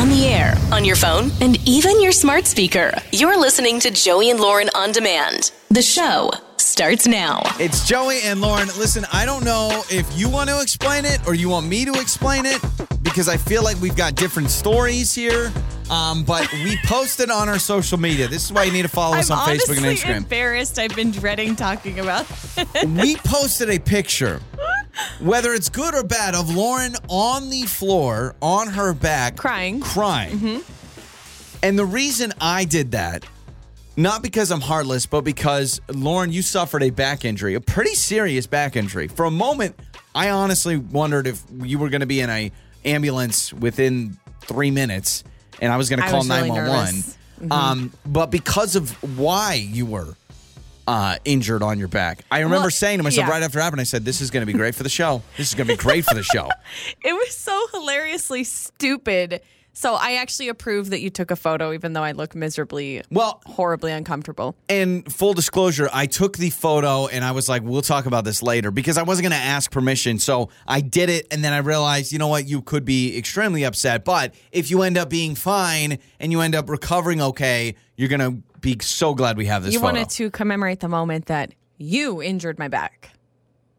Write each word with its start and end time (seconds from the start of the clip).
on 0.00 0.08
the 0.08 0.24
air, 0.28 0.54
on 0.72 0.82
your 0.82 0.96
phone, 0.96 1.30
and 1.42 1.58
even 1.68 2.00
your 2.00 2.10
smart 2.10 2.46
speaker. 2.46 2.90
You're 3.12 3.38
listening 3.38 3.78
to 3.80 3.90
Joey 3.90 4.30
and 4.30 4.40
Lauren 4.40 4.70
on 4.74 4.92
demand. 4.92 5.52
The 5.68 5.82
show 5.82 6.30
starts 6.56 7.06
now. 7.06 7.42
It's 7.58 7.86
Joey 7.86 8.20
and 8.24 8.40
Lauren. 8.40 8.68
Listen, 8.78 9.04
I 9.12 9.26
don't 9.26 9.44
know 9.44 9.82
if 9.90 10.10
you 10.18 10.30
want 10.30 10.48
to 10.48 10.62
explain 10.62 11.04
it 11.04 11.20
or 11.26 11.34
you 11.34 11.50
want 11.50 11.66
me 11.66 11.84
to 11.84 11.92
explain 12.00 12.46
it 12.46 12.62
because 13.02 13.28
I 13.28 13.36
feel 13.36 13.62
like 13.62 13.78
we've 13.82 13.94
got 13.94 14.14
different 14.14 14.48
stories 14.48 15.14
here. 15.14 15.52
Um, 15.90 16.24
but 16.24 16.50
we 16.64 16.78
posted 16.86 17.30
on 17.30 17.50
our 17.50 17.58
social 17.58 17.98
media. 17.98 18.26
This 18.26 18.46
is 18.46 18.52
why 18.54 18.64
you 18.64 18.72
need 18.72 18.82
to 18.82 18.88
follow 18.88 19.16
us 19.16 19.30
I'm 19.30 19.38
on 19.38 19.48
Facebook 19.48 19.76
and 19.76 19.84
Instagram. 19.86 20.16
embarrassed. 20.16 20.78
I've 20.78 20.96
been 20.96 21.10
dreading 21.10 21.56
talking 21.56 22.00
about. 22.00 22.26
we 22.86 23.16
posted 23.16 23.68
a 23.68 23.78
picture, 23.78 24.40
whether 25.20 25.52
it's 25.52 25.68
good 25.68 25.94
or 25.94 26.04
bad, 26.04 26.34
of 26.34 26.54
Lauren 26.54 26.94
on 27.08 27.50
the 27.50 27.62
floor, 27.62 28.34
on 28.40 28.68
her 28.68 28.92
back, 28.94 29.36
Crying. 29.36 29.80
Crying. 29.80 30.62
And 31.62 31.78
the 31.78 31.84
reason 31.84 32.32
I 32.40 32.64
did 32.64 32.92
that, 32.92 33.24
not 33.96 34.22
because 34.22 34.50
I'm 34.50 34.60
heartless, 34.60 35.06
but 35.06 35.22
because 35.22 35.80
Lauren, 35.92 36.32
you 36.32 36.42
suffered 36.42 36.82
a 36.82 36.90
back 36.90 37.24
injury, 37.24 37.54
a 37.54 37.60
pretty 37.60 37.94
serious 37.94 38.46
back 38.46 38.76
injury. 38.76 39.08
For 39.08 39.24
a 39.24 39.30
moment, 39.30 39.78
I 40.14 40.30
honestly 40.30 40.76
wondered 40.76 41.26
if 41.26 41.42
you 41.62 41.78
were 41.78 41.90
going 41.90 42.00
to 42.00 42.06
be 42.06 42.20
in 42.20 42.30
a 42.30 42.50
ambulance 42.84 43.52
within 43.52 44.16
three 44.42 44.70
minutes, 44.70 45.22
and 45.60 45.72
I 45.72 45.76
was 45.76 45.90
going 45.90 46.00
to 46.00 46.08
call 46.08 46.20
was 46.20 46.28
really 46.28 46.48
911. 46.48 46.94
Mm-hmm. 46.94 47.52
Um, 47.52 47.92
but 48.06 48.30
because 48.30 48.76
of 48.76 48.90
why 49.18 49.54
you 49.54 49.86
were 49.86 50.16
uh, 50.90 51.16
injured 51.24 51.62
on 51.62 51.78
your 51.78 51.86
back, 51.86 52.24
I 52.32 52.40
remember 52.40 52.62
Well, 52.62 52.70
saying 52.70 52.98
to 52.98 53.04
myself 53.04 53.28
yeah. 53.28 53.32
right 53.32 53.42
after 53.44 53.60
it 53.60 53.62
happened, 53.62 53.80
I 53.80 53.84
said, 53.84 54.04
"This 54.04 54.20
is 54.20 54.32
going 54.32 54.42
to 54.44 54.52
be 54.52 54.58
great 54.58 54.74
for 54.74 54.82
the 54.82 54.88
show. 54.88 55.22
This 55.36 55.48
is 55.50 55.54
going 55.54 55.68
to 55.68 55.74
be 55.74 55.76
great 55.76 56.04
for 56.04 56.14
the 56.14 56.24
show." 56.24 56.50
It 57.02 57.12
was 57.12 57.36
so 57.36 57.66
hilariously 57.72 58.44
stupid. 58.44 59.40
So 59.72 59.94
I 59.94 60.14
actually 60.14 60.48
approve 60.48 60.90
that 60.90 61.00
you 61.00 61.10
took 61.10 61.30
a 61.30 61.36
photo, 61.36 61.72
even 61.72 61.92
though 61.92 62.02
I 62.02 62.12
look 62.12 62.34
miserably, 62.34 63.02
Well, 63.10 63.40
horribly 63.46 63.92
uncomfortable. 63.92 64.56
And 64.68 65.10
full 65.12 65.32
disclosure, 65.32 65.88
I 65.92 66.06
took 66.06 66.36
the 66.36 66.50
photo 66.50 67.06
and 67.06 67.24
I 67.24 67.30
was 67.30 67.48
like, 67.48 67.62
we'll 67.62 67.80
talk 67.80 68.06
about 68.06 68.24
this 68.24 68.42
later 68.42 68.70
because 68.72 68.98
I 68.98 69.04
wasn't 69.04 69.28
going 69.28 69.40
to 69.40 69.46
ask 69.46 69.70
permission. 69.70 70.18
So 70.18 70.50
I 70.66 70.80
did 70.80 71.08
it. 71.08 71.28
And 71.30 71.44
then 71.44 71.52
I 71.52 71.58
realized, 71.58 72.12
you 72.12 72.18
know 72.18 72.26
what? 72.28 72.48
You 72.48 72.62
could 72.62 72.84
be 72.84 73.16
extremely 73.16 73.64
upset. 73.64 74.04
But 74.04 74.34
if 74.50 74.70
you 74.70 74.82
end 74.82 74.98
up 74.98 75.08
being 75.08 75.36
fine 75.36 75.98
and 76.18 76.32
you 76.32 76.40
end 76.40 76.56
up 76.56 76.68
recovering 76.68 77.22
okay, 77.22 77.76
you're 77.96 78.08
going 78.08 78.20
to 78.20 78.42
be 78.60 78.76
so 78.80 79.14
glad 79.14 79.36
we 79.36 79.46
have 79.46 79.62
this 79.64 79.72
You 79.74 79.80
photo. 79.80 79.94
wanted 79.94 80.10
to 80.10 80.30
commemorate 80.30 80.80
the 80.80 80.88
moment 80.88 81.26
that 81.26 81.54
you 81.78 82.22
injured 82.22 82.58
my 82.58 82.68
back. 82.68 83.10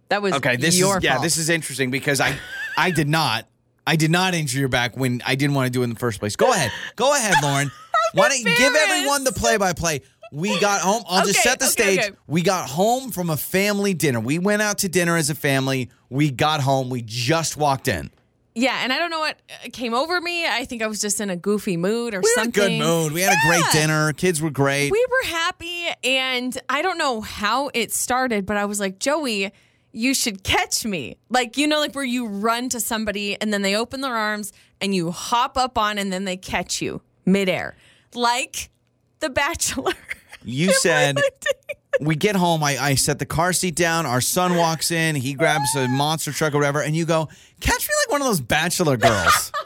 That 0.09 0.21
was 0.21 0.33
Okay, 0.33 0.57
this 0.57 0.77
your 0.77 0.97
is 0.97 1.03
yeah, 1.03 1.19
this 1.19 1.37
is 1.37 1.49
interesting 1.49 1.91
because 1.91 2.19
I 2.19 2.35
I 2.77 2.91
did 2.91 3.07
not 3.07 3.47
I 3.87 3.95
did 3.95 4.11
not 4.11 4.33
injure 4.33 4.59
your 4.59 4.69
back 4.69 4.97
when 4.97 5.21
I 5.25 5.35
didn't 5.35 5.55
want 5.55 5.67
to 5.67 5.71
do 5.71 5.81
it 5.81 5.85
in 5.85 5.89
the 5.91 5.99
first 5.99 6.19
place. 6.19 6.35
Go 6.35 6.51
ahead. 6.51 6.71
Go 6.95 7.15
ahead, 7.15 7.35
Lauren. 7.41 7.71
Why 8.13 8.29
don't 8.29 8.39
you 8.39 8.55
give 8.57 8.75
everyone 8.75 9.23
the 9.23 9.31
play 9.31 9.57
by 9.57 9.73
play? 9.73 10.01
We 10.33 10.59
got 10.59 10.81
home. 10.81 11.03
I'll 11.07 11.25
just 11.25 11.41
set 11.41 11.59
the 11.59 11.65
okay, 11.65 11.71
stage. 11.71 11.99
okay. 11.99 12.11
We 12.27 12.41
got 12.41 12.69
home 12.69 13.11
from 13.11 13.29
a 13.29 13.37
family 13.37 13.93
dinner. 13.93 14.19
We 14.19 14.39
went 14.39 14.61
out 14.61 14.79
to 14.79 14.89
dinner 14.89 15.17
as 15.17 15.29
a 15.29 15.35
family. 15.35 15.89
We 16.09 16.31
got 16.31 16.61
home. 16.61 16.89
We 16.89 17.01
just 17.01 17.57
walked 17.57 17.87
in. 17.87 18.11
Yeah, 18.53 18.79
and 18.83 18.91
I 18.91 18.97
don't 18.99 19.09
know 19.09 19.19
what 19.19 19.39
uh, 19.49 19.69
came 19.71 19.93
over 19.93 20.19
me. 20.19 20.45
I 20.45 20.65
think 20.65 20.81
I 20.81 20.87
was 20.87 20.99
just 20.99 21.21
in 21.21 21.29
a 21.29 21.35
goofy 21.37 21.77
mood 21.77 22.13
or 22.13 22.19
We 22.19 22.29
were 22.35 22.41
in 22.43 22.49
a 22.49 22.53
something. 22.53 22.79
good 22.79 22.85
mood. 22.85 23.13
We 23.13 23.21
had 23.21 23.33
a 23.33 23.47
great 23.47 23.63
dinner. 23.71 24.11
Kids 24.13 24.41
were 24.41 24.49
great. 24.49 24.91
We 24.91 25.05
were 25.09 25.29
happy, 25.29 25.87
and 26.03 26.57
I 26.67 26.81
don't 26.81 26.97
know 26.97 27.21
how 27.21 27.69
it 27.73 27.93
started, 27.93 28.45
but 28.45 28.57
I 28.57 28.65
was 28.65 28.79
like, 28.79 28.99
Joey, 28.99 29.51
you 29.93 30.13
should 30.13 30.43
catch 30.43 30.85
me. 30.85 31.17
Like, 31.29 31.57
you 31.57 31.67
know, 31.67 31.79
like 31.79 31.95
where 31.95 32.03
you 32.03 32.27
run 32.27 32.69
to 32.69 32.79
somebody 32.79 33.39
and 33.41 33.53
then 33.53 33.61
they 33.61 33.75
open 33.75 34.01
their 34.01 34.15
arms 34.15 34.53
and 34.79 34.95
you 34.95 35.11
hop 35.11 35.57
up 35.57 35.77
on 35.77 35.97
and 35.97 36.11
then 36.13 36.23
they 36.25 36.37
catch 36.37 36.81
you 36.81 37.01
midair. 37.25 37.75
Like 38.13 38.69
The 39.19 39.29
Bachelor. 39.29 39.93
You 40.43 40.73
said 40.73 41.19
we 41.99 42.15
get 42.15 42.35
home. 42.35 42.63
I, 42.63 42.77
I 42.81 42.95
set 42.95 43.19
the 43.19 43.25
car 43.25 43.51
seat 43.53 43.75
down. 43.75 44.05
Our 44.05 44.21
son 44.21 44.55
walks 44.55 44.91
in. 44.91 45.15
He 45.15 45.33
grabs 45.33 45.75
a 45.75 45.87
monster 45.87 46.31
truck 46.31 46.53
or 46.53 46.57
whatever, 46.57 46.81
and 46.81 46.95
you 46.95 47.05
go, 47.05 47.27
"Catch 47.59 47.87
me 47.87 47.93
like 48.05 48.11
one 48.11 48.21
of 48.21 48.27
those 48.27 48.41
bachelor 48.41 48.97
girls." 48.97 49.51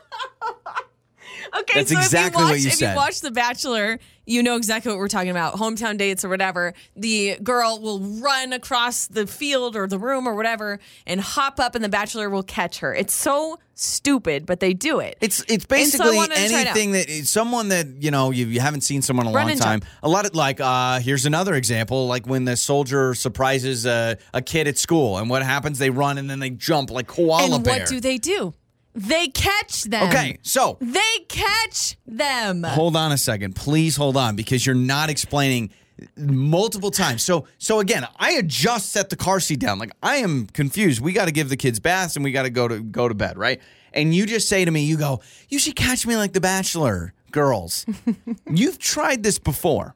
Okay, 1.59 1.79
That's 1.79 1.91
so 1.91 1.97
exactly 1.97 2.43
if 2.43 2.47
you 2.49 2.53
what 2.53 2.59
you 2.59 2.67
if 2.67 2.73
said. 2.75 2.89
you 2.91 2.95
watch 2.97 3.21
The 3.21 3.31
Bachelor, 3.31 3.97
you 4.25 4.43
know 4.43 4.55
exactly 4.55 4.91
what 4.91 4.99
we're 4.99 5.07
talking 5.07 5.29
about. 5.29 5.55
Hometown 5.55 5.97
dates 5.97 6.25
or 6.25 6.29
whatever. 6.29 6.73
The 6.95 7.37
girl 7.43 7.79
will 7.81 7.99
run 7.99 8.53
across 8.53 9.07
the 9.07 9.27
field 9.27 9.75
or 9.75 9.87
the 9.87 9.99
room 9.99 10.27
or 10.27 10.35
whatever 10.35 10.79
and 11.05 11.21
hop 11.21 11.59
up, 11.59 11.75
and 11.75 11.83
the 11.83 11.89
Bachelor 11.89 12.29
will 12.29 12.43
catch 12.43 12.79
her. 12.79 12.93
It's 12.93 13.13
so 13.13 13.59
stupid, 13.75 14.45
but 14.45 14.59
they 14.59 14.73
do 14.73 14.99
it. 14.99 15.17
It's 15.21 15.43
it's 15.47 15.65
basically 15.65 16.17
it 16.17 16.31
anything 16.53 16.93
that 16.93 17.09
someone 17.25 17.69
that 17.69 17.87
you 18.01 18.09
know 18.11 18.31
you, 18.31 18.47
you 18.47 18.59
haven't 18.59 18.81
seen 18.81 19.01
someone 19.01 19.27
in 19.27 19.33
a 19.33 19.35
Run 19.35 19.47
long 19.47 19.57
time. 19.57 19.79
jump. 19.81 19.91
A 20.01 20.09
lot 20.09 20.25
of 20.25 20.33
like 20.33 20.59
uh 20.59 20.99
here's 20.99 21.25
another 21.25 21.53
example 21.55 22.07
like 22.07 22.25
when 22.25 22.45
the 22.45 22.55
soldier 22.55 23.13
surprises 23.13 23.85
a, 23.85 24.17
a 24.33 24.41
kid 24.41 24.67
at 24.67 24.77
school 24.77 25.17
and 25.17 25.29
what 25.29 25.43
happens 25.43 25.77
they 25.79 25.89
run 25.89 26.17
and 26.17 26.29
then 26.29 26.39
they 26.39 26.49
jump 26.49 26.89
like 26.89 27.07
koala 27.07 27.55
and 27.55 27.63
bear. 27.63 27.79
what 27.79 27.87
do 27.87 27.99
they 27.99 28.17
do? 28.17 28.53
They 28.95 29.27
catch 29.27 29.83
them. 29.83 30.07
okay, 30.07 30.37
so 30.41 30.77
They 30.79 31.19
catch 31.27 31.97
them. 32.07 32.63
hold 32.63 32.95
on 32.95 33.11
a 33.11 33.17
second, 33.17 33.55
please 33.55 33.95
hold 33.97 34.15
on 34.17 34.35
because 34.35 34.65
you're 34.65 34.73
not 34.75 35.09
explaining 35.09 35.69
multiple 36.17 36.91
times. 36.91 37.21
So 37.23 37.47
so 37.57 37.79
again, 37.79 38.07
I 38.17 38.31
had 38.31 38.47
just 38.47 38.91
set 38.91 39.09
the 39.09 39.15
car 39.15 39.39
seat 39.39 39.59
down. 39.59 39.79
Like 39.79 39.91
I 40.01 40.17
am 40.17 40.47
confused. 40.47 41.01
We 41.01 41.13
got 41.13 41.25
to 41.25 41.31
give 41.31 41.49
the 41.49 41.57
kids 41.57 41.79
baths 41.79 42.15
and 42.15 42.23
we 42.23 42.31
got 42.31 42.43
to 42.43 42.49
go 42.49 42.67
to 42.67 42.79
go 42.79 43.07
to 43.07 43.13
bed, 43.15 43.37
right? 43.37 43.61
And 43.93 44.13
you 44.13 44.25
just 44.25 44.49
say 44.49 44.65
to 44.65 44.71
me, 44.71 44.85
you 44.85 44.97
go, 44.97 45.21
"You 45.49 45.59
should 45.59 45.75
catch 45.75 46.05
me 46.05 46.15
like 46.17 46.33
the 46.33 46.41
Bachelor 46.41 47.13
girls." 47.31 47.85
You've 48.49 48.77
tried 48.79 49.23
this 49.23 49.39
before. 49.39 49.95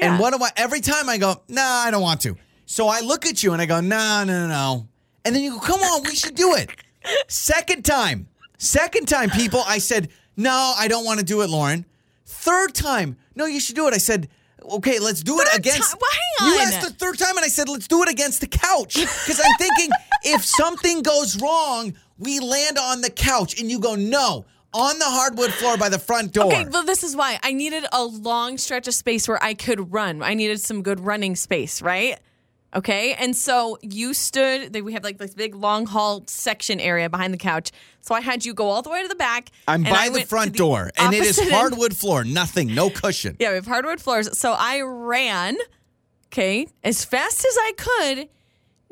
And 0.00 0.18
what 0.18 0.34
do 0.36 0.42
I 0.42 0.50
every 0.56 0.80
time 0.80 1.08
I 1.08 1.18
go, 1.18 1.42
nah, 1.48 1.60
I 1.62 1.90
don't 1.90 2.02
want 2.02 2.22
to. 2.22 2.36
So 2.64 2.88
I 2.88 3.00
look 3.00 3.26
at 3.26 3.42
you 3.42 3.52
and 3.52 3.60
I 3.60 3.66
go, 3.66 3.80
no, 3.80 4.24
no, 4.24 4.46
no, 4.46 4.48
no. 4.48 4.88
And 5.24 5.34
then 5.36 5.42
you 5.42 5.52
go, 5.52 5.60
come 5.60 5.80
on, 5.80 6.02
we 6.04 6.14
should 6.16 6.34
do 6.34 6.54
it. 6.54 6.70
Second 7.28 7.84
time. 7.84 8.28
Second 8.58 9.08
time, 9.08 9.30
people, 9.30 9.62
I 9.66 9.78
said, 9.78 10.08
no, 10.36 10.74
I 10.78 10.88
don't 10.88 11.04
want 11.04 11.18
to 11.18 11.24
do 11.24 11.42
it, 11.42 11.50
Lauren. 11.50 11.84
Third 12.24 12.74
time, 12.74 13.16
no, 13.34 13.46
you 13.46 13.60
should 13.60 13.74
do 13.76 13.88
it. 13.88 13.94
I 13.94 13.98
said, 13.98 14.28
okay, 14.62 14.98
let's 14.98 15.22
do 15.22 15.40
it 15.40 15.48
Third 15.48 15.58
against. 15.58 15.92
ti- 15.92 15.98
well, 16.00 16.48
You 16.48 16.60
asked 16.60 16.80
the 16.80 16.94
third 16.94 17.18
time, 17.18 17.36
and 17.36 17.44
I 17.44 17.48
said, 17.48 17.68
let's 17.68 17.88
do 17.88 18.02
it 18.02 18.08
against 18.08 18.40
the 18.40 18.46
couch. 18.46 18.94
Because 18.94 19.40
I'm 19.40 19.58
thinking, 19.58 19.90
if 20.24 20.44
something 20.44 21.02
goes 21.02 21.40
wrong, 21.42 21.94
we 22.18 22.38
land 22.40 22.78
on 22.78 23.00
the 23.00 23.10
couch. 23.10 23.60
And 23.60 23.70
you 23.70 23.80
go, 23.80 23.94
no, 23.96 24.44
on 24.72 24.98
the 24.98 25.04
hardwood 25.06 25.52
floor 25.52 25.76
by 25.76 25.88
the 25.88 25.98
front 25.98 26.32
door. 26.32 26.46
Okay, 26.46 26.66
well, 26.70 26.84
this 26.84 27.02
is 27.02 27.16
why 27.16 27.38
I 27.42 27.52
needed 27.52 27.84
a 27.92 28.04
long 28.04 28.58
stretch 28.58 28.86
of 28.88 28.94
space 28.94 29.28
where 29.28 29.42
I 29.42 29.54
could 29.54 29.92
run. 29.92 30.22
I 30.22 30.34
needed 30.34 30.60
some 30.60 30.82
good 30.82 31.00
running 31.00 31.36
space, 31.36 31.82
right? 31.82 32.18
Okay, 32.74 33.12
and 33.14 33.36
so 33.36 33.78
you 33.82 34.14
stood. 34.14 34.74
We 34.82 34.94
have 34.94 35.04
like 35.04 35.18
this 35.18 35.34
big 35.34 35.54
long 35.54 35.86
hall 35.86 36.24
section 36.26 36.80
area 36.80 37.10
behind 37.10 37.34
the 37.34 37.38
couch. 37.38 37.70
So 38.00 38.14
I 38.14 38.20
had 38.22 38.44
you 38.46 38.54
go 38.54 38.68
all 38.70 38.80
the 38.80 38.88
way 38.88 39.02
to 39.02 39.08
the 39.08 39.14
back. 39.14 39.50
I'm 39.68 39.82
by 39.82 40.08
the 40.08 40.22
front 40.22 40.56
door, 40.56 40.90
and 40.98 41.12
it 41.12 41.22
is 41.22 41.38
opposite 41.38 41.52
end. 41.52 41.60
hardwood 41.60 41.96
floor, 41.96 42.24
nothing, 42.24 42.74
no 42.74 42.88
cushion. 42.88 43.36
Yeah, 43.38 43.50
we 43.50 43.56
have 43.56 43.66
hardwood 43.66 44.00
floors. 44.00 44.36
So 44.38 44.54
I 44.58 44.80
ran, 44.80 45.58
okay, 46.28 46.66
as 46.82 47.04
fast 47.04 47.44
as 47.44 47.56
I 47.58 47.72
could, 47.76 48.28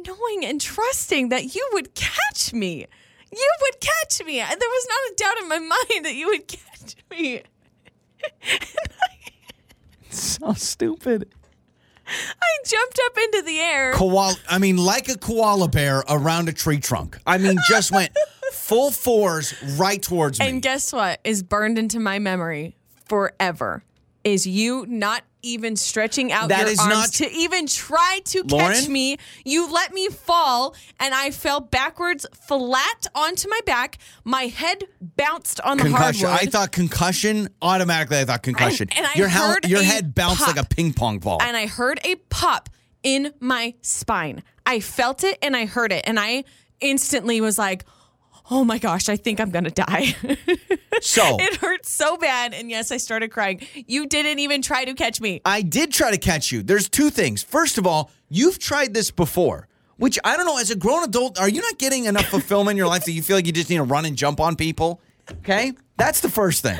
knowing 0.07 0.45
and 0.45 0.61
trusting 0.61 1.31
that 1.31 1.55
you 1.55 1.67
would 1.73 1.95
catch 1.95 2.53
me. 2.53 2.87
You 3.33 3.53
would 3.63 3.81
catch 3.81 4.23
me. 4.27 4.37
There 4.39 4.47
was 4.59 4.87
not 4.89 4.99
a 5.11 5.15
doubt 5.17 5.43
in 5.43 5.49
my 5.49 5.59
mind 5.59 6.05
that 6.05 6.15
you 6.15 6.27
would 6.27 6.47
catch 6.49 6.97
me. 7.11 7.43
So 10.13 10.53
stupid. 10.55 11.29
I 12.43 12.57
jumped 12.65 13.01
up 13.07 13.19
into 13.19 13.43
the 13.43 13.59
air. 13.59 13.93
Koala, 13.93 14.35
I 14.49 14.59
mean, 14.59 14.77
like 14.77 15.09
a 15.09 15.17
koala 15.17 15.69
bear 15.69 16.03
around 16.09 16.49
a 16.49 16.53
tree 16.53 16.81
trunk. 16.81 17.19
I 17.27 17.39
mean, 17.39 17.57
just 17.69 17.93
went 17.93 18.13
full 18.53 18.91
fours 18.91 19.55
right 19.77 20.03
towards 20.03 20.41
me. 20.41 20.49
And 20.49 20.63
guess 20.63 20.93
what 20.93 21.21
is 21.25 21.43
burned 21.43 21.79
into 21.79 22.01
my 22.01 22.19
memory 22.19 22.77
forever 23.07 23.83
is 24.25 24.47
you 24.47 24.85
not 24.89 25.23
even 25.43 25.75
stretching 25.75 26.31
out 26.31 26.51
That 26.51 26.61
your 26.61 26.69
is 26.69 26.79
arms 26.79 26.91
not- 26.93 27.13
to 27.15 27.31
even 27.33 27.67
try 27.67 28.21
to 28.27 28.45
catch 28.45 28.87
me. 28.89 29.17
You 29.45 29.73
let 29.73 29.95
me 29.95 30.09
fall 30.09 30.75
and 30.99 31.15
I 31.15 31.31
fell 31.31 31.61
backwards 31.61 32.27
flat 32.47 33.07
onto 33.15 33.49
my 33.49 33.61
back. 33.65 33.97
My 34.25 34.43
head 34.49 34.85
bounced 35.01 35.59
on 35.63 35.79
the 35.79 35.85
concussion. 35.85 36.27
hardwood. 36.29 36.49
I 36.49 36.51
thought 36.51 36.73
concussion. 36.73 37.49
Automatically, 37.63 38.19
I 38.19 38.25
thought 38.27 38.43
concussion. 38.43 38.89
and 38.95 39.07
I 39.07 39.15
your 39.15 39.29
hel- 39.29 39.53
heard 39.53 39.67
your 39.67 39.83
head 39.83 40.15
bounced 40.15 40.41
pop. 40.45 40.55
like 40.57 40.63
a 40.63 40.69
ping 40.69 40.93
pong 40.93 41.19
ball. 41.21 41.39
and 41.43 41.57
I 41.57 41.67
heard 41.67 41.99
a 42.05 42.17
pop 42.29 42.69
in 43.03 43.33
my 43.41 43.73
spine. 43.81 44.43
I 44.67 44.81
felt 44.81 45.25
it 45.25 45.39
and 45.41 45.57
I 45.57 45.65
heard 45.65 45.91
it 45.93 46.05
and 46.07 46.21
I 46.21 46.45
instantly 46.81 47.41
was 47.41 47.57
like, 47.59 47.85
"Oh 48.51 48.65
my 48.65 48.79
gosh, 48.79 49.09
I 49.09 49.17
think 49.17 49.41
I'm 49.41 49.51
going 49.51 49.65
to 49.65 49.71
die." 49.71 50.15
so 51.01 51.37
It 51.39 51.57
hurt 51.57 51.87
so 51.87 52.17
bad. 52.17 52.53
And 52.55 52.71
yes, 52.71 52.91
I 52.91 52.97
started 52.97 53.31
crying. 53.31 53.61
You 53.87 54.07
didn't 54.07 54.39
even 54.41 54.63
try 54.63 54.85
to 54.85 54.95
catch 54.95 55.21
me. 55.21 55.41
I 55.45 55.63
did 55.63 55.93
try 55.93 56.11
to 56.11 56.19
catch 56.19 56.53
you. 56.53 56.63
There's 56.63 56.89
two 56.89 57.11
things. 57.11 57.43
First 57.43 57.79
of 57.79 57.87
all, 57.87 58.11
you've 58.29 58.59
tried 58.59 58.95
this 58.95 59.11
before, 59.11 59.69
which 59.97 60.19
I 60.25 60.37
don't 60.37 60.47
know. 60.47 60.59
As 60.59 60.71
a 60.71 60.77
grown 60.77 61.05
adult, 61.05 61.39
are 61.39 61.49
you 61.49 61.61
not 61.63 61.79
getting 61.79 62.05
enough 62.05 62.27
fulfillment 62.27 62.73
in 62.73 62.77
your 62.77 62.89
life 62.89 63.05
that 63.05 63.13
you 63.13 63.23
feel 63.23 63.37
like 63.37 63.47
you 63.47 63.53
just 63.53 63.71
need 63.71 63.77
to 63.77 63.85
run 63.85 64.05
and 64.05 64.17
jump 64.17 64.41
on 64.41 64.57
people? 64.57 65.01
Okay? 65.31 65.73
That's 65.97 66.21
the 66.21 66.29
first 66.31 66.63
thing. 66.63 66.79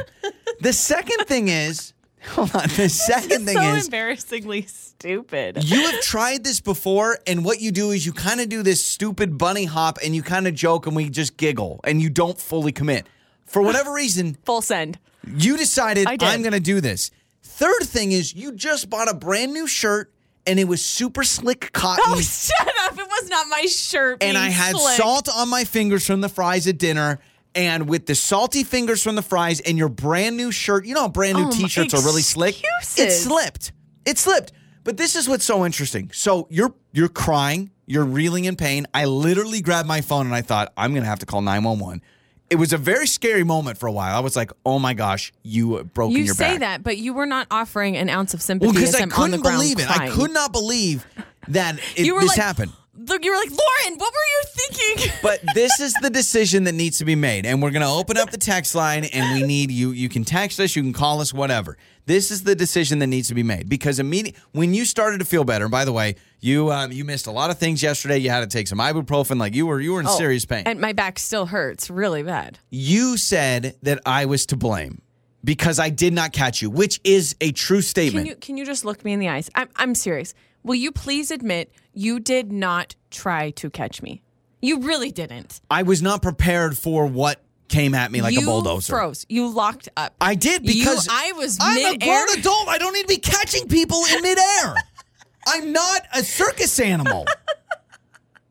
The 0.61 0.73
second 0.73 1.27
thing 1.27 1.49
is, 1.49 1.93
hold 2.29 2.55
on. 2.55 2.69
The 2.77 2.89
second 2.89 3.47
thing 3.47 3.57
is 3.57 3.63
so 3.63 3.75
is, 3.75 3.85
embarrassingly 3.87 4.63
stupid. 4.63 5.65
you 5.65 5.81
have 5.91 6.01
tried 6.03 6.45
this 6.45 6.61
before, 6.61 7.19
and 7.27 7.45
what 7.45 7.61
you 7.61 7.71
do 7.73 7.91
is 7.91 8.05
you 8.05 8.13
kind 8.13 8.41
of 8.41 8.49
do 8.49 8.63
this 8.63 8.85
stupid 8.85 9.39
bunny 9.39 9.65
hop 9.65 9.99
and 10.05 10.15
you 10.15 10.23
kind 10.23 10.47
of 10.47 10.55
joke 10.55 10.87
and 10.87 10.95
we 10.95 11.09
just 11.09 11.37
giggle 11.37 11.81
and 11.85 12.03
you 12.03 12.11
don't 12.11 12.39
fully 12.39 12.73
commit. 12.73 13.07
For 13.47 13.63
whatever 13.63 13.93
reason, 13.95 14.37
Full 14.45 14.63
send. 14.63 14.99
you 15.27 15.57
decided. 15.57 16.07
I'm 16.09 16.43
going 16.43 16.53
to 16.53 16.61
do 16.61 16.81
this. 16.81 17.11
Third 17.43 17.83
thing 17.83 18.13
is 18.13 18.35
you 18.35 18.53
just 18.53 18.89
bought 18.91 19.11
a 19.11 19.15
brand 19.15 19.53
new 19.53 19.67
shirt 19.67 20.13
and 20.47 20.59
it 20.59 20.65
was 20.65 20.85
super 20.85 21.23
slick 21.23 21.73
cotton. 21.73 22.05
Oh, 22.07 22.21
shut 22.21 22.69
up. 22.85 22.99
It 22.99 23.07
was 23.07 23.29
not 23.29 23.47
my 23.49 23.67
shirt. 23.67 24.23
and 24.23 24.37
I 24.37 24.49
had 24.49 24.77
slick. 24.77 24.97
salt 24.97 25.29
on 25.35 25.49
my 25.49 25.65
fingers 25.65 26.07
from 26.07 26.21
the 26.21 26.29
fries 26.29 26.67
at 26.67 26.79
dinner. 26.79 27.21
And 27.55 27.89
with 27.89 28.07
the 28.07 28.15
salty 28.15 28.63
fingers 28.63 29.03
from 29.03 29.17
the 29.17 29.23
fries 29.23 29.61
and 29.61 29.77
your 29.77 29.89
brand 29.89 30.37
new 30.37 30.53
shirt, 30.53 30.87
you 30.87 30.95
know 30.95 31.03
how 31.03 31.09
brand 31.09 31.37
new 31.37 31.47
Oh, 31.49 31.51
t-shirts 31.51 31.95
are 31.95 32.03
really 32.03 32.23
slick. 32.23 32.63
It 32.97 33.11
slipped. 33.13 33.73
It 34.05 34.19
slipped. 34.19 34.53
But 34.85 34.97
this 34.97 35.17
is 35.17 35.29
what's 35.29 35.45
so 35.45 35.67
interesting. 35.67 36.11
So 36.15 36.47
you're 36.51 36.75
you're 36.93 37.09
crying, 37.09 37.71
you're 37.87 38.05
reeling 38.05 38.45
in 38.45 38.57
pain. 38.57 38.87
I 38.95 39.05
literally 39.07 39.61
grabbed 39.61 39.89
my 39.89 40.01
phone 40.01 40.27
and 40.27 40.35
I 40.35 40.43
thought 40.43 40.73
I'm 40.77 40.95
gonna 40.95 41.07
have 41.07 41.19
to 41.21 41.27
call 41.27 41.43
911. 41.43 42.03
It 42.49 42.57
was 42.57 42.73
a 42.73 42.79
very 42.79 43.07
scary 43.07 43.45
moment 43.45 43.79
for 43.79 43.87
a 43.87 43.93
while. 43.93 44.17
I 44.17 44.21
was 44.21 44.35
like, 44.37 44.51
"Oh 44.67 44.79
my 44.81 44.95
gosh, 44.95 45.33
you 45.45 45.77
have 45.77 45.93
broken 45.95 46.17
You 46.17 46.25
your 46.25 46.35
say 46.35 46.59
that, 46.59 46.83
but 46.83 46.99
you 46.99 47.13
were 47.15 47.27
not 47.27 47.47
offering 47.51 47.97
an 47.97 48.09
ounce 48.09 48.35
of 48.35 48.43
sympathy 48.43 48.67
Well, 48.67 48.75
because 48.75 48.95
I 48.95 49.03
I'm 49.03 49.13
on 49.13 49.31
the 49.31 49.39
couldn't 49.39 49.43
believe 49.43 49.79
it. 49.79 49.89
I 49.91 50.09
could 50.11 50.33
not 50.33 50.51
believe 50.53 51.07
that 51.49 51.79
it, 51.97 52.07
You 52.07 52.15
were 52.15 52.21
this 52.23 52.31
like, 52.31 52.39
happened. 52.39 52.73
Look, 53.09 53.25
you 53.25 53.31
were 53.31 53.37
like, 53.37 53.51
Lauren, 53.51 53.99
what 53.99 54.13
were 54.13 54.19
you 54.19 54.43
thinking? 54.49 55.13
But 55.23 55.41
this 55.55 55.81
is 55.81 55.93
the 56.03 56.11
decision 56.11 56.65
that 56.65 56.73
needs 56.73 56.99
to 56.99 57.05
be 57.05 57.15
made. 57.15 57.45
And 57.47 57.63
we're 57.63 57.71
going 57.71 57.83
to 57.83 57.89
open 57.89 58.17
up 58.17 58.31
the 58.31 58.39
text 58.39 58.75
line 58.75 59.05
and 59.05 59.35
we 59.35 59.47
need 59.47 59.71
you. 59.71 59.91
You 59.93 60.09
can 60.09 60.25
text 60.25 60.59
us, 60.61 60.75
you 60.75 60.83
can 60.83 60.93
call 60.93 61.21
us, 61.21 61.33
whatever. 61.33 61.77
This 62.07 62.31
is 62.31 62.43
the 62.43 62.55
decision 62.55 62.99
that 63.01 63.07
needs 63.07 63.29
to 63.29 63.35
be 63.35 63.43
made 63.43 63.69
because 63.69 64.01
immediately 64.01 64.41
when 64.53 64.75
you 64.75 64.85
started 64.85 65.21
to 65.21 65.25
feel 65.27 65.45
better, 65.45 65.67
and 65.67 65.71
by 65.73 65.85
the 65.85 65.93
way, 65.93 66.17
you 66.41 66.73
um, 66.73 66.91
you 66.91 67.05
missed 67.05 67.27
a 67.27 67.31
lot 67.31 67.51
of 67.51 67.59
things 67.59 67.83
yesterday. 67.83 68.19
You 68.19 68.31
had 68.31 68.41
to 68.41 68.47
take 68.47 68.67
some 68.67 68.79
ibuprofen, 68.79 69.39
like 69.39 69.55
you 69.55 69.67
were 69.67 69.81
you 69.81 69.93
were 69.93 70.01
in 70.01 70.09
serious 70.09 70.45
pain. 70.45 70.65
And 70.67 70.81
my 70.81 70.93
back 70.93 71.19
still 71.19 71.47
hurts 71.47 71.91
really 71.91 72.23
bad. 72.23 72.59
you 72.71 73.17
said 73.17 73.77
that 73.83 74.01
I 74.07 74.25
was 74.25 74.47
to 74.47 74.57
blame 74.57 75.03
because 75.45 75.79
I 75.79 75.91
did 75.91 76.13
not 76.13 76.33
catch 76.33 76.63
you, 76.63 76.71
which 76.71 77.01
is 77.05 77.37
a 77.41 77.53
true 77.53 77.83
statement. 77.83 78.27
Can 78.27 78.31
you 78.35 78.37
can 78.37 78.57
you 78.57 78.65
just 78.67 78.85
look 78.85 79.05
me 79.05 79.13
in 79.13 79.21
the 79.21 79.29
eyes? 79.29 79.49
I'm 79.55 79.69
I'm 79.77 79.95
serious. 79.95 80.35
Will 80.63 80.75
you 80.75 80.93
please 80.93 81.31
admit 81.31 81.73
you 81.93 82.21
did 82.21 82.53
not 82.53 82.95
try 83.11 83.51
to 83.53 83.71
catch 83.71 84.03
me? 84.03 84.23
You 84.63 84.81
really 84.81 85.11
didn't. 85.11 85.61
I 85.71 85.83
was 85.83 86.03
not 86.03 86.21
prepared 86.23 86.77
for 86.77 87.07
what 87.07 87.43
came 87.69 87.95
at 87.95 88.11
me 88.13 88.21
like 88.21 88.35
you 88.35 88.41
a 88.41 88.45
bulldozer. 88.45 88.93
froze. 88.93 89.25
You 89.29 89.49
locked 89.49 89.89
up. 89.97 90.15
I 90.21 90.35
did 90.35 90.67
You- 90.69 90.75
because 90.85 91.09
I 91.11 91.33
was 91.33 91.57
I'm 91.61 91.79
a 91.79 91.93
mid-air. 91.93 92.27
grown 92.27 92.39
adult. 92.39 92.69
I 92.69 92.79
don't 92.79 92.93
need 92.93 93.03
to 93.03 93.09
be 93.09 93.17
catching 93.19 93.69
people 93.69 94.03
in 94.13 94.23
midair. 94.23 94.75
I'm 95.47 95.73
not 95.73 96.03
a 96.15 96.23
circus 96.23 96.79
animal. 96.79 97.25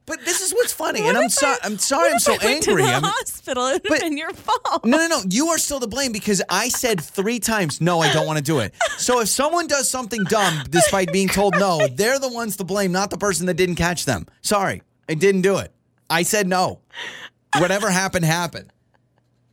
But 0.10 0.26
this 0.26 0.42
is 0.42 0.52
what's 0.52 0.74
funny, 0.74 1.08
and 1.08 1.16
I'm 1.16 1.30
sorry. 1.30 1.58
I'm 1.64 1.78
sorry. 1.78 2.10
what 2.10 2.12
I'm 2.12 2.18
if 2.18 2.24
so 2.24 2.48
angry. 2.48 2.84
I'm, 2.84 3.04
hospital. 3.04 3.68
It 3.68 3.84
would 3.84 3.92
have 3.94 4.02
been 4.02 4.18
your 4.18 4.34
fault. 4.34 4.84
no, 4.84 4.98
no, 4.98 5.08
no. 5.08 5.22
You 5.30 5.50
are 5.50 5.60
still 5.60 5.80
to 5.80 5.86
blame 5.86 6.12
because 6.12 6.42
I 6.50 6.70
said 6.70 7.00
three 7.00 7.40
times, 7.40 7.80
no, 7.80 8.00
I 8.00 8.12
don't 8.12 8.26
want 8.26 8.38
to 8.38 8.44
do 8.44 8.58
it. 8.58 8.74
So 8.98 9.22
if 9.22 9.30
someone 9.30 9.68
does 9.68 9.88
something 9.88 10.24
dumb 10.24 10.64
despite 10.72 11.14
being 11.14 11.28
told 11.28 11.54
no, 11.60 11.88
they're 11.88 12.18
the 12.18 12.28
ones 12.28 12.58
to 12.58 12.64
blame, 12.64 12.92
not 12.92 13.12
the 13.12 13.20
person 13.20 13.46
that 13.46 13.54
didn't 13.54 13.76
catch 13.76 14.06
them. 14.06 14.26
Sorry, 14.42 14.82
I 15.08 15.14
didn't 15.14 15.42
do 15.42 15.58
it. 15.58 15.72
I 16.10 16.24
said 16.24 16.48
no. 16.48 16.80
Whatever 17.60 17.92
happened, 17.92 18.26
happened. 18.26 18.72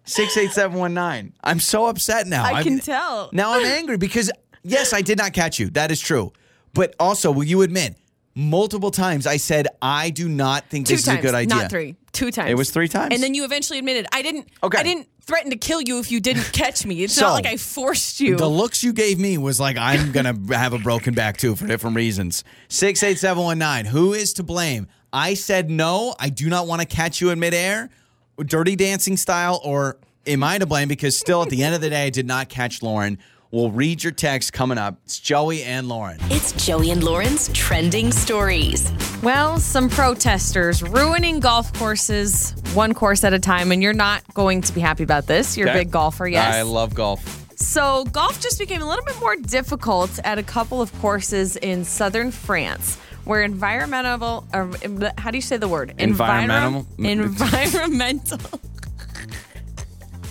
68719. 0.07 1.35
I'm 1.45 1.61
so 1.61 1.87
upset 1.87 2.27
now. 2.27 2.45
I 2.45 2.53
I'm- 2.53 2.65
can 2.65 2.81
tell. 2.81 3.29
Now 3.33 3.53
I'm 3.53 3.65
angry 3.67 3.99
because, 3.99 4.31
yes, 4.63 4.95
I 4.95 5.03
did 5.03 5.19
not 5.19 5.33
catch 5.35 5.59
you. 5.59 5.69
That 5.71 5.91
is 5.91 6.01
true. 6.01 6.33
But 6.73 6.95
also, 6.99 7.31
will 7.31 7.45
you 7.45 7.63
admit, 7.63 7.97
multiple 8.37 8.93
times 8.93 9.27
I 9.27 9.39
said, 9.39 9.67
I 9.83 10.11
do 10.11 10.29
not 10.29 10.67
think 10.69 10.87
Two 10.87 10.95
this 10.95 11.05
times, 11.05 11.19
is 11.19 11.25
a 11.25 11.27
good 11.27 11.35
idea. 11.35 11.57
not 11.57 11.71
three. 11.71 11.97
Two 12.13 12.31
times. 12.31 12.51
It 12.51 12.55
was 12.55 12.71
three 12.71 12.87
times? 12.87 13.13
And 13.15 13.23
then 13.23 13.35
you 13.35 13.45
eventually 13.45 13.79
admitted 13.81 14.07
I 14.13 14.23
didn't. 14.23 14.49
Okay. 14.63 14.79
I 14.79 14.83
didn't 14.85 15.09
threaten 15.23 15.51
to 15.51 15.57
kill 15.57 15.81
you 15.81 15.99
if 15.99 16.13
you 16.13 16.21
didn't 16.21 16.45
catch 16.53 16.87
me. 16.87 17.03
It's 17.03 17.15
So, 17.15 17.23
not 17.23 17.33
like 17.33 17.47
I 17.47 17.57
forced 17.57 18.21
you. 18.21 18.37
The 18.37 18.49
looks 18.49 18.85
you 18.85 18.93
gave 18.93 19.19
me 19.19 19.39
was 19.39 19.59
like 19.59 19.77
I'm 19.77 20.13
gonna 20.13 20.35
have 20.55 20.73
a 20.73 20.79
broken 20.79 21.15
back 21.15 21.37
too 21.39 21.57
for 21.57 21.67
different 21.67 21.97
reasons. 21.97 22.45
Six 22.69 23.03
eight 23.03 23.19
seven 23.19 23.43
one 23.43 23.59
nine. 23.59 23.87
Who 23.87 24.13
is 24.15 24.35
to 24.35 24.43
blame? 24.43 24.87
I 25.13 25.35
said 25.35 25.69
no. 25.71 26.15
I 26.21 26.29
do 26.29 26.49
not 26.49 26.67
want 26.67 26.81
to 26.83 26.87
catch 26.87 27.21
you 27.21 27.31
in 27.31 27.39
midair, 27.41 27.91
dirty 28.39 28.77
dancing 28.77 29.17
style, 29.17 29.61
or 29.65 29.99
am 30.27 30.43
I 30.45 30.59
to 30.59 30.67
blame? 30.67 30.89
Because 30.89 31.17
still, 31.17 31.43
at 31.43 31.49
the 31.49 31.63
end 31.63 31.75
of 31.75 31.81
the 31.81 31.91
day, 31.91 32.05
I 32.07 32.11
did 32.11 32.27
not 32.27 32.49
catch 32.49 32.83
Lauren. 32.83 33.19
We'll 33.51 33.71
read 33.71 34.03
your 34.03 34.13
text 34.13 34.53
coming 34.53 34.77
up. 34.77 34.99
It's 35.05 35.21
Joey 35.21 35.63
and 35.63 35.89
Lauren. 35.89 36.19
It's 36.25 36.53
Joey 36.67 36.91
and 36.91 37.03
Lauren's 37.03 37.49
trending 37.53 38.11
stories. 38.11 38.91
Well, 39.23 39.59
some 39.59 39.89
protesters 39.89 40.83
ruining 40.83 41.39
golf 41.39 41.73
courses 41.75 42.55
one 42.75 42.93
course 42.93 43.23
at 43.23 43.33
a 43.33 43.39
time, 43.39 43.71
and 43.71 43.83
you're 43.83 43.93
not 43.93 44.23
going 44.35 44.63
to 44.63 44.73
be 44.73 44.81
happy 44.81 45.05
about 45.05 45.27
this. 45.27 45.57
You're 45.57 45.69
a 45.69 45.73
big 45.73 45.91
golfer, 45.91 46.27
yes. 46.27 46.55
I 46.55 46.63
love 46.63 46.95
golf. 46.95 47.45
So, 47.57 48.05
golf 48.07 48.41
just 48.41 48.59
became 48.59 48.83
a 48.83 48.89
little 48.89 49.05
bit 49.05 49.19
more 49.21 49.37
difficult 49.37 50.19
at 50.25 50.39
a 50.39 50.43
couple 50.43 50.83
of 50.83 50.93
courses 51.01 51.57
in 51.57 51.85
southern 51.85 52.31
France 52.31 52.99
where 53.25 53.43
environmental, 53.43 54.47
or, 54.53 54.71
how 55.19 55.31
do 55.31 55.39
you 55.39 55.43
say 55.43 55.57
the 55.57 55.69
word? 55.69 55.95
Environmental? 55.99 56.87
Environmental. 56.99 58.61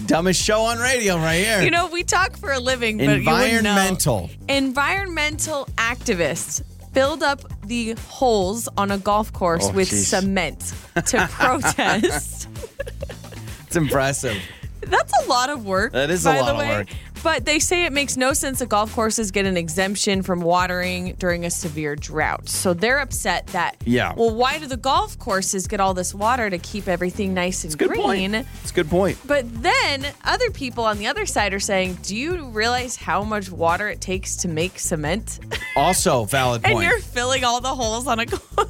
Dumbest 0.07 0.41
show 0.41 0.61
on 0.61 0.77
radio 0.77 1.17
right 1.17 1.43
here. 1.43 1.61
You 1.61 1.71
know, 1.71 1.87
we 1.87 2.03
talk 2.03 2.37
for 2.37 2.51
a 2.51 2.59
living, 2.59 2.97
but 2.97 3.03
you 3.03 3.07
know. 3.23 3.31
Environmental. 3.31 4.29
Environmental 4.47 5.67
activists 5.77 6.61
filled 6.93 7.23
up 7.23 7.41
the 7.65 7.93
holes 8.07 8.69
on 8.77 8.91
a 8.91 8.97
golf 8.97 9.33
course 9.33 9.65
Oh, 9.65 9.71
with 9.73 9.89
jeez. 9.89 10.05
cement 10.05 10.73
to 11.07 11.27
protest. 11.31 12.47
It's 13.67 13.75
impressive. 13.75 14.37
That's 14.81 15.11
a 15.25 15.27
lot 15.27 15.49
of 15.49 15.65
work. 15.65 15.91
That 15.93 16.09
is 16.11 16.25
a 16.25 16.33
lot 16.39 16.49
of 16.49 16.57
work. 16.57 16.87
But 17.25 17.43
they 17.45 17.57
say 17.57 17.85
it 17.85 17.91
makes 17.91 18.17
no 18.17 18.33
sense 18.33 18.59
that 18.59 18.69
golf 18.69 18.93
courses 18.93 19.31
get 19.31 19.47
an 19.47 19.57
exemption 19.57 20.21
from 20.21 20.41
watering 20.41 21.15
during 21.17 21.43
a 21.43 21.49
severe 21.49 21.95
drought. 21.95 22.47
So 22.47 22.75
they're 22.75 22.99
upset 22.99 23.47
that, 23.47 23.77
Yeah. 23.83 24.13
well, 24.15 24.29
why 24.35 24.59
do 24.59 24.67
the 24.67 24.77
golf 24.77 25.17
courses 25.17 25.65
get 25.65 25.79
all 25.79 25.95
this 25.95 26.13
water 26.13 26.51
to 26.51 26.59
keep 26.59 26.87
everything 26.87 27.33
nice 27.33 27.63
and 27.63 27.69
it's 27.69 27.75
Good 27.75 27.87
green? 27.89 28.01
point. 28.33 28.47
It's 28.61 28.69
a 28.69 28.73
good 28.75 28.91
point. 28.91 29.17
But 29.25 29.43
then 29.63 30.05
other 30.23 30.51
people 30.51 30.83
on 30.83 30.99
the 30.99 31.07
other 31.07 31.25
side 31.25 31.51
are 31.55 31.59
saying, 31.59 31.97
do 32.03 32.15
you 32.15 32.45
realize 32.49 32.95
how 32.95 33.23
much 33.23 33.49
water 33.49 33.89
it 33.89 34.01
takes 34.01 34.35
to 34.37 34.47
make 34.47 34.77
cement? 34.77 35.39
Also, 35.77 36.23
valid 36.25 36.61
and 36.63 36.79
you're 36.81 36.99
filling 36.99 37.43
all 37.43 37.59
the 37.59 37.75
holes 37.75 38.07
on 38.07 38.19
a 38.19 38.25
course. 38.27 38.67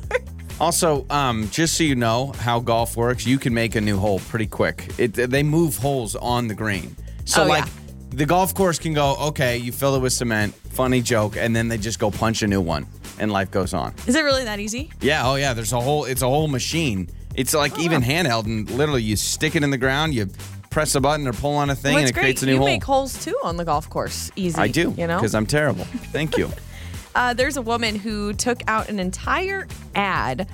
Also, 0.59 1.05
um, 1.11 1.47
just 1.51 1.75
so 1.77 1.83
you 1.83 1.93
know 1.95 2.31
how 2.39 2.59
golf 2.59 2.95
works, 2.97 3.27
you 3.27 3.37
can 3.37 3.53
make 3.53 3.75
a 3.75 3.81
new 3.81 3.97
hole 3.99 4.19
pretty 4.19 4.47
quick. 4.47 4.87
It, 4.97 5.13
they 5.13 5.43
move 5.43 5.75
holes 5.77 6.15
on 6.15 6.47
the 6.47 6.55
green. 6.55 6.95
So, 7.25 7.43
Oh, 7.43 7.47
like, 7.47 7.65
yeah. 7.65 7.71
The 8.15 8.25
golf 8.25 8.53
course 8.55 8.79
can 8.79 8.93
go, 8.93 9.15
okay, 9.27 9.57
you 9.57 9.71
fill 9.71 9.95
it 9.95 9.99
with 9.99 10.13
cement, 10.13 10.53
funny 10.53 11.01
joke, 11.01 11.35
and 11.37 11.55
then 11.55 11.67
they 11.67 11.77
just 11.77 11.99
go 11.99 12.09
punch 12.11 12.41
a 12.43 12.47
new 12.47 12.61
one, 12.61 12.87
and 13.19 13.31
life 13.31 13.51
goes 13.51 13.73
on. 13.73 13.93
Is 14.07 14.15
it 14.15 14.23
really 14.23 14.43
that 14.45 14.59
easy? 14.59 14.89
Yeah, 15.01 15.27
oh 15.27 15.35
yeah, 15.35 15.53
there's 15.53 15.73
a 15.73 15.79
whole, 15.79 16.05
it's 16.05 16.21
a 16.21 16.27
whole 16.27 16.47
machine. 16.47 17.09
It's 17.35 17.53
Oh, 17.53 17.59
like 17.59 17.77
even 17.79 18.01
handheld, 18.01 18.45
and 18.45 18.69
literally 18.71 19.03
you 19.03 19.15
stick 19.17 19.55
it 19.55 19.63
in 19.63 19.69
the 19.69 19.77
ground, 19.77 20.13
you 20.13 20.27
press 20.69 20.95
a 20.95 21.01
button 21.01 21.27
or 21.27 21.33
pull 21.33 21.55
on 21.55 21.69
a 21.69 21.75
thing, 21.75 21.93
Well, 21.95 22.01
and 22.01 22.09
it 22.09 22.13
great. 22.13 22.21
creates 22.23 22.43
a 22.43 22.45
new 22.45 22.53
you 22.53 22.57
hole. 22.59 22.67
make 22.67 22.83
holes 22.83 23.23
too 23.23 23.37
on 23.43 23.57
the 23.57 23.65
golf 23.65 23.89
course. 23.89 24.31
Easy. 24.35 24.57
I 24.57 24.67
do, 24.67 24.93
You 24.97 25.07
know? 25.07 25.17
because 25.17 25.35
I'm 25.35 25.45
terrible. 25.45 25.83
Thank 26.13 26.37
you. 26.37 26.49
Uh, 27.13 27.33
there's 27.33 27.57
a 27.57 27.61
woman 27.61 27.95
who 27.95 28.33
took 28.33 28.61
out 28.67 28.89
an 28.89 28.99
entire 28.99 29.67
ad 29.95 30.49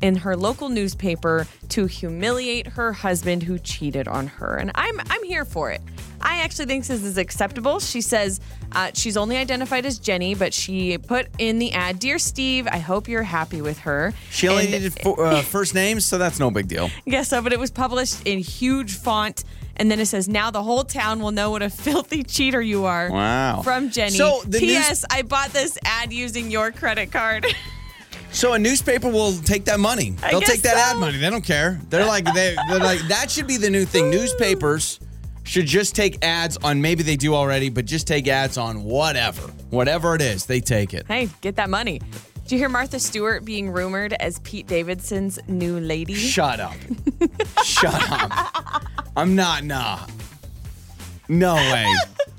in 0.00 0.16
her 0.16 0.36
local 0.36 0.68
newspaper 0.68 1.46
to 1.70 1.86
humiliate 1.86 2.66
her 2.66 2.92
husband 2.92 3.42
who 3.42 3.58
cheated 3.58 4.06
on 4.08 4.26
her, 4.26 4.56
and 4.56 4.70
I'm 4.74 5.00
I'm 5.10 5.24
here 5.24 5.44
for 5.44 5.70
it. 5.70 5.80
I 6.20 6.40
actually 6.40 6.66
think 6.66 6.86
this 6.86 7.02
is 7.02 7.18
acceptable. 7.18 7.78
She 7.80 8.00
says 8.00 8.40
uh, 8.72 8.90
she's 8.94 9.16
only 9.16 9.36
identified 9.36 9.86
as 9.86 9.98
Jenny, 9.98 10.34
but 10.34 10.52
she 10.54 10.98
put 10.98 11.28
in 11.38 11.58
the 11.58 11.72
ad, 11.72 11.98
"Dear 11.98 12.18
Steve, 12.18 12.66
I 12.70 12.78
hope 12.78 13.08
you're 13.08 13.22
happy 13.22 13.60
with 13.62 13.78
her." 13.80 14.12
She 14.30 14.48
only 14.48 14.64
And- 14.64 14.72
needed 14.72 15.06
uh, 15.06 15.42
first 15.56 15.74
names, 15.74 16.04
so 16.04 16.18
that's 16.18 16.38
no 16.38 16.50
big 16.50 16.68
deal. 16.68 16.90
Yes, 17.06 17.28
so, 17.28 17.40
but 17.42 17.52
it 17.52 17.58
was 17.58 17.70
published 17.70 18.26
in 18.26 18.38
huge 18.40 18.94
font. 18.96 19.44
And 19.80 19.88
then 19.88 20.00
it 20.00 20.06
says, 20.06 20.28
now 20.28 20.50
the 20.50 20.60
whole 20.64 20.82
town 20.82 21.20
will 21.20 21.30
know 21.30 21.52
what 21.52 21.62
a 21.62 21.70
filthy 21.86 22.24
cheater 22.24 22.60
you 22.60 22.86
are. 22.86 23.12
Wow. 23.12 23.62
From 23.62 23.90
Jenny. 23.90 24.10
So 24.10 24.42
the 24.44 24.58
news- 24.60 25.04
I 25.08 25.22
bought 25.22 25.50
this 25.50 25.78
ad 25.84 26.12
using 26.12 26.50
your 26.50 26.72
credit 26.72 27.12
card. 27.12 27.46
So 28.30 28.52
a 28.52 28.58
newspaper 28.58 29.08
will 29.08 29.32
take 29.32 29.64
that 29.64 29.80
money. 29.80 30.14
I 30.22 30.30
They'll 30.32 30.40
guess 30.40 30.50
take 30.50 30.62
that 30.62 30.76
ad 30.76 30.98
money. 30.98 31.16
They 31.16 31.30
don't 31.30 31.44
care. 31.44 31.80
They're 31.88 32.04
like 32.04 32.26
they, 32.34 32.54
they're 32.68 32.78
like 32.78 33.00
that 33.08 33.30
should 33.30 33.46
be 33.46 33.56
the 33.56 33.70
new 33.70 33.86
thing. 33.86 34.10
Newspapers 34.10 35.00
should 35.48 35.66
just 35.66 35.94
take 35.96 36.22
ads 36.22 36.58
on 36.58 36.80
maybe 36.82 37.02
they 37.02 37.16
do 37.16 37.34
already, 37.34 37.70
but 37.70 37.86
just 37.86 38.06
take 38.06 38.28
ads 38.28 38.58
on 38.58 38.84
whatever. 38.84 39.42
Whatever 39.70 40.14
it 40.14 40.20
is, 40.20 40.44
they 40.46 40.60
take 40.60 40.92
it. 40.92 41.06
hey, 41.06 41.28
get 41.40 41.56
that 41.56 41.70
money. 41.70 42.00
Did 42.42 42.52
you 42.52 42.58
hear 42.58 42.68
Martha 42.68 42.98
Stewart 43.00 43.44
being 43.44 43.70
rumored 43.70 44.12
as 44.14 44.38
Pete 44.40 44.66
Davidson's 44.66 45.38
new 45.48 45.80
lady? 45.80 46.14
Shut 46.14 46.60
up. 46.60 46.74
Shut 47.64 47.94
up. 48.10 48.84
I'm 49.16 49.34
not 49.34 49.64
nah. 49.64 50.06
No 51.28 51.54
way. 51.56 51.94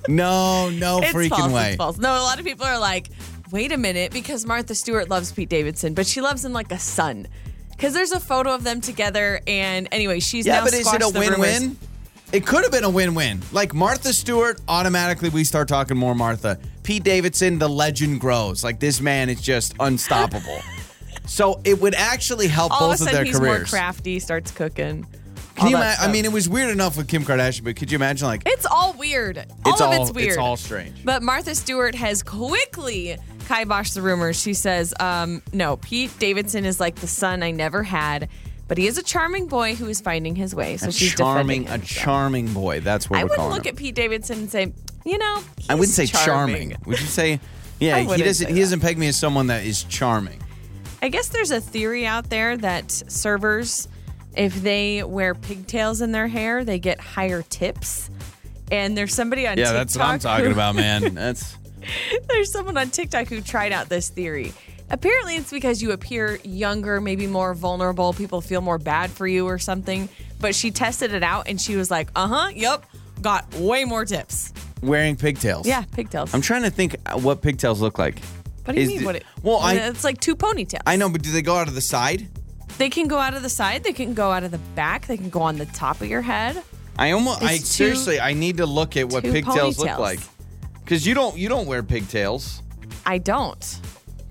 No, 0.08 0.70
no 0.70 1.00
It's 1.00 1.12
freaking 1.14 1.30
false. 1.30 1.52
way. 1.52 1.68
It's 1.70 1.78
false. 1.78 1.98
No, 1.98 2.12
a 2.14 2.22
lot 2.22 2.40
of 2.40 2.46
people 2.46 2.66
are 2.66 2.80
like, 2.80 3.10
wait 3.52 3.72
a 3.72 3.78
minute, 3.78 4.12
because 4.12 4.46
Martha 4.46 4.74
Stewart 4.76 5.10
loves 5.10 5.32
Pete 5.32 5.50
Davidson, 5.50 5.94
but 5.94 6.08
she 6.08 6.22
loves 6.22 6.44
him 6.46 6.54
like 6.54 6.72
a 6.72 6.80
son. 6.80 7.28
Because 7.72 7.94
there's 7.94 8.12
a 8.12 8.20
photo 8.20 8.54
of 8.54 8.64
them 8.64 8.82
together, 8.82 9.42
and 9.48 9.88
anyway, 9.92 10.20
she's 10.20 10.46
Yeah, 10.46 10.58
now 10.60 10.64
but 10.66 10.74
is 10.74 10.92
it 10.92 11.02
a 11.02 11.12
the 11.12 11.20
rumors. 11.20 11.89
It 12.32 12.46
could 12.46 12.62
have 12.62 12.72
been 12.72 12.84
a 12.84 12.90
win-win. 12.90 13.42
Like 13.52 13.74
Martha 13.74 14.14
Stewart, 14.14 14.62
automatically 14.68 15.30
we 15.30 15.44
start 15.44 15.68
talking 15.68 15.98
more 15.98 16.14
Martha. 16.14 16.60
Pete 16.84 17.04
Davidson, 17.04 17.58
the 17.58 17.68
legend 17.68 18.22
grows. 18.22 18.64
Like 18.64 18.80
this 18.80 19.02
man 19.02 19.30
is 19.30 19.42
just 19.42 19.74
unstoppable. 19.80 20.60
so 21.26 21.60
it 21.64 21.82
would 21.82 21.96
actually 21.96 22.48
help 22.48 22.72
All 22.72 22.90
both 22.90 23.02
of 23.02 23.08
a 23.08 23.10
of 23.10 23.10
sudden, 23.10 23.16
their 23.16 23.24
he's 23.26 23.42
more 23.42 23.64
crafty, 23.64 24.20
starts 24.20 24.52
cooking. 24.52 25.08
Can 25.56 25.70
you 25.70 25.76
imagine? 25.76 26.04
I 26.08 26.12
mean, 26.12 26.24
it 26.24 26.32
was 26.32 26.48
weird 26.48 26.70
enough 26.70 26.98
with 26.98 27.08
Kim 27.08 27.24
Kardashian, 27.24 27.64
but 27.64 27.76
could 27.76 27.92
you 27.92 27.96
imagine 27.96 28.28
like 28.28 28.44
it's 28.46 28.66
all 28.66 28.94
weird. 28.94 29.40
All 29.66 29.72
it's 29.72 29.82
of 29.82 29.88
all 29.88 30.02
it's 30.02 30.12
weird. 30.14 30.30
it's 30.30 30.38
all 30.38 30.56
strange. 30.56 31.04
But 31.04 31.24
Martha 31.24 31.56
Stewart 31.56 31.96
has 31.96 32.22
quickly 32.22 33.18
kiboshed 33.40 33.96
the 33.96 34.02
rumors. 34.04 34.40
She 34.40 34.54
says, 34.54 34.94
um, 35.00 35.42
no, 35.52 35.78
Pete 35.78 36.18
Davidson 36.20 36.64
is 36.64 36.80
like 36.80 36.96
the 36.96 37.08
son 37.08 37.42
I 37.42 37.52
never 37.52 37.82
had, 37.84 38.30
but 38.70 38.78
he 38.78 38.88
is 38.88 38.98
a 38.98 39.04
charming 39.04 39.48
boy 39.48 39.76
who 39.76 39.88
is 39.90 40.00
finding 40.00 40.36
his 40.38 40.56
way. 40.56 40.78
So 40.78 40.88
a 40.88 40.92
she's 40.94 41.14
charming, 41.16 41.68
a 41.68 41.78
so. 41.80 41.84
charming 41.84 42.54
boy. 42.54 42.80
That's 42.80 43.10
what 43.10 43.20
I 43.20 43.24
we're 43.26 43.30
wouldn't 43.32 43.50
look 43.50 43.66
him. 43.66 43.72
at 43.74 43.76
Pete 43.76 43.96
Davidson 43.96 44.40
and 44.40 44.50
say, 44.50 44.72
you 45.06 45.18
know, 45.18 45.42
I 45.68 45.76
wouldn't 45.76 45.94
say 45.94 46.04
he's 46.04 46.12
charming. 46.24 46.78
Would 46.86 47.02
you 47.02 47.06
say? 47.08 47.40
Yeah, 47.82 48.00
he 48.00 48.22
doesn't. 48.22 48.54
He 48.54 48.60
doesn't 48.60 48.82
peg 48.82 48.98
me 48.98 49.08
as 49.08 49.16
someone 49.16 49.48
that 49.48 49.64
is 49.66 49.86
charming. 49.86 50.42
I 51.02 51.08
guess 51.08 51.30
there's 51.30 51.52
a 51.52 51.62
theory 51.62 52.06
out 52.06 52.30
there 52.30 52.58
that 52.58 52.92
servers, 52.92 53.88
if 54.36 54.54
they 54.62 55.02
wear 55.02 55.34
pigtails 55.34 56.02
in 56.02 56.12
their 56.12 56.28
hair, 56.28 56.66
they 56.66 56.78
get 56.78 57.00
higher 57.00 57.42
tips. 57.42 58.10
And 58.70 58.98
there's 58.98 59.14
somebody 59.16 59.48
on 59.48 59.58
Yeah, 59.58 59.64
TikTok. 59.64 59.74
that's 59.76 59.98
what 59.98 60.06
I'm 60.08 60.20
talking 60.20 60.46
who- 60.48 60.52
about, 60.52 60.76
man. 60.76 61.14
That's 61.16 61.56
There's 62.28 62.52
someone 62.52 62.78
on 62.78 62.90
TikTok 62.90 63.28
who 63.28 63.40
tried 63.40 63.72
out 63.72 63.88
this 63.88 64.10
theory. 64.10 64.52
Apparently, 64.92 65.36
it's 65.36 65.52
because 65.52 65.82
you 65.82 65.92
appear 65.92 66.40
younger, 66.44 67.00
maybe 67.00 67.28
more 67.28 67.54
vulnerable. 67.54 68.14
People 68.14 68.42
feel 68.42 68.62
more 68.62 68.78
bad 68.78 69.12
for 69.12 69.28
you 69.28 69.46
or 69.46 69.60
something. 69.60 70.10
But 70.40 70.56
she 70.56 70.72
tested 70.72 71.14
it 71.14 71.24
out 71.24 71.48
and 71.48 71.60
she 71.60 71.76
was 71.76 71.92
like, 71.92 72.10
uh 72.16 72.28
huh, 72.28 72.50
yep, 72.56 72.86
got 73.22 73.54
way 73.56 73.86
more 73.86 74.06
tips. 74.06 74.54
wearing 74.82 75.16
pigtails. 75.16 75.68
Yeah, 75.68 75.84
pigtails. 75.92 76.34
I'm 76.34 76.42
trying 76.42 76.64
to 76.64 76.70
think 76.72 76.96
what 77.14 77.42
pigtails 77.42 77.82
look 77.82 78.00
like. 78.00 78.20
what 78.66 78.74
do 78.76 78.82
you 78.82 78.84
is 78.84 78.88
mean? 78.90 79.00
the- 79.00 79.06
what 79.06 79.16
it, 79.18 79.26
well, 79.44 79.58
I- 79.58 79.74
it's 79.76 80.04
like 80.04 80.20
two 80.22 80.36
ponytails. 80.36 80.82
I 80.88 80.96
know, 80.96 81.10
but 81.10 81.22
do 81.22 81.32
they 81.32 81.42
go 81.42 81.56
out 81.56 81.68
of 81.68 81.76
the 81.76 81.82
side? 81.82 82.28
They 82.78 82.90
can 82.90 83.08
go 83.10 83.18
out 83.18 83.34
of 83.34 83.44
the 83.44 83.50
side, 83.50 83.84
they 83.84 83.92
can 83.92 84.14
go 84.14 84.32
out 84.32 84.44
of 84.44 84.52
the 84.52 84.58
back, 84.76 85.06
they 85.08 85.18
can 85.18 85.30
go 85.30 85.42
on 85.42 85.58
the 85.58 85.66
top 85.66 86.00
of 86.00 86.08
your 86.08 86.22
head. 86.22 86.64
I 86.98 87.12
almost. 87.12 87.42
I 87.44 87.58
two- 87.58 87.64
seriously. 87.66 88.20
I 88.22 88.32
need 88.34 88.58
to 88.58 88.66
look 88.66 88.96
at 88.98 89.10
what 89.10 89.24
pigtails 89.24 89.78
look 89.80 90.00
like. 90.00 90.20
Because 90.84 91.06
you 91.06 91.14
don't. 91.14 91.38
You 91.38 91.50
don't 91.50 91.68
wear 91.68 91.84
pigtails. 91.84 92.62
I 93.06 93.18
don't. 93.18 93.80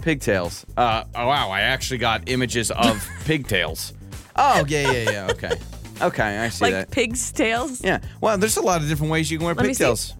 Pigtails. 0.02 0.64
Uh. 0.76 1.04
Oh 1.14 1.26
wow. 1.26 1.50
I 1.50 1.60
actually 1.62 1.98
got 1.98 2.28
images 2.28 2.70
of 2.70 3.06
pigtails. 3.24 3.92
Oh 4.36 4.64
yeah 4.68 4.90
yeah 4.92 5.10
yeah. 5.10 5.28
Okay. 5.30 5.50
Okay. 6.00 6.38
I 6.38 6.48
see 6.48 6.64
Like 6.64 6.72
that. 6.74 6.90
pig's 6.90 7.32
tails. 7.32 7.82
Yeah. 7.82 7.98
Well, 8.20 8.38
there's 8.38 8.56
a 8.56 8.62
lot 8.62 8.80
of 8.82 8.88
different 8.88 9.10
ways 9.12 9.30
you 9.30 9.38
can 9.38 9.46
wear 9.46 9.54
Let 9.54 9.66
me 9.66 9.74
see. 9.74 9.78
pigtails. 9.84 10.14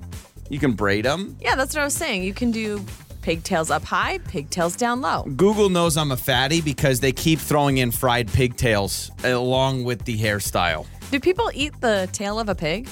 You 0.51 0.59
can 0.59 0.73
braid 0.73 1.05
them. 1.05 1.37
Yeah, 1.41 1.55
that's 1.57 1.75
what 1.75 1.83
I 1.83 1.85
was 1.85 1.95
saying. 1.95 2.25
You 2.25 2.35
can 2.35 2.51
do 2.51 2.85
pigtails 3.23 3.71
up 3.71 3.85
high, 3.85 4.19
pigtails 4.19 4.75
down 4.77 5.01
low. 5.03 5.23
Google 5.37 5.69
knows 5.69 5.97
I'm 5.97 6.11
a 6.11 6.17
fatty 6.17 6.61
because 6.63 7.01
they 7.01 7.13
keep 7.13 7.39
throwing 7.39 7.79
in 7.79 7.91
fried 7.91 8.33
pigtails 8.33 9.11
along 9.25 9.85
with 9.85 10.05
the 10.05 10.19
hairstyle. 10.19 10.87
Do 11.11 11.21
people 11.21 11.51
eat 11.55 11.79
the 11.81 12.09
tail 12.13 12.41
of 12.41 12.49
a 12.49 12.55
pig? 12.55 12.89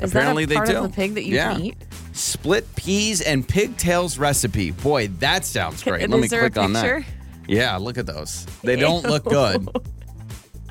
Is 0.00 0.12
Apparently 0.12 0.44
that 0.44 0.50
a 0.52 0.54
they 0.54 0.54
part 0.56 0.68
do. 0.68 0.76
of 0.76 0.82
the 0.84 0.88
pig 0.90 1.14
that 1.14 1.24
you 1.24 1.34
Yeah. 1.34 1.52
can 1.54 1.62
eat? 1.64 1.76
Split 2.18 2.74
peas 2.74 3.20
and 3.20 3.46
pigtails 3.46 4.18
recipe. 4.18 4.72
Boy, 4.72 5.06
that 5.20 5.44
sounds 5.44 5.84
great. 5.84 6.02
And 6.02 6.12
Let 6.12 6.18
is 6.18 6.22
me 6.22 6.28
there 6.28 6.44
a 6.46 6.50
click 6.50 6.64
on 6.64 6.72
that. 6.72 7.04
Yeah, 7.46 7.76
look 7.76 7.96
at 7.96 8.06
those. 8.06 8.44
They 8.62 8.74
don't 8.86 9.04
look 9.04 9.22
good. 9.24 9.68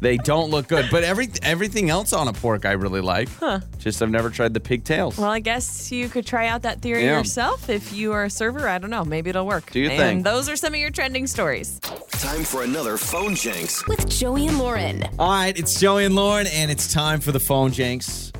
They 0.01 0.17
don't 0.17 0.51
look 0.51 0.67
good, 0.67 0.87
but 0.91 1.03
every 1.05 1.29
everything 1.41 1.89
else 1.89 2.11
on 2.11 2.27
a 2.27 2.33
pork 2.33 2.65
I 2.65 2.73
really 2.73 2.99
like. 2.99 3.29
Huh. 3.39 3.61
Just 3.79 4.01
I've 4.01 4.09
never 4.11 4.29
tried 4.29 4.53
the 4.53 4.59
pigtails. 4.59 5.17
Well, 5.17 5.29
I 5.31 5.39
guess 5.39 5.89
you 5.91 6.09
could 6.09 6.25
try 6.25 6.47
out 6.47 6.63
that 6.63 6.81
theory 6.81 7.05
Yeah. 7.05 7.17
yourself 7.17 7.69
if 7.69 7.93
you 7.93 8.11
are 8.11 8.25
a 8.25 8.29
server. 8.29 8.67
I 8.67 8.77
don't 8.77 8.89
know. 8.91 9.05
Maybe 9.05 9.29
it'll 9.29 9.47
work. 9.47 9.71
Do 9.71 9.79
you 9.79 9.89
and 9.89 9.97
think? 9.97 10.23
those 10.25 10.49
are 10.49 10.55
some 10.57 10.73
of 10.73 10.79
your 10.81 10.91
trending 10.91 11.25
stories. 11.27 11.79
Time 11.79 12.43
for 12.43 12.63
another 12.63 12.97
phone 12.97 13.31
janks. 13.35 13.87
With 13.87 14.07
Joey 14.09 14.47
and 14.47 14.59
Lauren. 14.59 15.03
All 15.17 15.29
right, 15.29 15.57
it's 15.57 15.79
Joey 15.79 16.03
and 16.05 16.13
Lauren, 16.13 16.45
and 16.47 16.69
it's 16.69 16.93
time 16.93 17.21
for 17.21 17.31
the 17.31 17.39
phone 17.39 17.71
janks. 17.71 18.33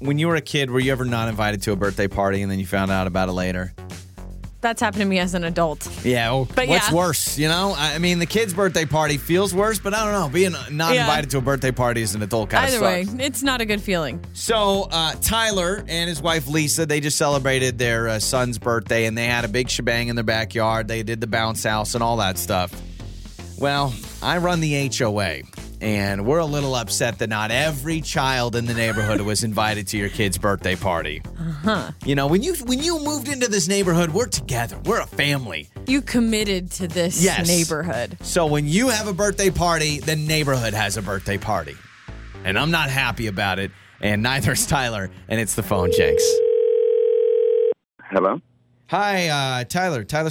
When 0.00 0.18
you 0.18 0.28
were 0.28 0.36
a 0.36 0.40
kid, 0.40 0.70
were 0.70 0.80
you 0.80 0.92
ever 0.92 1.04
not 1.04 1.28
invited 1.28 1.60
to 1.62 1.72
a 1.72 1.76
birthday 1.76 2.08
party 2.08 2.40
and 2.40 2.50
then 2.50 2.58
you 2.58 2.66
found 2.66 2.90
out 2.90 3.06
about 3.06 3.28
it 3.28 3.32
later? 3.32 3.74
That's 4.62 4.80
happened 4.80 5.00
to 5.02 5.06
me 5.06 5.18
as 5.18 5.34
an 5.34 5.44
adult. 5.44 5.88
Yeah. 6.04 6.30
Well, 6.32 6.48
But 6.54 6.68
what's 6.68 6.90
yeah. 6.90 6.94
worse? 6.96 7.38
You 7.38 7.48
know, 7.48 7.74
I 7.76 7.98
mean, 7.98 8.18
the 8.18 8.26
kid's 8.26 8.52
birthday 8.52 8.84
party 8.84 9.16
feels 9.18 9.54
worse, 9.54 9.78
but 9.78 9.94
I 9.94 10.04
don't 10.04 10.12
know. 10.12 10.28
Being 10.28 10.54
not 10.70 10.94
Yeah. 10.94 11.02
invited 11.02 11.30
to 11.30 11.38
a 11.38 11.40
birthday 11.42 11.70
party 11.70 12.02
as 12.02 12.14
an 12.14 12.22
adult 12.22 12.50
kind 12.50 12.66
of 12.68 12.74
Either 12.74 12.84
way, 12.84 13.06
it's 13.24 13.42
not 13.42 13.60
a 13.60 13.64
good 13.66 13.80
feeling. 13.80 14.22
So 14.34 14.88
uh, 14.90 15.14
Tyler 15.22 15.82
and 15.88 16.08
his 16.10 16.20
wife 16.20 16.46
Lisa, 16.46 16.84
they 16.86 17.00
just 17.00 17.16
celebrated 17.18 17.78
their 17.78 18.08
uh, 18.08 18.18
son's 18.18 18.58
birthday, 18.58 19.04
and 19.06 19.16
they 19.16 19.26
had 19.26 19.44
a 19.44 19.48
big 19.48 19.68
shebang 19.70 20.08
in 20.08 20.16
their 20.16 20.24
backyard. 20.24 20.88
They 20.88 21.02
did 21.02 21.20
the 21.22 21.26
bounce 21.26 21.62
house 21.64 21.94
and 21.94 22.02
all 22.02 22.18
that 22.18 22.36
stuff. 22.38 22.70
Well, 23.60 23.92
I 24.22 24.38
run 24.38 24.60
the 24.60 24.88
HOA, 24.88 25.42
and 25.82 26.24
we're 26.24 26.38
a 26.38 26.46
little 26.46 26.74
upset 26.74 27.18
that 27.18 27.28
not 27.28 27.50
every 27.50 28.00
child 28.00 28.56
in 28.56 28.64
the 28.64 28.72
neighborhood 28.72 29.20
was 29.20 29.44
invited 29.44 29.86
to 29.88 29.98
your 29.98 30.08
kid's 30.08 30.38
birthday 30.38 30.76
party. 30.76 31.20
Uh-huh. 31.38 31.90
You 32.06 32.14
know, 32.14 32.26
when 32.26 32.42
you 32.42 32.54
when 32.64 32.78
you 32.82 33.04
moved 33.04 33.28
into 33.28 33.48
this 33.50 33.68
neighborhood, 33.68 34.10
we're 34.14 34.28
together. 34.28 34.80
We're 34.86 35.02
a 35.02 35.06
family. 35.06 35.68
You 35.86 36.00
committed 36.00 36.70
to 36.72 36.88
this 36.88 37.22
Yes. 37.22 37.46
neighborhood. 37.46 38.16
So 38.22 38.46
when 38.46 38.66
you 38.66 38.88
have 38.88 39.06
a 39.08 39.12
birthday 39.12 39.50
party, 39.50 40.00
the 40.00 40.16
neighborhood 40.16 40.72
has 40.72 40.96
a 40.96 41.02
birthday 41.02 41.36
party. 41.36 41.76
And 42.44 42.58
I'm 42.58 42.70
not 42.70 42.88
happy 42.88 43.26
about 43.26 43.58
it, 43.58 43.72
and 44.00 44.22
neither 44.22 44.52
is 44.52 44.64
Tyler, 44.66 45.10
and 45.28 45.38
it's 45.38 45.54
the 45.54 45.62
phone 45.62 45.90
janks. 45.92 46.22
Hello? 48.10 48.40
Hi, 48.88 49.28
uh, 49.28 49.64
Tyler. 49.64 50.02
Tyler. 50.04 50.30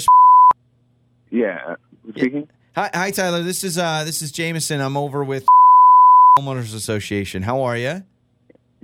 Yeah. 1.30 1.76
who's 2.04 2.16
Speaking? 2.16 2.48
Hi, 2.76 2.90
hi, 2.94 3.12
Tyler. 3.12 3.44
This 3.44 3.64
is 3.64 3.78
uh, 3.78 4.04
this 4.06 4.22
is 4.22 4.32
Jameson. 4.32 4.80
I'm 4.80 4.96
over 4.98 5.24
with 5.24 5.46
homeowners 6.38 6.74
association. 6.76 7.44
How 7.44 7.62
are 7.64 7.78
you? 7.78 8.04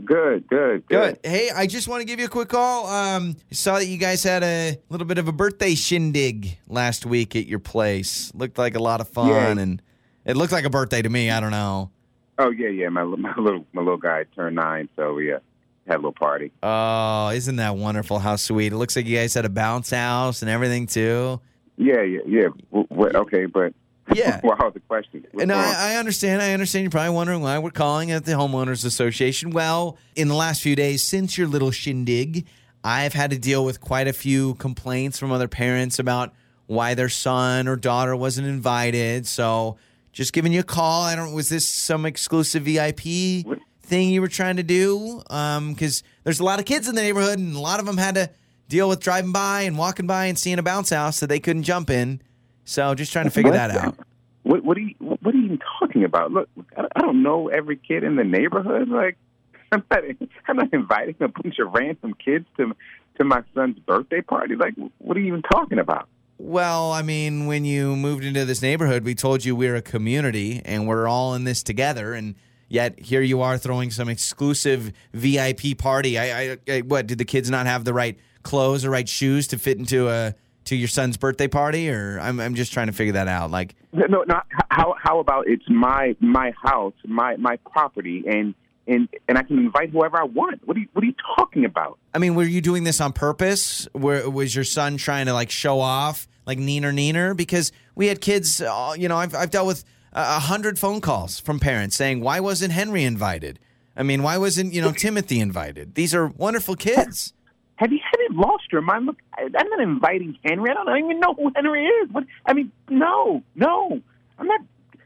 Good, 0.04 0.50
good, 0.50 0.86
Good. 0.88 0.90
good. 0.90 1.20
Hey, 1.24 1.50
I 1.56 1.68
just 1.68 1.88
want 1.88 2.02
to 2.02 2.06
give 2.06 2.20
you 2.20 2.26
a 2.26 2.30
quick 2.30 2.50
call. 2.50 2.88
Um, 2.88 3.38
saw 3.52 3.76
that 3.78 3.86
you 3.86 3.98
guys 3.98 4.24
had 4.24 4.44
a 4.44 4.78
little 4.90 5.08
bit 5.08 5.18
of 5.18 5.30
a 5.30 5.32
birthday 5.32 5.74
shindig 5.74 6.58
last 6.68 7.06
week 7.06 7.34
at 7.38 7.46
your 7.48 7.60
place. 7.60 8.30
Looked 8.36 8.58
like 8.58 8.76
a 8.76 8.80
lot 8.82 9.00
of 9.00 9.08
fun, 9.08 9.30
Yeah. 9.30 9.52
and 9.52 9.82
it 10.26 10.36
looked 10.36 10.52
like 10.52 10.66
a 10.66 10.70
birthday 10.70 11.02
to 11.02 11.08
me. 11.10 11.30
I 11.32 11.40
don't 11.40 11.52
know. 11.52 11.92
Oh 12.38 12.50
yeah, 12.50 12.68
yeah. 12.68 12.90
My 12.90 13.04
my 13.04 13.34
little 13.38 13.66
my 13.72 13.82
little 13.82 13.98
guy 13.98 14.26
turned 14.36 14.58
nine, 14.58 14.90
so 14.98 15.14
we 15.14 15.32
uh, 15.32 15.40
had 15.88 15.96
a 15.96 16.00
little 16.00 16.12
party. 16.12 16.52
Oh, 16.62 17.30
isn't 17.30 17.56
that 17.58 17.78
wonderful? 17.78 18.20
How 18.20 18.36
sweet! 18.36 18.74
It 18.74 18.78
looks 18.78 18.98
like 18.98 19.06
you 19.06 19.16
guys 19.16 19.34
had 19.34 19.46
a 19.46 19.50
bounce 19.50 19.92
house 19.92 20.42
and 20.42 20.52
everything 20.52 20.88
too. 20.88 21.40
Yeah, 21.78 22.02
yeah, 22.02 22.20
yeah. 22.26 22.48
W- 22.72 22.88
okay, 23.18 23.46
but 23.46 23.74
Yeah. 24.14 24.40
was 24.44 24.72
the 24.74 24.80
question? 24.82 25.26
What's 25.32 25.44
And? 25.44 25.52
I, 25.52 25.94
I 25.94 25.96
understand. 25.96 26.42
I 26.42 26.54
understand. 26.54 26.84
You're 26.84 26.92
probably 26.92 27.14
wondering 27.16 27.42
why 27.42 27.58
we're 27.60 27.72
calling 27.72 28.12
at 28.12 28.26
the 28.26 28.34
homeowners 28.34 28.86
association. 28.86 29.50
Well, 29.52 29.98
in 30.16 30.28
the 30.28 30.36
last 30.36 30.62
few 30.62 30.76
days 30.76 31.04
since 31.04 31.38
your 31.38 31.48
little 31.48 31.72
shindig, 31.72 32.46
I've 32.84 33.14
had 33.14 33.32
to 33.32 33.38
deal 33.40 33.66
with 33.66 33.82
quite 33.82 34.08
a 34.08 34.14
few 34.14 34.54
complaints 34.56 35.18
from 35.18 35.32
other 35.32 35.48
parents 35.48 35.98
about 36.00 36.34
why 36.68 36.94
their 36.94 37.10
son 37.10 37.68
or 37.68 37.76
daughter 37.76 38.16
wasn't 38.16 38.48
invited. 38.48 39.26
So, 39.28 39.78
just 40.14 40.34
giving 40.34 40.54
you 40.54 40.60
a 40.62 40.64
call. 40.64 41.02
I 41.04 41.16
don't. 41.16 41.34
Was 41.34 41.50
this 41.50 41.68
some 41.68 42.06
exclusive 42.06 42.64
VIP 42.64 43.44
What? 43.46 43.60
thing 43.82 44.10
you 44.10 44.22
were 44.22 44.28
trying 44.28 44.58
to 44.58 44.64
do? 44.64 45.22
Um, 45.30 45.74
because 45.74 46.04
there's 46.24 46.40
a 46.40 46.44
lot 46.44 46.60
of 46.60 46.66
kids 46.66 46.88
in 46.88 46.96
the 46.96 47.02
neighborhood, 47.02 47.40
and 47.40 47.56
a 47.56 47.60
lot 47.60 47.80
of 47.80 47.86
them 47.86 47.98
had 47.98 48.16
to 48.16 48.30
deal 48.68 48.90
with 48.90 49.00
driving 49.00 49.32
by 49.32 49.62
and 49.62 49.78
walking 49.78 50.08
by 50.08 50.26
and 50.26 50.38
seeing 50.38 50.60
a 50.60 50.64
bounce 50.64 50.90
house 50.90 51.20
that 51.20 51.28
they 51.28 51.40
couldn't 51.40 51.64
jump 51.64 51.90
in. 51.90 52.22
So, 52.64 52.96
just 52.96 53.12
trying 53.14 53.26
to 53.26 53.32
figure 53.32 53.52
What? 53.52 53.58
that 53.58 53.72
out. 53.72 53.98
What 54.44 54.64
what 54.64 54.78
are 54.78 54.82
you 54.82 54.96
what 55.00 55.34
are 55.34 55.38
you 55.38 55.46
even 55.46 55.60
talking 55.80 56.04
about? 56.04 56.32
Look, 56.32 56.50
I, 56.78 57.00
don't 57.02 57.24
know 57.24 57.48
every 57.50 57.78
kid 57.78 58.04
in 58.04 58.16
the 58.16 58.24
neighborhood. 58.24 58.90
Like, 58.90 59.18
I'm 59.72 59.84
not 59.90 60.04
I'm 60.48 60.58
not 60.58 60.74
inviting 60.74 61.16
a 61.20 61.28
bunch 61.28 61.58
of 61.60 61.74
random 61.74 62.14
kids 62.14 62.46
to 62.58 62.76
to 63.18 63.24
my 63.24 63.44
son's 63.54 63.80
birthday 63.80 64.22
party. 64.22 64.56
Like, 64.56 64.74
what 65.00 65.18
are 65.18 65.20
you 65.20 65.28
even 65.28 65.42
talking 65.42 65.80
about? 65.80 66.08
Well, 66.38 66.92
I 66.92 67.02
mean, 67.02 67.46
when 67.46 67.64
you 67.66 67.96
moved 67.96 68.26
into 68.26 68.44
this 68.46 68.62
neighborhood, 68.62 69.04
we 69.04 69.16
told 69.16 69.46
you 69.46 69.56
we're 69.56 69.76
a 69.76 69.82
community 69.82 70.62
and 70.66 70.86
we're 70.88 71.08
all 71.08 71.34
in 71.34 71.46
this 71.46 71.64
together. 71.64 72.14
And 72.14 72.36
yet 72.68 73.00
here 73.00 73.22
you 73.22 73.42
are 73.42 73.58
throwing 73.58 73.92
some 73.92 74.10
exclusive 74.10 74.92
VIP 75.14 75.78
party. 75.78 76.18
I, 76.18 76.42
I, 76.42 76.58
I 76.68 76.82
what 76.82 77.08
did 77.08 77.18
the 77.18 77.26
kids 77.26 77.50
not 77.50 77.66
have 77.66 77.86
the 77.86 77.94
right 77.94 78.18
clothes 78.44 78.86
or 78.86 78.90
right 78.90 79.08
shoes 79.08 79.48
to 79.48 79.58
fit 79.58 79.78
into 79.78 80.10
a 80.10 80.36
to 80.66 80.76
your 80.76 80.88
son's 80.88 81.18
birthday 81.18 81.48
party? 81.48 81.90
Or 81.90 82.20
I'm 82.20 82.40
I'm 82.40 82.56
just 82.56 82.74
trying 82.74 82.88
to 82.88 82.94
figure 82.94 83.14
that 83.14 83.28
out. 83.28 83.52
Like, 83.52 83.76
No, 83.94 84.06
no, 84.08 84.24
not 84.28 84.48
how. 84.70 84.96
How 85.02 85.20
about 85.20 85.48
it's 85.48 85.66
my 85.70 86.16
my 86.20 86.54
house, 86.62 86.94
my 87.06 87.36
my 87.38 87.58
property, 87.72 88.24
and 88.28 88.56
and 88.88 89.08
and 89.28 89.38
I 89.38 89.44
can 89.44 89.58
invite 89.58 89.92
whoever 89.92 90.18
I 90.20 90.24
want. 90.24 90.68
What 90.68 90.78
are 90.78 90.80
you 90.80 90.88
What 90.94 91.04
are 91.04 91.08
you 91.08 91.16
talking 91.38 91.66
about? 91.66 92.00
I 92.14 92.20
mean, 92.20 92.36
were 92.36 92.44
you 92.44 92.62
doing 92.62 92.84
this 92.84 93.02
on 93.02 93.14
purpose? 93.14 93.88
Where 93.94 94.30
was 94.30 94.56
your 94.56 94.64
son 94.64 94.98
trying 94.98 95.26
to 95.28 95.34
like 95.34 95.50
show 95.50 95.80
off, 95.80 96.28
like 96.46 96.58
neener 96.58 96.94
neener? 96.94 97.36
Because 97.36 97.72
we 97.96 98.08
had 98.08 98.22
kids. 98.22 98.62
Uh, 98.62 98.96
you 98.98 99.08
know, 99.08 99.18
I've 99.18 99.36
I've 99.36 99.52
dealt 99.52 99.68
with 99.68 99.84
a 100.16 100.40
hundred 100.40 100.80
phone 100.80 101.02
calls 101.02 101.40
from 101.40 101.60
parents 101.60 101.96
saying, 101.96 102.22
"Why 102.22 102.40
wasn't 102.40 102.72
Henry 102.72 103.04
invited? 103.04 103.60
I 103.98 104.04
mean, 104.04 104.24
why 104.24 104.38
wasn't 104.38 104.74
you 104.74 104.82
know 104.82 104.92
Timothy 104.92 105.40
invited? 105.40 105.96
These 105.96 106.16
are 106.16 106.28
wonderful 106.28 106.76
kids." 106.76 107.34
Have 107.78 107.92
you 107.92 108.00
you 108.30 108.40
lost 108.40 108.72
your 108.72 108.82
mind? 108.82 109.06
Look, 109.06 109.18
I'm 109.38 109.52
not 109.52 109.80
inviting 109.82 110.38
Henry. 110.44 110.72
I 110.72 110.74
don't 110.74 110.98
even 110.98 111.20
know 111.20 111.34
who 111.34 111.52
Henry 111.56 111.86
is. 111.86 112.10
What? 112.12 112.26
I 112.46 112.54
mean, 112.54 112.72
no, 112.90 113.44
no, 113.56 114.02
I'm 114.40 114.48
not. 114.48 114.62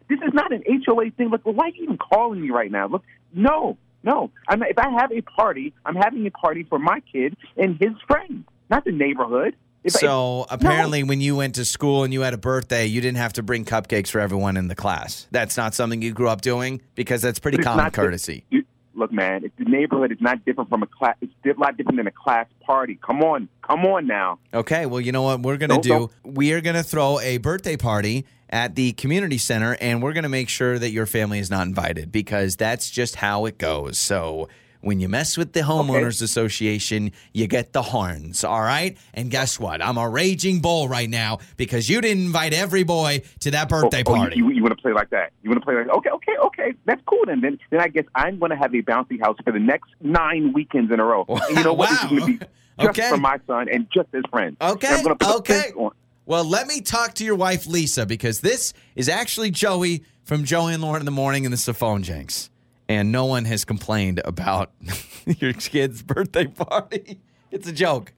This 0.07 0.19
is 0.19 0.33
not 0.33 0.51
an 0.51 0.63
HOA 0.85 1.11
thing. 1.11 1.29
Look, 1.29 1.41
why 1.43 1.65
are 1.65 1.69
you 1.69 1.83
even 1.83 1.97
calling 1.97 2.41
me 2.41 2.49
right 2.49 2.71
now? 2.71 2.87
Look, 2.87 3.03
no, 3.33 3.77
no. 4.03 4.31
I'm, 4.47 4.63
if 4.63 4.77
I 4.77 4.89
have 4.89 5.11
a 5.11 5.21
party, 5.21 5.73
I'm 5.85 5.95
having 5.95 6.25
a 6.25 6.31
party 6.31 6.63
for 6.63 6.79
my 6.79 7.01
kid 7.11 7.37
and 7.57 7.77
his 7.79 7.91
friends, 8.07 8.45
not 8.69 8.85
the 8.85 8.91
neighborhood. 8.91 9.55
If 9.83 9.95
I- 9.95 10.00
So 10.00 10.45
apparently, 10.50 11.03
when 11.03 11.21
you 11.21 11.36
went 11.36 11.55
to 11.55 11.65
school 11.65 12.03
and 12.03 12.13
you 12.13 12.21
had 12.21 12.33
a 12.33 12.38
birthday, 12.38 12.86
you 12.86 13.00
didn't 13.01 13.17
have 13.17 13.33
to 13.33 13.43
bring 13.43 13.65
cupcakes 13.65 14.09
for 14.09 14.19
everyone 14.19 14.57
in 14.57 14.67
the 14.67 14.75
class. 14.75 15.27
That's 15.31 15.55
not 15.57 15.74
something 15.74 16.01
you 16.01 16.12
grew 16.12 16.27
up 16.29 16.41
doing 16.41 16.81
because 16.95 17.21
that's 17.21 17.39
pretty 17.39 17.57
common 17.59 17.86
the- 17.86 17.91
courtesy. 17.91 18.43
you- 18.50 18.65
look, 18.95 19.13
man, 19.13 19.45
if 19.45 19.51
the 19.57 19.63
neighborhood 19.63 20.12
is 20.12 20.17
not 20.19 20.43
different 20.43 20.69
from 20.69 20.83
a 20.83 20.88
class. 20.88 21.15
It's 21.21 21.31
a 21.45 21.57
lot 21.57 21.77
different 21.77 21.95
than 21.98 22.07
a 22.07 22.12
class 22.12 22.48
party. 22.65 23.00
Come 23.01 23.21
on, 23.21 23.48
come 23.62 23.86
on 23.86 24.05
now. 24.05 24.39
Okay, 24.53 24.86
well, 24.86 25.00
you 25.00 25.13
know 25.13 25.21
what 25.21 25.41
we're 25.41 25.55
going 25.55 25.69
to 25.81 25.88
Don't- 25.88 26.12
do? 26.24 26.29
We 26.29 26.51
are 26.51 26.59
going 26.59 26.75
to 26.75 26.83
throw 26.83 27.17
a 27.21 27.38
birthday 27.38 27.77
party 27.77 28.25
at 28.50 28.75
the 28.75 28.91
community 28.93 29.38
center 29.38 29.77
and 29.79 30.01
we're 30.03 30.12
going 30.12 30.24
to 30.24 30.29
make 30.29 30.50
sure 30.50 30.77
that 30.77 30.89
your 30.89 31.05
family 31.05 31.39
is 31.39 31.50
not 31.50 31.65
invited 31.67 32.12
because 32.12 32.57
that's 32.57 32.89
just 32.89 33.15
how 33.15 33.45
it 33.45 33.57
goes. 33.57 33.98
So, 33.98 34.50
when 34.81 35.00
you 35.00 35.09
mess 35.09 35.38
with 35.38 35.53
the 35.53 35.62
homeowners 35.62 36.21
association, 36.21 37.12
you 37.33 37.48
get 37.48 37.74
the 37.74 37.81
horns, 37.81 38.43
all 38.43 38.62
right? 38.62 38.98
And 39.13 39.29
guess 39.29 39.59
what? 39.59 39.81
I'm 39.83 39.98
a 39.98 40.09
raging 40.09 40.62
bull 40.62 40.88
right 40.88 41.09
now 41.09 41.39
because 41.57 41.89
you 41.89 42.00
didn't 42.01 42.25
invite 42.25 42.53
every 42.53 42.83
boy 42.83 43.21
to 43.41 43.51
that 43.51 43.71
oh, 43.71 43.81
birthday 43.81 44.03
oh, 44.05 44.12
oh, 44.12 44.15
party. 44.15 44.38
You, 44.38 44.50
you, 44.51 44.63
want 44.63 44.75
to 44.75 44.81
play 44.81 44.93
like 44.93 45.09
that? 45.09 45.31
You 45.43 45.50
want 45.50 45.62
to 45.62 45.65
play 45.65 45.75
like 45.75 45.89
okay, 45.89 46.09
okay, 46.09 46.38
okay? 46.45 46.74
That's 46.86 47.01
cool. 47.05 47.25
Then, 47.25 47.41
then, 47.41 47.59
then 47.69 47.81
I 47.81 47.88
guess 47.88 48.05
I'm 48.15 48.39
going 48.39 48.51
to 48.51 48.57
have 48.57 48.74
a 48.74 48.81
bouncy 48.81 49.19
house 49.19 49.38
for 49.43 49.51
the 49.51 49.59
next 49.59 49.89
nine 50.01 50.53
weekends 50.53 50.91
in 50.91 51.00
a 51.00 51.05
row. 51.05 51.25
And 51.27 51.57
you 51.57 51.63
know 51.63 51.74
what? 51.74 51.91
It's 51.91 52.05
going 52.05 52.21
to 52.21 52.27
be 52.27 52.38
just 52.79 52.89
Okay. 52.98 53.09
for 53.09 53.17
my 53.17 53.39
son 53.45 53.67
and 53.69 53.88
just 53.91 54.07
his 54.13 54.24
friends. 54.29 54.55
Okay, 54.62 54.88
I'm 54.88 55.03
going 55.03 55.17
to 55.17 55.25
put 55.25 55.36
okay. 55.39 55.71
a. 55.77 55.89
Well, 56.25 56.45
let 56.45 56.67
me 56.67 56.79
talk 56.79 57.15
to 57.15 57.25
your 57.25 57.36
wife, 57.36 57.65
Lisa, 57.65 58.05
because 58.05 58.39
this 58.41 58.74
is 58.95 59.09
actually 59.09 59.51
Joey 59.51 60.03
from 60.24 60.45
Joey 60.45 60.75
and 60.75 60.83
Lauren 60.83 61.01
in 61.01 61.05
the 61.05 61.12
morning 61.12 61.43
in 61.43 61.51
the 61.51 61.57
phone 61.57 62.03
Jenks. 62.03 62.51
And 62.89 63.12
no 63.12 63.25
one 63.25 63.46
has 63.46 63.63
complained 63.65 64.19
about 64.25 64.72
your 65.25 65.53
kid's 65.53 66.01
birthday 66.03 66.48
party. 66.48 67.19
It's 67.51 67.67
a 67.67 67.72
joke. 67.72 68.13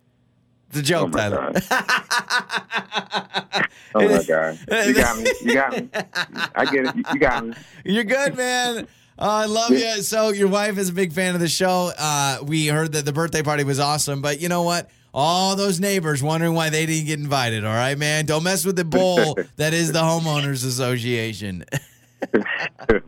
It's 0.70 0.78
a 0.78 0.82
Oh 0.82 1.08
joke, 1.08 1.14
my 1.14 1.30
Tyler. 1.30 1.54
Oh 3.94 4.08
my 4.08 4.24
god! 4.24 4.58
You 4.86 4.94
got 4.94 5.18
me. 5.18 5.32
You 5.42 5.54
got 5.54 5.72
me. 5.74 5.90
I 6.56 6.66
get 6.66 6.86
it. 6.88 6.96
You- 6.96 7.04
You 7.14 7.20
got 7.20 7.46
me. 7.46 7.54
You're 7.86 8.04
good, 8.06 8.36
man. 8.38 8.88
Oh, 9.20 9.30
I 9.30 9.46
love 9.46 9.72
you. 9.72 10.02
So 10.02 10.30
your 10.30 10.48
wife 10.48 10.78
is 10.78 10.90
a 10.90 10.94
big 10.94 11.12
fan 11.14 11.34
of 11.36 11.42
the 11.42 11.48
show. 11.50 11.92
Uh, 11.98 12.40
we 12.44 12.68
heard 12.68 12.94
that 12.94 13.06
the 13.06 13.14
birthday 13.14 13.42
party 13.44 13.64
was 13.64 13.80
awesome, 13.80 14.22
but 14.22 14.40
you 14.42 14.50
know 14.50 14.64
what? 14.64 14.90
All 15.14 15.56
those 15.58 15.80
neighbors 15.80 16.24
wondering 16.24 16.54
why 16.54 16.70
they 16.70 16.86
didn't 16.86 17.06
get 17.06 17.20
invited. 17.20 17.66
All 17.66 17.74
right, 17.74 17.98
man. 17.98 18.26
Don't 18.26 18.44
mess 18.44 18.66
with 18.66 18.78
the 18.78 18.86
bull 18.86 19.38
that 19.58 19.74
is 19.74 19.92
the 19.92 20.00
homeowners 20.00 20.66
association. 20.66 21.66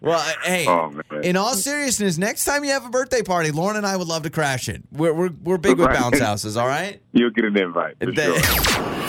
Well, 0.00 0.20
hey, 0.42 0.66
Oh, 0.66 0.92
in 1.22 1.36
all 1.36 1.54
seriousness, 1.54 2.18
next 2.18 2.44
time 2.44 2.64
you 2.64 2.70
have 2.70 2.84
a 2.84 2.88
birthday 2.90 3.22
party, 3.22 3.52
Lauren 3.52 3.76
and 3.76 3.86
I 3.86 3.96
would 3.96 4.08
love 4.08 4.24
to 4.24 4.30
crash 4.30 4.68
it. 4.68 4.82
We're 4.90 5.12
we're, 5.12 5.30
we're 5.44 5.58
big 5.58 5.78
with 5.78 5.88
bounce 5.92 6.18
houses. 6.18 6.56
All 6.56 6.66
right. 6.66 7.00
You'll 7.12 7.30
get 7.30 7.44
an 7.44 7.56
invite 7.56 7.98
for 8.00 8.10
They- 8.10 8.24
sure. 8.24 8.34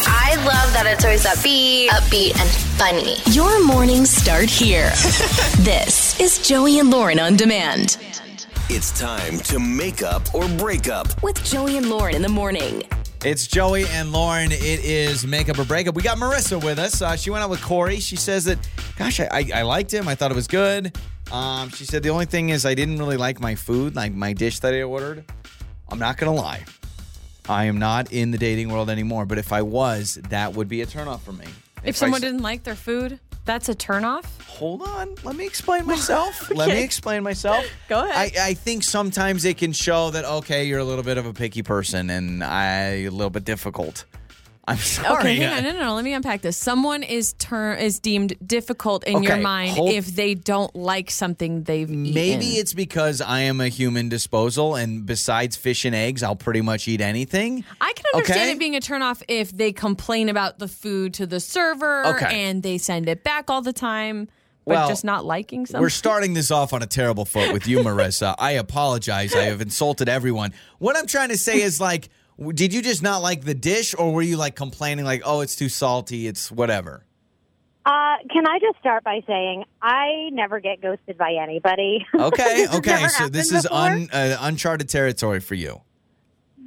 I 0.06 0.36
love 0.38 0.74
that 0.74 0.86
it's 0.88 1.04
always 1.04 1.26
upbeat, 1.26 1.88
upbeat, 1.88 2.40
and 2.40 2.50
funny. 2.78 3.16
Your 3.36 3.66
mornings 3.66 4.12
start 4.12 4.50
here. 4.50 4.90
this 5.60 6.20
is 6.20 6.38
Joey 6.48 6.78
and 6.80 6.92
Lauren 6.92 7.20
on 7.20 7.36
demand 7.36 7.98
It's 8.70 8.98
time 9.00 9.38
to 9.40 9.60
make 9.60 10.04
up 10.04 10.34
or 10.36 10.48
break 10.50 10.88
up. 10.90 11.08
with 11.24 11.44
Joey 11.44 11.78
and 11.78 11.90
Lauren 11.90 12.16
in 12.16 12.22
the 12.22 12.30
morning. 12.30 12.84
It's 13.26 13.48
Joey 13.48 13.86
and 13.88 14.12
Lauren. 14.12 14.52
It 14.52 14.62
is 14.84 15.26
makeup 15.26 15.58
or 15.58 15.64
breakup. 15.64 15.96
We 15.96 16.02
got 16.02 16.18
Marissa 16.18 16.62
with 16.62 16.78
us. 16.78 17.02
Uh, 17.02 17.16
she 17.16 17.30
went 17.30 17.42
out 17.42 17.50
with 17.50 17.62
Corey. 17.62 18.02
She 18.02 18.18
says 18.18 18.44
that, 18.46 18.58
gosh, 18.98 19.22
I, 19.22 19.30
I, 19.32 19.50
I 19.56 19.62
liked 19.62 19.94
him. 19.94 20.10
I 20.10 20.16
thought 20.16 20.30
it 20.30 20.36
was 20.36 20.48
good. 20.48 20.98
Um, 21.32 21.70
she 21.70 21.86
said 21.86 22.04
the 22.04 22.10
only 22.10 22.26
thing 22.26 22.50
is 22.50 22.66
I 22.66 22.74
didn't 22.76 22.98
really 23.00 23.16
like 23.16 23.40
my 23.40 23.56
food, 23.56 23.96
like 23.96 24.14
my 24.14 24.34
dish 24.34 24.60
that 24.60 24.74
I 24.74 24.82
ordered. 24.82 25.24
I'm 25.90 26.00
not 26.00 26.18
gonna 26.18 26.34
lie. 26.34 26.66
I 27.48 27.66
am 27.66 27.80
not 27.80 28.12
in 28.12 28.32
the 28.32 28.38
dating 28.38 28.70
world 28.70 28.90
anymore. 28.90 29.26
But 29.26 29.38
if 29.38 29.54
I 29.54 29.62
was, 29.62 30.16
that 30.30 30.54
would 30.54 30.68
be 30.68 30.82
a 30.82 30.86
turnoff 30.86 31.22
for 31.22 31.32
me. 31.32 31.46
If 31.84 31.96
I 31.96 32.00
someone 32.00 32.18
s- 32.18 32.22
didn't 32.24 32.42
like 32.42 32.64
their 32.64 32.76
food, 32.76 33.20
that's 33.46 33.70
a 33.70 33.76
turnoff. 33.76 34.26
hold 34.48 34.82
on. 34.84 35.16
Let 35.24 35.36
me 35.36 35.46
explain 35.46 35.86
myself. 35.86 36.50
Let 36.56 36.70
me 36.70 36.84
explain 36.84 37.24
myself. 37.24 37.66
Go 37.90 38.08
ahead. 38.08 38.34
I, 38.38 38.50
I 38.50 38.54
think 38.54 38.84
sometimes 38.84 39.46
it 39.46 39.58
can 39.58 39.74
show 39.74 40.10
that 40.12 40.26
okay 40.26 40.66
you're 40.66 40.80
a 40.80 40.84
little 40.86 41.04
bit 41.04 41.18
of 41.18 41.26
a 41.26 41.34
picky 41.34 41.64
person 41.64 42.10
and 42.10 42.44
i 42.44 43.04
a 43.04 43.10
little 43.10 43.30
bit 43.30 43.44
difficult 43.44 44.06
i'm 44.68 44.78
sorry 44.96 45.20
Okay, 45.20 45.36
hang 45.38 45.58
on. 45.58 45.64
No, 45.64 45.72
no, 45.74 45.80
no. 45.88 45.96
Let 45.96 46.06
me 46.06 46.14
unpack 46.14 46.42
this. 46.42 46.56
Someone 46.58 47.04
is 47.04 47.34
ter- 47.34 47.74
is 47.74 48.00
deemed 48.00 48.34
difficult 48.46 49.04
in 49.04 49.22
your 49.24 49.38
mind 49.38 49.72
hold- 49.72 49.92
if 49.92 50.08
they 50.16 50.36
don't 50.36 50.74
like 50.76 51.12
something 51.12 51.64
they've 51.64 51.90
Maybe 51.90 52.46
eaten. 52.46 52.62
it's 52.62 52.74
because 52.74 53.20
I 53.22 53.42
am 53.42 53.60
a 53.62 53.68
human 53.68 54.08
disposal, 54.10 54.76
and 54.76 55.06
besides 55.06 55.56
fish 55.58 55.84
and 55.86 55.94
eggs, 55.96 56.24
I'll 56.24 56.36
pretty 56.38 56.62
much 56.62 56.88
eat 56.88 57.02
anything. 57.02 57.66
I 57.82 57.92
can 57.94 58.06
understand 58.14 58.42
Okay. 58.42 58.52
it 58.54 58.60
being 58.60 58.76
a 58.76 58.80
turnoff 58.80 59.22
if 59.28 59.52
they 59.52 59.72
complain 59.74 60.30
about 60.30 60.60
the 60.60 60.68
food 60.70 61.14
to 61.16 61.26
the 61.26 61.40
server 61.40 62.06
Okay. 62.16 62.44
and 62.44 62.64
they 62.64 62.78
send 62.78 63.10
it 63.10 63.24
back 63.24 63.50
all 63.50 63.62
the 63.62 63.74
time, 63.74 64.28
but 64.66 64.76
Well, 64.76 64.88
just 64.88 65.04
not 65.04 65.26
liking 65.26 65.66
something. 65.66 65.82
We're 65.82 65.90
starting 65.90 66.34
this 66.36 66.52
off 66.52 66.72
on 66.72 66.82
a 66.82 66.88
terrible 66.88 67.26
foot 67.26 67.52
with 67.52 67.68
you, 67.68 67.80
Marissa. 67.80 68.34
I 68.40 68.52
apologize. 68.52 69.36
I 69.36 69.44
have 69.44 69.60
insulted 69.60 70.08
everyone. 70.08 70.54
What 70.80 70.96
I'm 70.98 71.08
trying 71.08 71.30
to 71.30 71.38
say 71.38 71.62
is 71.62 71.82
like, 71.82 72.08
did 72.54 72.74
you 72.74 72.82
just 72.82 73.04
not 73.04 73.22
like 73.22 73.44
the 73.44 73.54
dish, 73.54 73.94
or 73.98 74.14
were 74.14 74.22
you 74.22 74.38
like 74.38 74.56
complaining, 74.56 75.06
like, 75.06 75.22
oh, 75.26 75.42
it's 75.42 75.56
too 75.56 75.70
salty, 75.70 76.28
it's 76.28 76.52
whatever? 76.52 77.06
Uh, 77.86 78.16
can 78.32 78.48
I 78.48 78.60
just 78.60 78.80
start 78.80 79.04
by 79.04 79.22
saying 79.28 79.66
I 79.82 80.30
never 80.32 80.62
get 80.62 80.82
ghosted 80.82 81.18
by 81.18 81.34
anybody. 81.42 82.06
Okay, 82.16 82.66
okay. 82.74 83.08
So 83.10 83.28
this 83.28 83.52
is 83.52 83.64
before. 83.64 83.78
un, 83.78 84.10
uh, 84.14 84.38
uncharted 84.40 84.88
territory 84.88 85.42
for 85.42 85.56
you. 85.56 85.82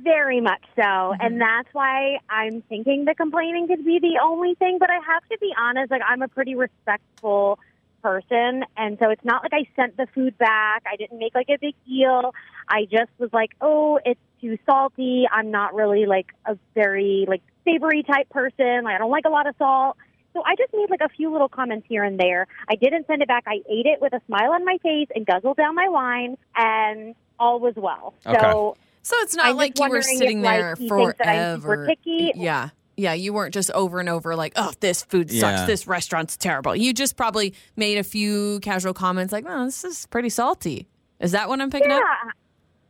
Very 0.02 0.40
much 0.40 0.62
so. 0.76 1.14
And 1.18 1.40
that's 1.40 1.68
why 1.72 2.18
I'm 2.28 2.62
thinking 2.68 3.06
the 3.06 3.14
complaining 3.14 3.66
could 3.66 3.84
be 3.84 3.98
the 3.98 4.20
only 4.22 4.54
thing. 4.56 4.76
But 4.78 4.90
I 4.90 4.98
have 5.06 5.22
to 5.30 5.38
be 5.40 5.52
honest, 5.58 5.90
like, 5.90 6.02
I'm 6.06 6.20
a 6.20 6.28
pretty 6.28 6.54
respectful 6.54 7.58
person. 8.06 8.64
And 8.76 8.96
so 9.00 9.10
it's 9.10 9.24
not 9.24 9.42
like 9.42 9.52
I 9.52 9.66
sent 9.74 9.96
the 9.96 10.06
food 10.14 10.38
back. 10.38 10.84
I 10.90 10.94
didn't 10.96 11.18
make 11.18 11.34
like 11.34 11.48
a 11.48 11.58
big 11.60 11.74
deal. 11.86 12.32
I 12.68 12.84
just 12.84 13.10
was 13.18 13.30
like, 13.32 13.50
oh, 13.60 13.98
it's 14.04 14.20
too 14.40 14.58
salty. 14.64 15.26
I'm 15.30 15.50
not 15.50 15.74
really 15.74 16.06
like 16.06 16.26
a 16.44 16.56
very 16.74 17.24
like 17.26 17.42
savory 17.64 18.04
type 18.04 18.28
person. 18.30 18.84
Like, 18.84 18.94
I 18.94 18.98
don't 18.98 19.10
like 19.10 19.24
a 19.24 19.30
lot 19.30 19.48
of 19.48 19.56
salt. 19.58 19.96
So 20.34 20.42
I 20.44 20.54
just 20.54 20.72
made 20.72 20.88
like 20.90 21.00
a 21.00 21.08
few 21.08 21.32
little 21.32 21.48
comments 21.48 21.86
here 21.88 22.04
and 22.04 22.20
there. 22.20 22.46
I 22.68 22.76
didn't 22.76 23.06
send 23.06 23.22
it 23.22 23.28
back. 23.28 23.44
I 23.46 23.62
ate 23.68 23.86
it 23.86 24.00
with 24.00 24.12
a 24.12 24.20
smile 24.26 24.52
on 24.52 24.64
my 24.64 24.78
face 24.82 25.08
and 25.14 25.26
guzzled 25.26 25.56
down 25.56 25.74
my 25.74 25.88
wine, 25.88 26.36
and 26.54 27.14
all 27.40 27.58
was 27.58 27.74
well. 27.74 28.14
Okay. 28.26 28.38
So 28.38 28.76
so 29.02 29.16
it's 29.20 29.34
not 29.34 29.46
I'm 29.46 29.56
like 29.56 29.78
you 29.78 29.88
were 29.88 30.02
sitting 30.02 30.40
if, 30.40 30.44
like, 30.44 30.60
there 30.60 30.74
he 30.74 30.88
thinks 30.88 31.14
that 31.18 31.28
I'm 31.28 31.60
super 31.60 31.66
forever. 31.66 31.86
picky. 31.86 32.32
Yeah. 32.34 32.68
Yeah, 32.96 33.12
you 33.12 33.32
weren't 33.32 33.52
just 33.52 33.70
over 33.72 34.00
and 34.00 34.08
over 34.08 34.34
like, 34.34 34.54
oh, 34.56 34.72
this 34.80 35.02
food 35.02 35.30
sucks. 35.30 35.60
Yeah. 35.60 35.66
This 35.66 35.86
restaurant's 35.86 36.36
terrible. 36.36 36.74
You 36.74 36.94
just 36.94 37.16
probably 37.16 37.54
made 37.76 37.98
a 37.98 38.02
few 38.02 38.58
casual 38.60 38.94
comments 38.94 39.32
like, 39.32 39.44
oh, 39.46 39.66
this 39.66 39.84
is 39.84 40.06
pretty 40.06 40.30
salty. 40.30 40.86
Is 41.20 41.32
that 41.32 41.48
what 41.48 41.60
I'm 41.60 41.70
picking 41.70 41.90
yeah. 41.90 41.98
up? 41.98 42.34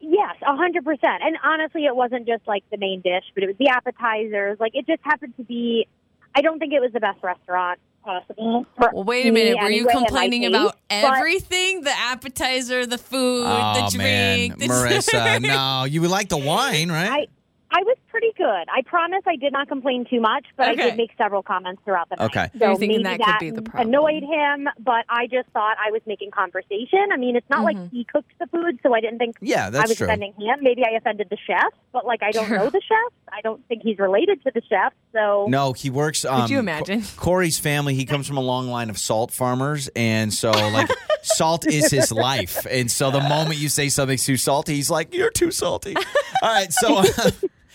Yes, 0.01 0.37
a 0.47 0.55
hundred 0.55 0.85
percent. 0.85 1.23
And 1.23 1.37
honestly, 1.42 1.85
it 1.85 1.97
wasn't 1.97 2.27
just 2.27 2.47
like 2.47 2.62
the 2.71 2.77
main 2.77 3.01
dish, 3.01 3.25
but 3.35 3.42
it 3.42 3.49
was 3.49 3.57
the 3.59 3.69
appetizers. 3.69 4.59
Like 4.61 4.73
it 4.75 4.87
just 4.87 5.01
happened 5.03 5.37
to 5.37 5.45
be. 5.45 5.87
I 6.35 6.42
don't 6.42 6.59
think 6.59 6.73
it 6.73 6.81
was 6.81 6.92
the 6.92 7.01
best 7.01 7.23
restaurant 7.23 7.81
possible. 8.05 8.66
Well, 8.79 9.05
wait 9.05 9.27
a 9.27 9.33
minute. 9.33 9.57
Were 9.57 9.69
you 9.69 9.88
anyway, 9.88 9.92
and 9.92 10.07
complaining 10.07 10.42
taste, 10.42 10.51
about 10.51 10.77
but- 10.88 10.95
everything? 10.95 11.81
The 11.81 11.97
appetizer, 11.97 12.87
the 12.87 12.99
food, 12.99 13.45
oh 13.47 13.88
the 13.90 13.99
man, 13.99 14.37
drink, 14.38 14.59
the 14.59 14.69
Marissa, 14.69 15.42
no, 15.42 15.85
you 15.85 16.01
would 16.03 16.11
like 16.11 16.29
the 16.29 16.38
wine, 16.38 16.90
right? 16.90 17.29
I 17.73 17.79
I 17.79 17.83
was 17.83 17.97
pretty 18.18 18.33
good. 18.38 18.66
I 18.74 18.83
promise 18.87 19.22
I 19.26 19.37
did 19.37 19.52
not 19.52 19.68
complain 19.68 20.07
too 20.09 20.20
much, 20.20 20.46
but 20.57 20.68
I 20.68 20.74
did 20.74 20.96
make 20.96 21.11
several 21.18 21.42
comments 21.42 21.83
throughout 21.85 22.09
the 22.09 22.16
night. 22.16 22.24
Okay. 22.26 22.50
So 22.59 22.66
You're 22.68 22.76
thinking 22.79 23.02
maybe 23.02 23.18
that 23.18 23.38
could 23.38 23.44
be 23.44 23.50
the 23.50 23.62
problem. 23.62 23.88
annoyed 23.88 24.22
him, 24.22 24.68
but 24.79 25.05
I 25.09 25.26
just 25.26 25.48
thought 25.50 25.76
I 25.85 25.90
was 25.90 26.00
making 26.07 26.31
conversation. 26.31 27.09
I 27.12 27.16
mean, 27.18 27.37
it's 27.37 27.48
not 27.50 27.64
like 27.64 27.76
he 27.90 28.05
cooked 28.05 28.33
the 28.38 28.46
food, 28.46 28.79
so 28.83 28.94
I 28.94 29.00
didn't 29.00 29.18
think 29.18 29.37
Yeah, 29.40 29.68
that's 29.70 29.85
I 29.85 29.88
was 29.88 29.96
true. 29.98 30.07
offending 30.07 30.33
him. 30.38 30.59
Maybe 30.62 30.83
I 30.85 30.96
offended 30.96 31.29
the 31.31 31.37
chef, 31.46 31.72
but 31.92 32.07
like 32.07 32.22
I 32.22 32.31
don't 32.31 32.50
know 32.50 32.70
the 32.70 32.81
chef. 32.81 33.12
I 33.33 33.40
don't 33.42 33.62
think 33.68 33.83
he's 33.83 33.98
related 33.98 34.42
to 34.44 34.50
the 34.55 34.62
chef. 34.68 34.94
So 35.12 35.46
No, 35.48 35.72
he 35.74 35.90
works. 35.90 36.24
Um, 36.24 36.50
you 36.50 36.59
imagine? 36.59 37.02
Co- 37.02 37.09
Corey's 37.26 37.59
family. 37.59 37.94
He 37.94 38.07
comes 38.07 38.26
from 38.26 38.37
a 38.38 38.40
long 38.42 38.68
line 38.68 38.88
of 38.90 38.98
salt 38.98 39.31
farmers, 39.33 39.88
and 39.94 40.33
so 40.33 40.50
like 40.52 40.88
salt 41.22 41.66
is 41.66 41.90
his 41.90 42.11
life. 42.12 42.66
And 42.70 42.90
so 42.90 43.11
the 43.11 43.20
moment 43.20 43.59
you 43.59 43.68
say 43.68 43.88
something's 43.90 44.24
too 44.24 44.37
salty, 44.37 44.74
he's 44.76 44.88
like, 44.90 45.14
"You're 45.14 45.31
too 45.31 45.50
salty." 45.50 45.94
All 46.42 46.52
right, 46.52 46.72
so 46.72 47.02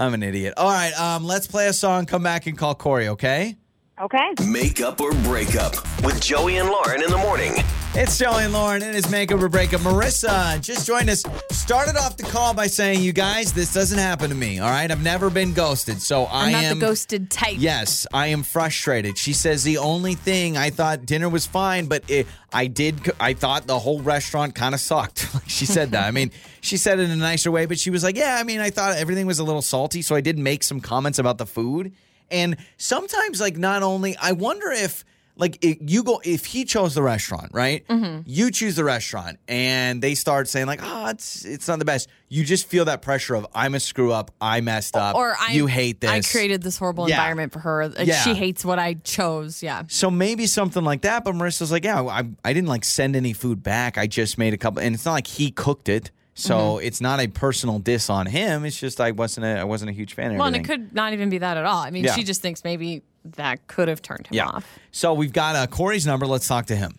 I'm 0.00 0.14
an 0.14 0.22
idiot. 0.22 0.54
All 0.56 0.70
right, 0.70 0.98
um, 0.98 1.24
let's 1.24 1.46
play 1.46 1.68
a 1.68 1.74
song. 1.74 2.06
Come 2.06 2.22
back 2.22 2.46
and 2.46 2.56
call 2.56 2.74
Corey. 2.74 3.08
Okay. 3.08 3.54
okay. 4.00 4.32
Make 4.46 4.80
up 4.80 4.98
or 4.98 5.12
break 5.12 5.56
up 5.56 5.74
with 6.02 6.22
Joey 6.22 6.56
and 6.56 6.70
Lauren 6.70 7.02
in 7.02 7.10
the 7.10 7.18
morning. 7.18 7.52
It's 7.92 8.16
Joey 8.18 8.44
and 8.44 8.52
Lauren 8.52 8.82
and 8.82 8.94
his 8.94 9.10
makeup 9.10 9.42
or 9.42 9.48
breakup. 9.48 9.80
Marissa 9.80 10.60
just 10.62 10.86
joined 10.86 11.10
us. 11.10 11.24
Started 11.50 11.96
off 11.96 12.16
the 12.16 12.22
call 12.22 12.54
by 12.54 12.68
saying, 12.68 13.02
"You 13.02 13.12
guys, 13.12 13.52
this 13.52 13.74
doesn't 13.74 13.98
happen 13.98 14.30
to 14.30 14.36
me. 14.36 14.60
All 14.60 14.70
right, 14.70 14.88
I've 14.88 15.02
never 15.02 15.28
been 15.28 15.52
ghosted, 15.52 16.00
so 16.00 16.24
I 16.26 16.46
I'm 16.46 16.52
not 16.52 16.64
am 16.64 16.78
the 16.78 16.86
ghosted 16.86 17.32
type. 17.32 17.56
Yes, 17.58 18.06
I 18.12 18.28
am 18.28 18.44
frustrated. 18.44 19.18
She 19.18 19.32
says 19.32 19.64
the 19.64 19.78
only 19.78 20.14
thing 20.14 20.56
I 20.56 20.70
thought 20.70 21.04
dinner 21.04 21.28
was 21.28 21.46
fine, 21.46 21.86
but 21.86 22.08
it, 22.08 22.28
I 22.52 22.68
did. 22.68 23.10
I 23.18 23.34
thought 23.34 23.66
the 23.66 23.80
whole 23.80 24.00
restaurant 24.00 24.54
kind 24.54 24.72
of 24.72 24.80
sucked. 24.80 25.26
she 25.48 25.66
said 25.66 25.90
that. 25.90 26.04
I 26.04 26.12
mean, 26.12 26.30
she 26.60 26.76
said 26.76 27.00
it 27.00 27.02
in 27.02 27.10
a 27.10 27.16
nicer 27.16 27.50
way, 27.50 27.66
but 27.66 27.78
she 27.80 27.90
was 27.90 28.04
like, 28.04 28.16
"Yeah, 28.16 28.36
I 28.38 28.44
mean, 28.44 28.60
I 28.60 28.70
thought 28.70 28.96
everything 28.98 29.26
was 29.26 29.40
a 29.40 29.44
little 29.44 29.62
salty, 29.62 30.00
so 30.02 30.14
I 30.14 30.20
did 30.20 30.38
make 30.38 30.62
some 30.62 30.80
comments 30.80 31.18
about 31.18 31.38
the 31.38 31.46
food." 31.46 31.92
And 32.30 32.56
sometimes, 32.76 33.40
like, 33.40 33.56
not 33.56 33.82
only 33.82 34.16
I 34.16 34.30
wonder 34.30 34.70
if. 34.70 35.04
Like 35.40 35.58
you 35.64 36.04
go, 36.04 36.20
if 36.22 36.44
he 36.44 36.64
chose 36.64 36.94
the 36.94 37.02
restaurant, 37.02 37.50
right? 37.52 37.86
Mm-hmm. 37.88 38.22
You 38.26 38.50
choose 38.50 38.76
the 38.76 38.84
restaurant, 38.84 39.38
and 39.48 40.02
they 40.02 40.14
start 40.14 40.48
saying 40.48 40.66
like, 40.66 40.80
"Oh, 40.82 41.06
it's 41.08 41.44
it's 41.44 41.66
not 41.66 41.78
the 41.78 41.84
best." 41.86 42.08
You 42.28 42.44
just 42.44 42.66
feel 42.68 42.84
that 42.84 43.02
pressure 43.02 43.34
of 43.34 43.46
I'm 43.54 43.74
a 43.74 43.80
screw 43.80 44.12
up, 44.12 44.30
I 44.40 44.60
messed 44.60 44.94
up, 44.96 45.16
Or 45.16 45.34
I 45.40 45.52
you 45.52 45.66
hate 45.66 46.00
this. 46.00 46.10
I 46.10 46.20
created 46.20 46.62
this 46.62 46.76
horrible 46.78 47.08
Yeah. 47.08 47.16
environment 47.16 47.52
for 47.52 47.58
her. 47.60 47.92
Yeah. 47.98 48.20
She 48.22 48.34
hates 48.34 48.64
what 48.64 48.78
I 48.78 48.94
chose. 49.02 49.62
Yeah. 49.62 49.82
So 49.88 50.10
maybe 50.10 50.46
something 50.46 50.84
like 50.84 51.02
that. 51.02 51.24
But 51.24 51.34
Marissa's 51.34 51.72
like, 51.72 51.84
yeah, 51.84 52.02
I, 52.02 52.24
I 52.44 52.52
didn't 52.52 52.68
like 52.68 52.84
send 52.84 53.16
any 53.16 53.32
food 53.32 53.62
back. 53.64 53.98
I 53.98 54.06
just 54.06 54.38
made 54.38 54.54
a 54.54 54.58
couple, 54.58 54.80
and 54.82 54.94
it's 54.94 55.04
not 55.06 55.12
like 55.14 55.26
he 55.26 55.50
cooked 55.50 55.88
it. 55.88 56.10
So 56.34 56.54
Mm-hmm. 56.76 56.86
it's 56.86 57.00
not 57.00 57.18
a 57.20 57.26
personal 57.28 57.78
diss 57.80 58.08
on 58.08 58.26
him. 58.26 58.64
It's 58.64 58.78
just 58.78 59.00
I 59.00 59.10
wasn't 59.10 59.46
a 59.46 59.58
I 59.60 59.64
wasn't 59.64 59.90
a 59.90 59.92
huge 59.94 60.14
fan 60.14 60.30
of 60.30 60.36
Well, 60.38 60.46
and 60.46 60.56
it 60.56 60.64
could 60.64 60.94
not 60.94 61.12
even 61.12 61.28
be 61.30 61.38
that 61.38 61.56
at 61.56 61.64
all. 61.66 61.78
I 61.82 61.90
mean, 61.90 62.04
Yeah. 62.04 62.14
she 62.14 62.22
just 62.22 62.40
thinks 62.40 62.62
maybe 62.64 63.02
that 63.24 63.66
could 63.66 63.88
have 63.88 64.02
turned 64.02 64.26
him 64.26 64.34
yeah. 64.34 64.46
off. 64.48 64.78
So 64.92 65.12
we've 65.14 65.32
got 65.32 65.56
uh, 65.56 65.66
Corey's 65.66 66.06
number. 66.06 66.26
Let's 66.26 66.46
talk 66.48 66.66
to 66.66 66.76
him. 66.76 66.92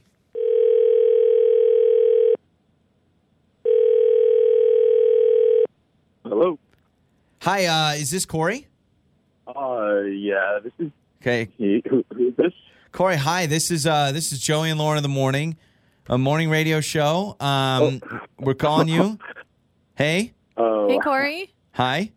Hello. 6.24 6.60
Hi, 7.42 7.66
uh, 7.66 7.94
is 7.96 8.12
this 8.12 8.26
Corey? 8.26 8.68
Uh, 9.48 10.02
yeah, 10.02 10.60
this 10.64 10.74
is 10.80 10.92
Okay, 11.22 11.50
he. 11.58 11.84
Who, 11.90 12.04
who 12.14 12.30
is 12.30 12.36
this? 12.36 12.54
Corey. 12.92 13.16
Hi, 13.16 13.46
this 13.46 13.70
is 13.72 13.86
uh, 13.86 14.12
this 14.12 14.32
is 14.32 14.40
Joey 14.40 14.70
and 14.70 14.80
Lauren 14.80 14.98
in 14.98 15.04
the 15.04 15.10
morning, 15.10 15.58
a 16.08 16.18
morning 16.18 16.50
radio 16.50 16.82
show. 16.82 17.36
Um, 17.40 18.02
we're 18.40 18.54
calling 18.54 18.88
you. 18.88 19.18
Hey, 19.94 20.34
Oh, 20.58 20.88
Hey, 20.90 20.98
Corey. 20.98 21.54
hi. 21.74 22.12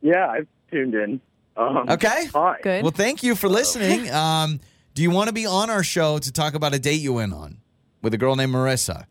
yeah, 0.00 0.28
I've 0.28 0.46
tuned 0.70 0.94
in. 0.94 1.20
Um, 1.60 1.88
Okay. 1.90 2.26
Hi. 2.34 2.56
Good. 2.62 2.82
Well, 2.82 2.92
thank 2.92 3.22
you 3.22 3.34
for 3.34 3.48
listening. 3.48 4.10
Um, 4.20 4.60
do 4.94 5.02
you 5.02 5.10
want 5.10 5.28
to 5.28 5.32
be 5.32 5.46
on 5.46 5.70
our 5.70 5.82
show 5.84 6.18
to 6.18 6.32
talk 6.32 6.54
about 6.54 6.74
a 6.74 6.78
date 6.78 7.00
you 7.00 7.12
went 7.12 7.32
on 7.32 7.58
with 8.02 8.12
a 8.14 8.18
girl 8.18 8.34
named 8.34 8.52
Marissa? 8.52 9.04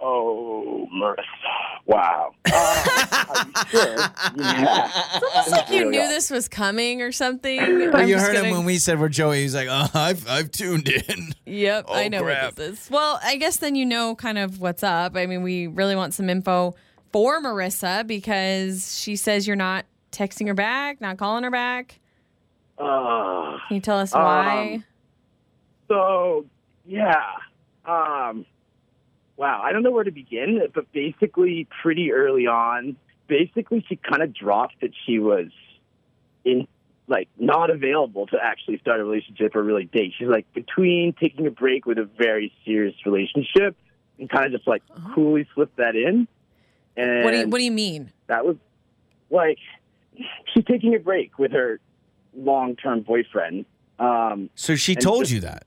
Oh, 0.00 0.88
Marissa. 0.92 1.24
Wow. 1.86 2.32
Uh, 2.46 3.24
are 3.36 3.46
you 3.46 3.52
sure? 3.70 3.96
Yeah. 4.36 4.90
It's 5.36 5.50
like 5.50 5.70
you 5.70 5.84
knew 5.90 6.08
this 6.08 6.30
was 6.30 6.48
coming 6.48 7.02
or 7.02 7.12
something. 7.12 7.90
But 7.90 8.00
I'm 8.02 8.08
you 8.08 8.18
heard 8.18 8.34
him 8.34 8.44
gonna- 8.44 8.56
when 8.56 8.64
we 8.64 8.78
said 8.78 8.98
we're 8.98 9.08
Joey. 9.10 9.42
He's 9.42 9.54
like, 9.54 9.68
oh, 9.70 9.88
I've, 9.94 10.28
I've 10.28 10.50
tuned 10.50 10.88
in. 10.88 11.34
Yep, 11.46 11.86
I 11.90 12.06
Oh, 12.06 12.08
know 12.08 12.22
crap. 12.22 12.44
what 12.44 12.56
this 12.56 12.84
is. 12.84 12.90
Well, 12.90 13.20
I 13.22 13.36
guess 13.36 13.58
then 13.58 13.74
you 13.76 13.86
know 13.86 14.14
kind 14.16 14.38
of 14.38 14.60
what's 14.60 14.82
up. 14.82 15.16
I 15.16 15.26
mean, 15.26 15.42
we 15.42 15.66
really 15.68 15.94
want 15.94 16.14
some 16.14 16.28
info 16.28 16.74
for 17.12 17.40
Marissa 17.40 18.06
because 18.06 18.98
she 18.98 19.14
says 19.16 19.46
you're 19.46 19.56
not 19.56 19.84
texting 20.14 20.46
her 20.46 20.54
back, 20.54 21.00
not 21.00 21.18
calling 21.18 21.44
her 21.44 21.50
back. 21.50 22.00
Uh, 22.78 23.58
Can 23.68 23.76
you 23.76 23.80
tell 23.80 23.98
us 23.98 24.12
why? 24.12 24.74
Um, 24.74 24.84
so, 25.88 26.46
yeah. 26.86 27.22
Um, 27.84 28.46
wow. 29.36 29.60
I 29.62 29.72
don't 29.72 29.82
know 29.82 29.90
where 29.90 30.04
to 30.04 30.10
begin, 30.10 30.60
but 30.74 30.90
basically, 30.92 31.68
pretty 31.82 32.12
early 32.12 32.46
on, 32.46 32.96
basically, 33.28 33.84
she 33.88 33.96
kind 33.96 34.22
of 34.22 34.34
dropped 34.34 34.80
that 34.80 34.90
she 35.04 35.18
was 35.18 35.48
in, 36.44 36.66
like, 37.06 37.28
not 37.38 37.70
available 37.70 38.26
to 38.28 38.38
actually 38.42 38.78
start 38.78 39.00
a 39.00 39.04
relationship 39.04 39.54
or 39.54 39.62
really 39.62 39.84
date. 39.84 40.14
She's 40.18 40.28
like 40.28 40.50
between 40.54 41.12
taking 41.20 41.46
a 41.46 41.50
break 41.50 41.86
with 41.86 41.98
a 41.98 42.08
very 42.18 42.52
serious 42.64 42.94
relationship 43.04 43.76
and 44.18 44.28
kind 44.30 44.46
of 44.46 44.52
just 44.52 44.66
like 44.66 44.82
coolly 45.14 45.46
slipped 45.54 45.76
that 45.76 45.96
in. 45.96 46.26
And 46.96 47.24
what 47.24 47.32
do 47.32 47.38
you 47.38 47.48
What 47.48 47.58
do 47.58 47.64
you 47.64 47.72
mean? 47.72 48.12
that 48.28 48.44
was 48.44 48.56
like 49.30 49.58
she's 50.52 50.64
taking 50.64 50.94
a 50.94 50.98
break 50.98 51.38
with 51.38 51.52
her 51.52 51.80
long 52.36 52.76
term 52.76 53.00
boyfriend. 53.02 53.64
Um, 53.98 54.50
So 54.54 54.74
she 54.76 54.94
told 54.94 55.22
just- 55.22 55.32
you 55.32 55.40
that. 55.40 55.64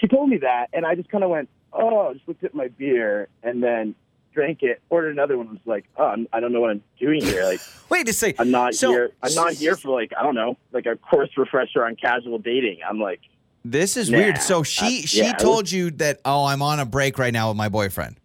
she 0.00 0.06
told 0.08 0.28
me 0.28 0.38
that, 0.38 0.68
and 0.72 0.84
I 0.86 0.94
just 0.94 1.08
kind 1.08 1.24
of 1.24 1.30
went, 1.30 1.48
"Oh," 1.72 2.12
just 2.14 2.26
looked 2.28 2.44
at 2.44 2.54
my 2.54 2.68
beer 2.68 3.28
and 3.42 3.62
then 3.62 3.94
drank 4.32 4.62
it. 4.62 4.80
Ordered 4.90 5.10
another 5.10 5.36
one. 5.38 5.48
Was 5.48 5.58
like, 5.64 5.84
"Oh, 5.96 6.04
I'm, 6.06 6.26
I 6.32 6.40
don't 6.40 6.52
know 6.52 6.60
what 6.60 6.70
I'm 6.70 6.82
doing 6.98 7.22
here. 7.22 7.44
Like, 7.44 7.60
Wait 7.90 8.08
a 8.08 8.12
second. 8.12 8.40
I'm 8.40 8.50
not 8.50 8.74
So- 8.74 8.90
here. 8.90 9.10
I'm 9.22 9.34
not 9.34 9.52
here 9.54 9.76
for 9.76 9.90
like 9.90 10.12
I 10.18 10.22
don't 10.22 10.34
know, 10.34 10.56
like 10.72 10.86
a 10.86 10.96
course 10.96 11.30
refresher 11.36 11.84
on 11.84 11.96
casual 11.96 12.38
dating." 12.38 12.78
I'm 12.88 13.00
like, 13.00 13.20
This 13.64 13.96
is 13.96 14.10
Nah, 14.10 14.18
weird. 14.18 14.38
So 14.38 14.62
she 14.62 14.98
uh, 15.04 15.06
she 15.06 15.18
yeah, 15.22 15.32
told 15.34 15.70
you 15.70 15.90
that 15.92 16.20
oh 16.24 16.44
I'm 16.44 16.62
on 16.62 16.78
a 16.80 16.84
break 16.86 17.18
right 17.18 17.32
now 17.32 17.48
with 17.48 17.56
my 17.56 17.68
boyfriend. 17.68 18.16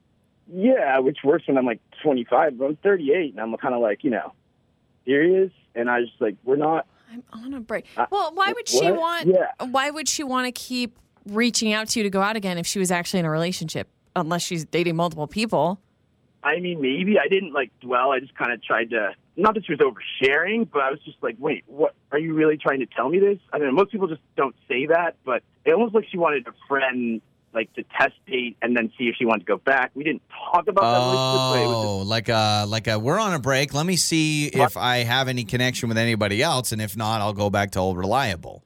"Yeah," 0.51 0.99
which 0.99 1.19
works 1.23 1.47
when 1.47 1.58
I'm 1.58 1.65
like 1.65 1.79
25, 2.03 2.58
but 2.58 2.65
I'm 2.65 2.75
38, 2.77 3.32
and 3.34 3.39
I'm 3.41 3.55
kind 3.58 3.73
of 3.75 3.82
like, 3.82 4.03
you 4.03 4.10
know, 4.10 4.32
serious. 5.10 5.52
And 5.76 5.89
I 5.89 6.00
was 6.00 6.10
just 6.10 6.22
like, 6.22 6.36
"We're 6.43 6.56
not." 6.56 6.86
I'm 7.12 7.24
on 7.45 7.54
a 7.56 7.60
break. 7.60 7.86
Uh, 7.98 8.06
Well, 8.12 8.32
why 8.36 8.52
would 8.54 8.67
she 8.67 8.86
what? 8.91 8.98
want? 8.98 9.28
Yeah. 9.28 9.65
Why 9.65 9.89
would 9.89 10.08
she 10.08 10.24
want 10.24 10.45
to 10.45 10.52
keep 10.52 10.98
reaching 11.26 11.74
out 11.74 11.88
to 11.89 12.00
you 12.00 12.04
to 12.04 12.10
go 12.10 12.22
out 12.22 12.36
again 12.36 12.58
if 12.58 12.67
she 12.67 12.78
was 12.80 12.91
actually 12.91 13.19
in 13.22 13.26
a 13.26 13.32
relationship? 13.32 13.88
Unless 14.15 14.43
she's 14.43 14.65
dating 14.65 14.95
multiple 14.95 15.28
people. 15.28 15.80
I 16.43 16.60
mean, 16.60 16.82
maybe 16.82 17.17
I 17.19 17.28
didn't 17.28 17.54
like 17.54 17.72
dwell. 17.80 18.12
I 18.12 18.19
just 18.19 18.36
kind 18.36 18.52
of 18.52 18.63
tried 18.63 18.91
to. 18.91 19.13
Not 19.38 19.54
that 19.56 19.65
she 19.65 19.74
was 19.74 19.80
oversharing, 19.80 20.67
but 20.72 20.82
I 20.82 20.91
was 20.91 21.00
just 21.06 21.17
like, 21.22 21.36
"Wait, 21.39 21.63
what? 21.67 21.93
Are 22.12 22.19
you 22.19 22.34
really 22.34 22.58
trying 22.58 22.80
to 22.80 22.86
tell 22.86 23.10
me 23.10 23.19
this?" 23.19 23.38
I 23.54 23.60
mean, 23.60 23.74
most 23.74 23.91
people 23.91 24.08
just 24.08 24.22
don't 24.36 24.56
say 24.67 24.86
that, 24.88 25.15
but 25.26 25.43
it 25.65 25.74
almost 25.74 25.93
like 25.95 26.06
she 26.10 26.17
wanted 26.17 26.48
a 26.48 26.54
friend, 26.67 27.22
like 27.53 27.73
to 27.73 27.83
test 27.99 28.13
date 28.27 28.57
and 28.62 28.75
then 28.77 28.91
see 28.97 29.05
if 29.05 29.15
she 29.17 29.25
wanted 29.25 29.39
to 29.39 29.45
go 29.45 29.57
back. 29.57 29.91
We 29.95 30.03
didn't 30.03 30.21
talk 30.51 30.67
about 30.67 30.81
that 30.81 30.99
relationship, 31.09 31.73
but 31.73 31.88
Oh, 31.89 31.97
like 31.99 32.29
a 32.29 32.65
like 32.67 32.88
a 32.88 32.99
we're 32.99 33.19
on 33.19 33.33
a 33.33 33.39
break. 33.39 33.73
Let 33.73 33.85
me 33.85 33.95
see 33.95 34.47
if 34.47 34.77
I 34.77 34.97
have 34.97 35.27
any 35.27 35.43
connection 35.43 35.89
with 35.89 35.97
anybody 35.97 36.41
else, 36.43 36.71
and 36.71 36.81
if 36.81 36.95
not, 36.97 37.21
I'll 37.21 37.33
go 37.33 37.49
back 37.49 37.71
to 37.71 37.79
old 37.79 37.97
reliable. 37.97 38.63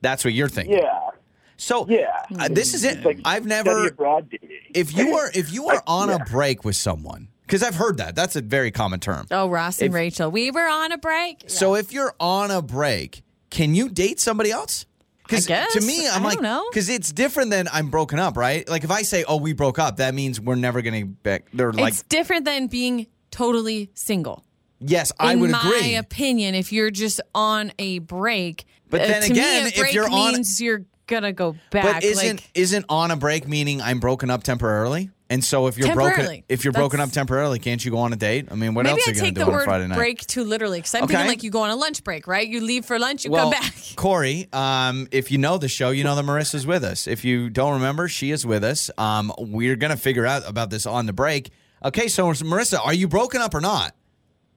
That's 0.00 0.24
what 0.24 0.34
you're 0.34 0.48
thinking. 0.48 0.78
yeah, 0.78 1.10
So 1.56 1.86
yeah. 1.88 2.06
uh, 2.38 2.48
this 2.50 2.74
is 2.74 2.82
it. 2.84 3.04
Like 3.04 3.20
I've 3.24 3.44
study 3.44 3.48
never. 3.64 3.86
abroad 3.88 4.30
dating. 4.30 4.50
If 4.74 4.96
you 4.96 5.14
are 5.16 5.30
if 5.34 5.52
you 5.52 5.68
are 5.68 5.76
I- 5.86 5.92
on 6.02 6.08
yeah. 6.08 6.16
a 6.16 6.24
break 6.24 6.64
with 6.64 6.76
someone, 6.76 7.28
because 7.42 7.62
I've 7.62 7.76
heard 7.76 7.98
that 7.98 8.14
that's 8.16 8.34
a 8.36 8.40
very 8.40 8.70
common 8.70 8.98
term. 9.00 9.26
Oh, 9.30 9.48
Ross 9.48 9.78
and 9.80 9.88
If- 9.88 9.94
Rachel, 9.94 10.30
we 10.30 10.50
were 10.50 10.66
on 10.68 10.90
a 10.92 10.98
break. 10.98 11.44
So 11.48 11.74
if 11.76 11.92
you're 11.92 12.14
on 12.18 12.50
a 12.50 12.62
break, 12.62 13.22
can 13.50 13.74
you 13.74 13.88
date 13.88 14.18
somebody 14.20 14.50
else? 14.50 14.86
Because 15.32 15.46
guess. 15.46 15.72
to 15.74 15.80
me, 15.80 16.06
I'm 16.08 16.24
I 16.26 16.34
like, 16.34 16.68
because 16.70 16.88
it's 16.88 17.10
different 17.12 17.50
than 17.50 17.68
I'm 17.72 17.88
broken 17.90 18.18
up, 18.18 18.36
right? 18.36 18.68
Like 18.68 18.84
if 18.84 18.90
I 18.90 19.02
say, 19.02 19.24
"Oh, 19.26 19.36
we 19.36 19.52
broke 19.52 19.78
up," 19.78 19.96
that 19.96 20.14
means 20.14 20.40
we're 20.40 20.54
never 20.54 20.82
going 20.82 20.94
to 21.00 21.06
be 21.06 21.12
back. 21.22 21.46
They're 21.52 21.72
like, 21.72 21.92
it's 21.92 22.02
different 22.04 22.44
than 22.44 22.66
being 22.66 23.06
totally 23.30 23.90
single. 23.94 24.44
yes, 24.80 25.12
I 25.18 25.32
in 25.32 25.40
would 25.40 25.50
my 25.50 25.60
agree. 25.60 25.94
opinion, 25.96 26.54
if 26.54 26.72
you're 26.72 26.90
just 26.90 27.20
on 27.34 27.72
a 27.78 27.98
break, 28.00 28.64
But 28.90 29.00
uh, 29.02 29.06
then 29.06 29.22
to 29.22 29.30
again, 29.32 29.64
me, 29.64 29.70
a 29.76 29.84
if 29.84 29.94
you're 29.94 30.08
on- 30.10 30.32
means 30.34 30.60
you're 30.60 30.84
gonna 31.06 31.32
go 31.32 31.52
back. 31.70 31.84
But 31.84 32.04
isn't 32.04 32.36
like, 32.36 32.50
isn't 32.54 32.84
on 32.88 33.10
a 33.10 33.16
break 33.16 33.46
meaning 33.48 33.80
I'm 33.80 34.00
broken 34.00 34.28
up 34.30 34.42
temporarily? 34.42 35.10
And 35.32 35.42
so 35.42 35.66
if 35.66 35.78
you're 35.78 35.94
broken, 35.94 36.42
if 36.50 36.62
you're 36.62 36.74
broken 36.74 37.00
up 37.00 37.10
temporarily, 37.10 37.58
can't 37.58 37.82
you 37.82 37.90
go 37.90 37.98
on 37.98 38.12
a 38.12 38.16
date? 38.16 38.48
I 38.50 38.54
mean, 38.54 38.74
what 38.74 38.86
else 38.86 39.08
are 39.08 39.12
you 39.12 39.20
going 39.20 39.34
to 39.34 39.40
do 39.40 39.46
on 39.46 39.54
a 39.54 39.64
Friday 39.64 39.86
night? 39.86 39.96
break 39.96 40.26
too 40.26 40.44
literally 40.44 40.78
because 40.78 40.94
I'm 40.94 41.04
Okay. 41.04 41.14
thinking 41.14 41.28
like 41.28 41.42
you 41.42 41.50
go 41.50 41.62
on 41.62 41.70
a 41.70 41.76
lunch 41.76 42.04
break, 42.04 42.26
right? 42.26 42.46
You 42.46 42.60
leave 42.60 42.84
for 42.84 42.98
lunch, 42.98 43.24
you 43.24 43.30
well, 43.30 43.50
come 43.50 43.62
back. 43.62 43.74
Corey, 43.96 44.46
um, 44.52 45.08
if 45.10 45.30
you 45.30 45.38
know 45.38 45.56
the 45.56 45.68
show, 45.68 45.88
you 45.88 46.04
know 46.04 46.14
that 46.16 46.24
Marissa's 46.26 46.66
with 46.66 46.84
us. 46.84 47.06
If 47.06 47.24
you 47.24 47.48
don't 47.48 47.72
remember, 47.72 48.08
she 48.08 48.30
is 48.30 48.44
with 48.44 48.62
us. 48.62 48.90
Um, 48.98 49.32
we're 49.38 49.76
gonna 49.76 49.96
figure 49.96 50.26
out 50.26 50.42
about 50.46 50.68
this 50.68 50.84
on 50.84 51.06
the 51.06 51.14
break. 51.14 51.50
Okay, 51.82 52.08
so 52.08 52.26
Marissa, 52.26 52.78
are 52.84 52.92
you 52.94 53.08
broken 53.08 53.40
up 53.40 53.54
or 53.54 53.60
not? 53.62 53.94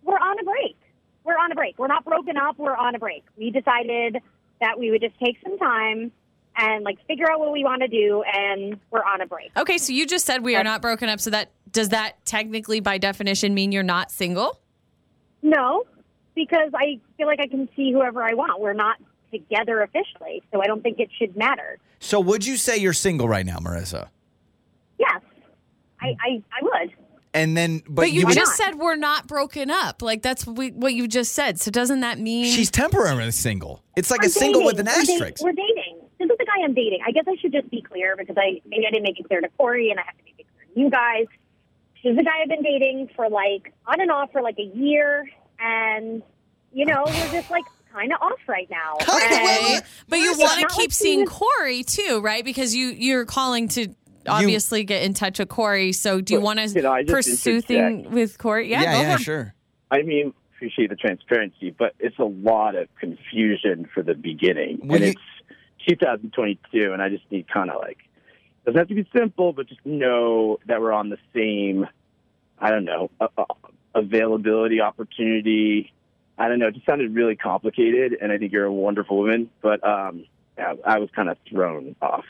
We're 0.03 0.15
on 0.17 0.37
a 0.39 0.43
break. 0.43 0.75
We're 1.23 1.37
on 1.37 1.51
a 1.53 1.55
break. 1.55 1.79
We're 1.79 1.87
not 1.87 2.03
broken 2.03 2.35
up. 2.35 2.59
We're 2.59 2.75
on 2.75 2.95
a 2.95 2.99
break. 2.99 3.23
We 3.37 3.49
decided 3.49 4.17
that 4.59 4.77
we 4.77 4.91
would 4.91 5.01
just 5.01 5.17
take 5.19 5.37
some 5.41 5.57
time 5.57 6.11
and 6.57 6.83
like 6.83 6.97
figure 7.07 7.29
out 7.29 7.39
what 7.39 7.51
we 7.51 7.63
want 7.63 7.81
to 7.81 7.87
do, 7.87 8.23
and 8.31 8.79
we're 8.91 9.03
on 9.03 9.21
a 9.21 9.25
break. 9.25 9.51
Okay, 9.57 9.77
so 9.77 9.93
you 9.93 10.05
just 10.07 10.25
said 10.25 10.43
we 10.43 10.55
are 10.55 10.63
not 10.63 10.81
broken 10.81 11.09
up. 11.09 11.19
So 11.19 11.29
that 11.31 11.51
does 11.71 11.89
that 11.89 12.23
technically, 12.25 12.79
by 12.79 12.97
definition, 12.97 13.53
mean 13.53 13.71
you're 13.71 13.83
not 13.83 14.11
single? 14.11 14.59
No, 15.41 15.83
because 16.35 16.71
I 16.73 16.99
feel 17.17 17.27
like 17.27 17.39
I 17.39 17.47
can 17.47 17.69
see 17.75 17.91
whoever 17.91 18.23
I 18.23 18.33
want. 18.33 18.59
We're 18.61 18.73
not 18.73 18.97
together 19.31 19.81
officially, 19.81 20.41
so 20.51 20.61
I 20.61 20.65
don't 20.67 20.81
think 20.81 20.99
it 20.99 21.09
should 21.19 21.35
matter. 21.35 21.77
So 21.99 22.19
would 22.19 22.45
you 22.45 22.57
say 22.57 22.77
you're 22.77 22.93
single 22.93 23.27
right 23.27 23.45
now, 23.45 23.57
Marissa? 23.57 24.07
Yes, 24.97 25.21
I, 26.01 26.15
I, 26.25 26.43
I 26.51 26.61
would. 26.61 26.93
And 27.33 27.57
then, 27.57 27.79
but, 27.79 27.95
But, 27.95 28.11
you 28.13 28.25
would- 28.27 28.33
just 28.35 28.55
said 28.55 28.75
we're 28.75 28.95
not 28.95 29.27
broken 29.27 29.69
up. 29.69 30.01
Like 30.01 30.21
that's 30.21 30.47
what, 30.47 30.55
we, 30.55 30.71
what 30.71 30.93
you 30.93 31.05
just 31.07 31.33
said. 31.33 31.59
So 31.59 31.69
doesn't 31.69 31.99
that 31.99 32.17
mean 32.17 32.45
she's 32.53 32.71
temporarily 32.71 33.29
single. 33.31 33.83
It's 33.97 34.09
like 34.09 34.21
We're 34.21 34.27
a 34.27 34.31
single 34.31 34.63
with 34.63 34.79
an 34.79 34.85
We're 34.85 34.93
dating. 35.01 35.15
asterisk. 35.15 35.43
We're 35.43 35.51
dating. 35.51 35.84
This 36.55 36.61
is 36.61 36.61
the 36.61 36.61
guy 36.61 36.65
I'm 36.65 36.73
dating. 36.73 36.99
I 37.05 37.11
guess 37.11 37.25
I 37.27 37.35
should 37.41 37.51
just 37.51 37.69
be 37.69 37.81
clear 37.81 38.15
because 38.17 38.35
I 38.37 38.61
maybe 38.65 38.85
I 38.87 38.91
didn't 38.91 39.03
make 39.03 39.19
it 39.19 39.27
clear 39.27 39.41
to 39.41 39.49
Corey, 39.57 39.91
and 39.91 39.99
I 39.99 40.03
have 40.05 40.17
to 40.17 40.23
make 40.23 40.35
it 40.39 40.45
clear 40.55 40.65
to 40.73 40.79
you 40.79 40.89
guys. 40.89 41.25
She's 42.01 42.15
the 42.15 42.23
guy 42.23 42.41
I've 42.41 42.49
been 42.49 42.61
dating 42.63 43.09
for 43.15 43.29
like 43.29 43.73
on 43.87 43.99
and 44.01 44.11
off 44.11 44.31
for 44.31 44.41
like 44.41 44.57
a 44.59 44.77
year, 44.77 45.27
and 45.59 46.21
you 46.73 46.85
know 46.85 47.03
we're 47.05 47.31
just 47.31 47.49
like 47.49 47.63
kind 47.91 48.11
of 48.11 48.21
off 48.21 48.39
right 48.47 48.69
now. 48.69 48.95
Kinda, 48.99 49.25
And- 49.35 49.43
well, 49.45 49.81
But 50.09 50.15
you 50.19 50.33
want 50.37 50.59
to 50.61 50.67
keep 50.67 50.77
like 50.77 50.91
seeing 50.91 51.19
he- 51.21 51.25
Corey 51.25 51.83
too, 51.83 52.19
right? 52.21 52.43
Because 52.45 52.75
you 52.75 52.87
you're 52.87 53.25
calling 53.25 53.67
to 53.69 53.87
obviously 54.27 54.83
get 54.83 55.03
in 55.03 55.13
touch 55.13 55.39
with 55.39 55.49
Corey. 55.49 55.93
So 55.93 56.19
do 56.21 56.33
you 56.33 56.39
Well, 56.39 56.55
want 56.55 56.73
can 56.73 56.85
I 56.85 57.03
to 57.03 57.07
just 57.07 57.13
pursue 57.29 57.49
interject? 57.57 57.67
thing 57.67 58.11
with 58.11 58.37
Corey? 58.37 58.69
Yeah, 58.69 58.81
yeah, 58.83 59.01
yeah, 59.01 59.17
for 59.17 59.23
sure. 59.23 59.53
I 59.91 60.01
mean, 60.01 60.33
appreciate 60.55 60.89
the 60.89 60.95
transparency, 60.95 61.69
but 61.77 61.93
it's 61.99 62.17
a 62.19 62.23
lot 62.25 62.75
of 62.75 62.87
confusion 62.99 63.87
for 63.93 64.01
the 64.03 64.15
beginning, 64.15 64.79
Well, 64.83 64.95
and 64.95 65.05
you- 65.05 65.11
it's 65.11 65.21
2022, 65.87 66.93
and 66.93 67.01
I 67.01 67.09
just 67.09 67.29
need 67.31 67.47
kind 67.47 67.69
of 67.69 67.81
like 67.81 67.97
doesn't 68.65 68.79
have 68.79 68.87
to 68.87 68.95
be 68.95 69.07
simple, 69.15 69.53
but 69.53 69.67
just 69.67 69.85
know 69.85 70.57
that 70.65 70.81
we're 70.81 70.91
on 70.91 71.09
the 71.09 71.17
same. 71.33 71.87
I 72.59 72.71
don't 72.71 72.85
know 72.85 73.11
availability, 73.95 74.81
opportunity. 74.81 75.91
I 76.37 76.49
don't 76.49 76.59
know. 76.59 76.67
It 76.67 76.75
just 76.75 76.85
sounded 76.85 77.15
really 77.15 77.35
complicated, 77.35 78.17
and 78.21 78.31
I 78.31 78.37
think 78.37 78.51
you're 78.51 78.65
a 78.65 78.73
wonderful 78.73 79.17
woman, 79.17 79.49
but 79.61 79.83
um, 79.87 80.25
I 80.57 80.99
was 80.99 81.09
kind 81.15 81.29
of 81.29 81.37
thrown 81.49 81.95
off. 82.01 82.25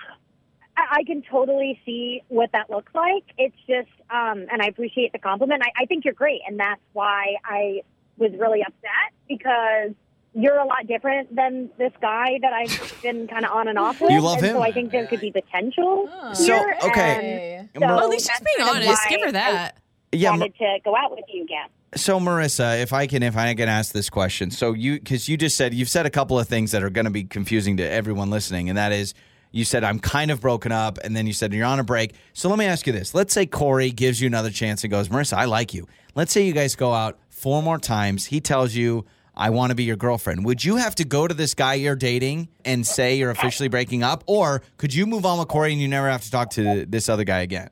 I, 0.78 1.00
I 1.00 1.04
can 1.04 1.24
totally 1.24 1.82
see 1.86 2.22
what 2.28 2.52
that 2.52 2.70
looks 2.70 2.94
like. 2.94 3.24
It's 3.38 3.58
just, 3.68 3.90
um, 4.12 4.46
and 4.52 4.62
I 4.62 4.68
appreciate 4.68 5.12
the 5.12 5.20
compliment. 5.20 5.64
I, 5.66 5.84
I 5.84 5.86
think 5.86 6.06
you're 6.06 6.14
great, 6.14 6.42
and 6.48 6.60
that's 6.60 6.82
why 6.94 7.36
I 7.44 7.82
was 8.18 8.32
really 8.38 8.62
upset 8.62 9.12
because 9.28 9.94
you're 10.36 10.58
a 10.58 10.66
lot 10.66 10.86
different 10.86 11.34
than 11.34 11.70
this 11.78 11.94
guy 12.02 12.38
that 12.42 12.52
I've 12.52 13.02
been 13.02 13.28
kind 13.28 13.46
of 13.46 13.52
on 13.52 13.68
and 13.70 13.80
off 13.80 14.02
with. 14.02 14.12
You 14.12 14.22
love 14.22 14.38
and 14.38 14.48
him? 14.48 14.56
So 14.58 14.62
I 14.62 14.72
think 14.72 14.92
there 14.92 15.08
could 15.08 15.22
be 15.22 15.32
potential. 15.32 16.10
Oh. 16.12 16.34
So, 16.34 16.54
here, 16.54 16.78
okay. 16.84 17.68
and 17.74 17.82
Well, 17.82 17.90
so 17.90 17.96
Well, 17.96 18.04
at 18.04 18.10
least 18.10 18.30
she's 18.30 18.40
that's 18.40 18.56
being 18.58 18.70
honest. 18.70 19.02
Give 19.10 19.22
her 19.22 19.28
I 19.28 19.32
that. 19.32 19.78
Yeah, 20.12 20.30
Mar- 20.30 20.40
wanted 20.40 20.58
to 20.58 20.78
go 20.84 20.96
out 20.96 21.12
with 21.12 21.26
you 21.30 21.44
again. 21.44 21.68
So 21.96 22.20
Marissa, 22.20 22.82
if 22.82 22.92
I 22.92 23.08
can, 23.08 23.24
if 23.24 23.38
I 23.38 23.54
can 23.54 23.70
ask 23.70 23.94
this 23.94 24.10
question, 24.10 24.52
so 24.52 24.74
you 24.74 24.96
because 24.96 25.30
you 25.30 25.38
just 25.38 25.56
said 25.56 25.74
you've 25.74 25.90
said 25.90 26.06
a 26.06 26.10
couple 26.10 26.38
of 26.38 26.48
things 26.48 26.72
that 26.72 26.84
are 26.84 26.90
going 26.90 27.06
to 27.06 27.12
be 27.12 27.24
confusing 27.24 27.78
to 27.78 27.90
everyone 27.90 28.30
listening, 28.30 28.68
and 28.68 28.78
that 28.78 28.92
is 28.92 29.14
you 29.52 29.64
said 29.64 29.86
I'm 29.86 30.00
kind 30.00 30.32
of 30.32 30.42
broken 30.42 30.74
up, 30.74 30.98
and 31.04 31.16
then 31.16 31.26
you 31.26 31.32
said 31.32 31.54
you're 31.54 31.66
on 31.66 31.80
a 31.80 31.86
break. 31.86 32.14
So 32.34 32.50
let 32.50 32.60
me 32.60 32.66
ask 32.66 32.86
you 32.86 32.92
this: 32.92 33.14
Let's 33.14 33.34
say 33.34 33.46
Corey 33.46 33.92
gives 33.92 34.20
you 34.20 34.28
another 34.28 34.52
chance 34.52 34.84
and 34.84 34.92
goes, 34.92 35.08
Marissa, 35.08 35.38
I 35.38 35.46
like 35.46 35.74
you. 35.74 35.88
Let's 36.16 36.34
say 36.34 36.42
you 36.46 36.52
guys 36.52 36.76
go 36.76 36.94
out 36.94 37.18
four 37.30 37.64
more 37.64 37.78
times. 37.80 38.26
He 38.26 38.42
tells 38.42 38.76
you. 38.76 39.06
I 39.38 39.50
want 39.50 39.72
to 39.72 39.76
be 39.76 39.84
your 39.84 39.96
girlfriend. 39.98 40.46
Would 40.46 40.64
you 40.64 40.78
have 40.78 40.96
to 40.96 41.04
go 41.06 41.28
to 41.28 41.34
this 41.34 41.54
guy 41.54 41.74
you're 41.76 41.96
dating 41.96 42.48
and 42.64 42.86
say 42.88 43.16
you're 43.18 43.32
officially 43.32 43.68
breaking 43.70 44.02
up? 44.04 44.24
Or 44.28 44.62
could 44.78 44.94
you 44.94 45.06
move 45.06 45.26
on 45.26 45.40
with 45.40 45.48
Corey 45.50 45.72
and 45.74 45.82
you 45.82 45.88
never 45.88 46.10
have 46.10 46.24
to 46.24 46.32
talk 46.32 46.52
to 46.52 46.86
this 46.86 47.10
other 47.10 47.24
guy 47.24 47.40
again? 47.42 47.70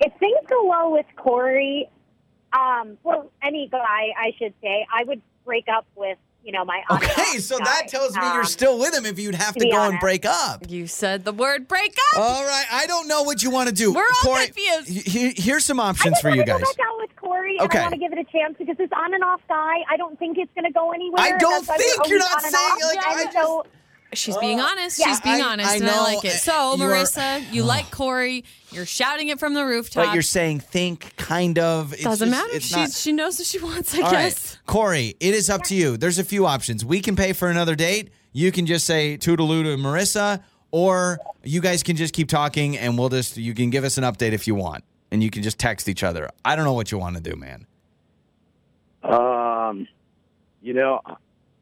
If 0.00 0.12
things 0.18 0.38
go 0.48 0.64
well 0.66 0.90
with 0.90 1.06
Corey, 1.16 1.88
um, 2.52 2.98
well, 3.04 3.30
any 3.42 3.68
guy, 3.70 3.78
I 4.18 4.32
should 4.38 4.54
say, 4.62 4.86
I 4.92 5.04
would 5.04 5.22
break 5.44 5.66
up 5.68 5.86
with, 5.94 6.18
you 6.44 6.52
know, 6.52 6.64
my 6.64 6.82
Okay, 6.90 7.38
so 7.38 7.58
guy. 7.58 7.64
that 7.64 7.88
tells 7.88 8.14
me 8.16 8.22
you're 8.22 8.40
Um, 8.40 8.44
still 8.46 8.78
with 8.78 8.94
him 8.94 9.06
if 9.06 9.18
you'd 9.18 9.34
have 9.36 9.54
to 9.54 9.60
to 9.60 9.66
be 9.66 9.70
go 9.72 9.82
and 9.88 9.98
break 10.00 10.24
up. 10.26 10.64
You 10.68 10.86
said 10.88 11.24
the 11.24 11.32
word 11.32 11.68
break 11.68 11.96
up. 12.14 12.20
All 12.20 12.44
right, 12.44 12.66
I 12.72 12.86
don't 12.86 13.06
know 13.08 13.22
what 13.22 13.42
you 13.42 13.50
want 13.50 13.68
to 13.68 13.74
do. 13.74 13.92
We're 13.94 14.02
all 14.02 14.08
Corey, 14.34 14.46
confused. 14.46 14.88
he- 14.88 15.28
he- 15.30 15.40
here's 15.40 15.64
some 15.64 15.78
options 15.80 16.14
just 16.14 16.22
for 16.22 16.30
you 16.30 16.36
to 16.36 16.44
go 16.44 16.58
guys. 16.58 16.62
back 16.76 16.86
out 16.86 16.98
with 16.98 17.13
Corey, 17.44 17.60
Okay. 17.60 17.78
and 17.78 17.86
I 17.86 17.90
want 17.90 17.94
to 17.94 17.98
give 18.00 18.12
it 18.12 18.18
a 18.18 18.24
chance 18.32 18.56
because 18.58 18.76
this 18.76 18.90
on 18.96 19.14
and 19.14 19.22
off 19.24 19.40
guy, 19.48 19.76
I 19.88 19.96
don't 19.96 20.18
think 20.18 20.38
it's 20.38 20.52
going 20.54 20.64
to 20.64 20.72
go 20.72 20.92
anywhere. 20.92 21.20
I 21.22 21.36
don't 21.38 21.66
that's 21.66 21.68
why 21.68 21.76
we're 21.76 21.82
think 21.82 22.08
you're 22.08 22.18
not 22.18 22.42
saying, 22.42 22.52
like, 22.54 23.06
And 23.06 23.28
I 23.28 23.32
so, 23.32 23.66
She's 24.12 24.36
being 24.38 24.60
honest. 24.60 24.98
Yeah. 25.00 25.06
She's 25.08 25.20
being 25.22 25.42
I- 25.42 25.46
honest, 25.52 25.68
I 25.70 25.74
and 25.76 25.84
I 25.84 25.86
know, 25.96 26.02
like 26.04 26.24
it. 26.24 26.34
uh, 26.34 26.36
So, 26.36 26.76
you 26.76 26.84
are- 26.84 26.90
Marissa, 26.94 27.52
you 27.52 27.64
like 27.74 27.90
Corey. 27.90 28.44
You're 28.70 28.86
shouting 28.86 29.26
it 29.28 29.40
from 29.40 29.54
the 29.54 29.64
rooftop. 29.64 30.06
But 30.06 30.14
you're 30.14 30.22
saying 30.22 30.60
think, 30.60 31.16
kind 31.16 31.58
of. 31.58 31.92
It's 31.92 32.04
Doesn't 32.04 32.28
just- 32.30 32.40
matter. 32.44 32.56
It's 32.56 32.66
She 32.66 32.76
not. 32.76 32.90
she 32.92 33.12
knows 33.12 33.38
what 33.38 33.46
she 33.48 33.58
wants. 33.58 33.92
I 33.94 33.98
All 33.98 34.04
right, 34.04 34.12
guess. 34.30 34.58
Corey, 34.66 35.16
it 35.18 35.34
is 35.34 35.50
up 35.50 35.62
to 35.64 35.74
you. 35.74 35.96
There's 35.96 36.18
a 36.20 36.24
few 36.24 36.46
options. 36.46 36.84
We 36.84 37.00
can 37.00 37.16
pay 37.16 37.32
for 37.32 37.48
another 37.48 37.74
date. 37.74 38.10
You 38.32 38.52
can 38.52 38.66
just 38.66 38.86
say 38.86 39.16
toodaloo 39.18 39.64
to 39.64 39.76
Marissa, 39.76 40.42
or 40.70 41.18
you 41.42 41.60
guys 41.60 41.82
can 41.82 41.96
just 41.96 42.14
keep 42.14 42.28
talking 42.28 42.76
and 42.78 42.96
we'll 42.98 43.08
just, 43.08 43.36
you 43.36 43.52
can 43.54 43.70
give 43.70 43.82
us 43.84 43.98
an 43.98 44.04
update 44.04 44.32
if 44.32 44.46
you 44.46 44.54
want. 44.54 44.84
And 45.14 45.22
you 45.22 45.30
can 45.30 45.44
just 45.44 45.60
text 45.60 45.88
each 45.88 46.02
other. 46.02 46.28
I 46.44 46.56
don't 46.56 46.64
know 46.64 46.72
what 46.72 46.90
you 46.90 46.98
want 46.98 47.14
to 47.14 47.22
do, 47.22 47.36
man. 47.36 47.68
Um, 49.04 49.86
you 50.60 50.74
know, 50.74 51.02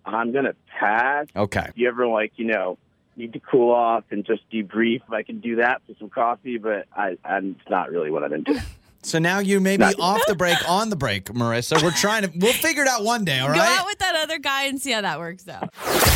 I'm 0.06 0.32
gonna 0.32 0.54
pass. 0.80 1.26
Okay. 1.36 1.66
If 1.68 1.76
you 1.76 1.86
ever 1.86 2.06
like, 2.06 2.32
you 2.36 2.46
know, 2.46 2.78
need 3.14 3.34
to 3.34 3.40
cool 3.40 3.70
off 3.70 4.04
and 4.10 4.24
just 4.24 4.48
debrief, 4.50 5.02
I 5.10 5.22
can 5.22 5.40
do 5.40 5.56
that 5.56 5.82
for 5.86 5.92
some 5.98 6.08
coffee. 6.08 6.56
But 6.56 6.86
I, 6.96 7.18
I'm 7.26 7.56
it's 7.60 7.68
not 7.68 7.90
really 7.90 8.10
what 8.10 8.24
I'm 8.24 8.32
into. 8.32 8.58
So 9.04 9.18
now 9.18 9.40
you 9.40 9.58
may 9.58 9.76
be 9.76 9.84
off 9.98 10.22
the 10.28 10.36
break, 10.36 10.56
on 10.68 10.88
the 10.88 10.96
break, 10.96 11.24
Marissa. 11.24 11.82
We're 11.82 11.90
trying 11.90 12.22
to, 12.22 12.32
we'll 12.36 12.52
figure 12.52 12.82
it 12.82 12.88
out 12.88 13.02
one 13.02 13.24
day, 13.24 13.40
all 13.40 13.52
Go 13.52 13.60
out 13.60 13.86
with 13.86 13.98
that 13.98 14.14
other 14.14 14.38
guy 14.38 14.64
and 14.64 14.80
see 14.80 14.92
how 14.92 15.00
that 15.00 15.18
works 15.18 15.48
out. 15.48 15.74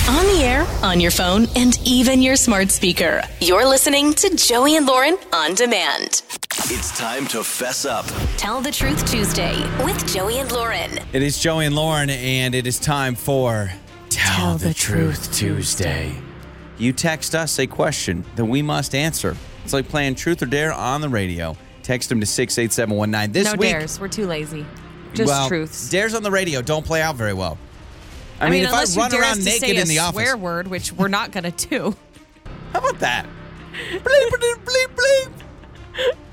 On 0.09 0.25
the 0.27 0.41
air, 0.43 0.65
on 0.83 1.01
your 1.01 1.11
phone, 1.11 1.47
and 1.57 1.79
even 1.85 2.23
your 2.23 2.37
smart 2.37 2.71
speaker. 2.71 3.23
You're 3.41 3.67
listening 3.67 4.15
to 4.15 4.37
Joey 4.37 4.77
and 4.77 4.87
Lauren 4.87 5.19
on 5.33 5.55
demand. 5.55 6.23
It's 6.69 6.97
time 6.97 7.27
to 7.29 7.43
fess 7.43 7.85
up. 7.85 8.07
Tell 8.37 8.61
the 8.61 8.71
Truth 8.71 9.11
Tuesday 9.11 9.61
with 9.85 10.07
Joey 10.13 10.39
and 10.39 10.51
Lauren. 10.53 10.99
It 11.13 11.23
is 11.23 11.39
Joey 11.41 11.67
and 11.67 11.75
Lauren, 11.75 12.09
and 12.09 12.55
it 12.55 12.69
is 12.69 12.79
time 12.79 13.17
for 13.17 13.71
Tell, 14.11 14.57
the, 14.59 14.73
Truth 14.73 15.35
Tuesday. 15.35 16.15
You 16.79 16.93
text 16.93 17.35
us 17.35 17.59
a 17.59 17.67
question 17.67 18.25
that 18.37 18.45
we 18.45 18.63
must 18.63 18.95
answer. 18.95 19.37
It's 19.65 19.73
like 19.73 19.89
playing 19.89 20.15
Truth 20.15 20.43
or 20.43 20.47
Dare 20.47 20.73
on 20.73 21.01
the 21.01 21.09
radio. 21.09 21.57
Text 21.87 22.09
them 22.09 22.19
to 22.19 22.27
68719. 22.27 23.33
This 23.33 23.45
no 23.45 23.53
week, 23.57 23.71
dares. 23.71 24.01
We're 24.01 24.09
too 24.09 24.27
lazy. 24.27 24.67
Just 25.15 25.29
well, 25.29 25.47
truths. 25.47 25.89
Dares 25.89 26.15
on 26.15 26.25
the 26.25 26.33
radio 26.33 26.61
don't 26.61 26.85
play 26.85 27.01
out 27.01 27.15
very 27.15 27.33
well. 27.33 27.59
I, 28.41 28.47
I 28.47 28.51
mean, 28.51 28.65
mean, 28.65 28.69
if 28.69 28.99
I 28.99 29.01
run 29.01 29.15
around 29.15 29.45
naked 29.45 29.71
in 29.71 29.87
the 29.87 30.01
office. 30.01 30.21
swear 30.21 30.37
word, 30.37 30.67
which 30.67 30.93
we're 30.93 31.07
not 31.07 31.31
going 31.31 31.45
to 31.45 31.69
do. 31.69 31.95
How 32.73 32.81
about 32.81 32.99
that? 32.99 33.25
bleep, 33.73 34.01
bleep, 34.01 34.65
bleep, 34.65 34.97
bleep. 34.97 35.33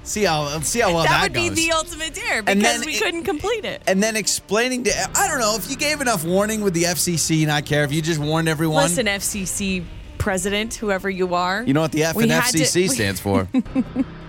See 0.02 0.24
how 0.24 0.60
see 0.62 0.80
how 0.80 0.92
well 0.92 1.04
that 1.04 1.32
goes. 1.32 1.44
that, 1.44 1.50
would 1.50 1.56
be 1.56 1.68
the 1.68 1.72
ultimate 1.74 2.13
dare 2.16 2.42
because 2.42 2.84
we 2.84 2.96
it- 2.96 3.02
couldn't 3.04 3.24
complete 3.24 3.63
it. 3.63 3.84
and 3.86 4.02
then 4.02 4.16
explaining 4.16 4.86
to 4.86 4.92
I 5.16 5.28
don't 5.28 5.39
know 5.39 5.56
if 5.56 5.70
you 5.70 5.78
gave 5.78 6.02
enough 6.02 6.26
warning 6.26 6.62
with 6.62 6.74
the 6.74 6.84
FCC, 6.84 7.46
not 7.46 7.66
care 7.66 7.84
if 7.84 7.94
you 7.94 8.02
just 8.02 8.20
warned 8.20 8.50
everyone. 8.50 8.84
Listen, 8.84 9.06
FCC 9.06 9.86
president, 10.18 10.74
whoever 10.74 11.10
you 11.12 11.36
are. 11.36 11.62
You 11.63 11.74
know 11.76 11.82
what 11.82 11.92
the 11.92 12.06
F 12.06 12.16
We 12.16 12.24
and 12.24 12.32
had 12.32 12.52
to- 12.52 12.58
FCC 12.58 12.89
stands 12.96 13.20
for? 13.20 13.48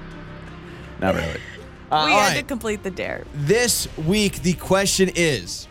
Not 1.05 1.17
really. 1.17 1.41
Uh, 1.93 2.05
we 2.07 2.13
all 2.13 2.21
had 2.21 2.37
to 2.37 2.43
complete 2.43 2.83
the 2.83 2.91
dare. 2.91 3.27
This 3.35 3.87
week, 3.99 4.41
the 4.41 4.55
question 4.55 5.11
is 5.15 5.69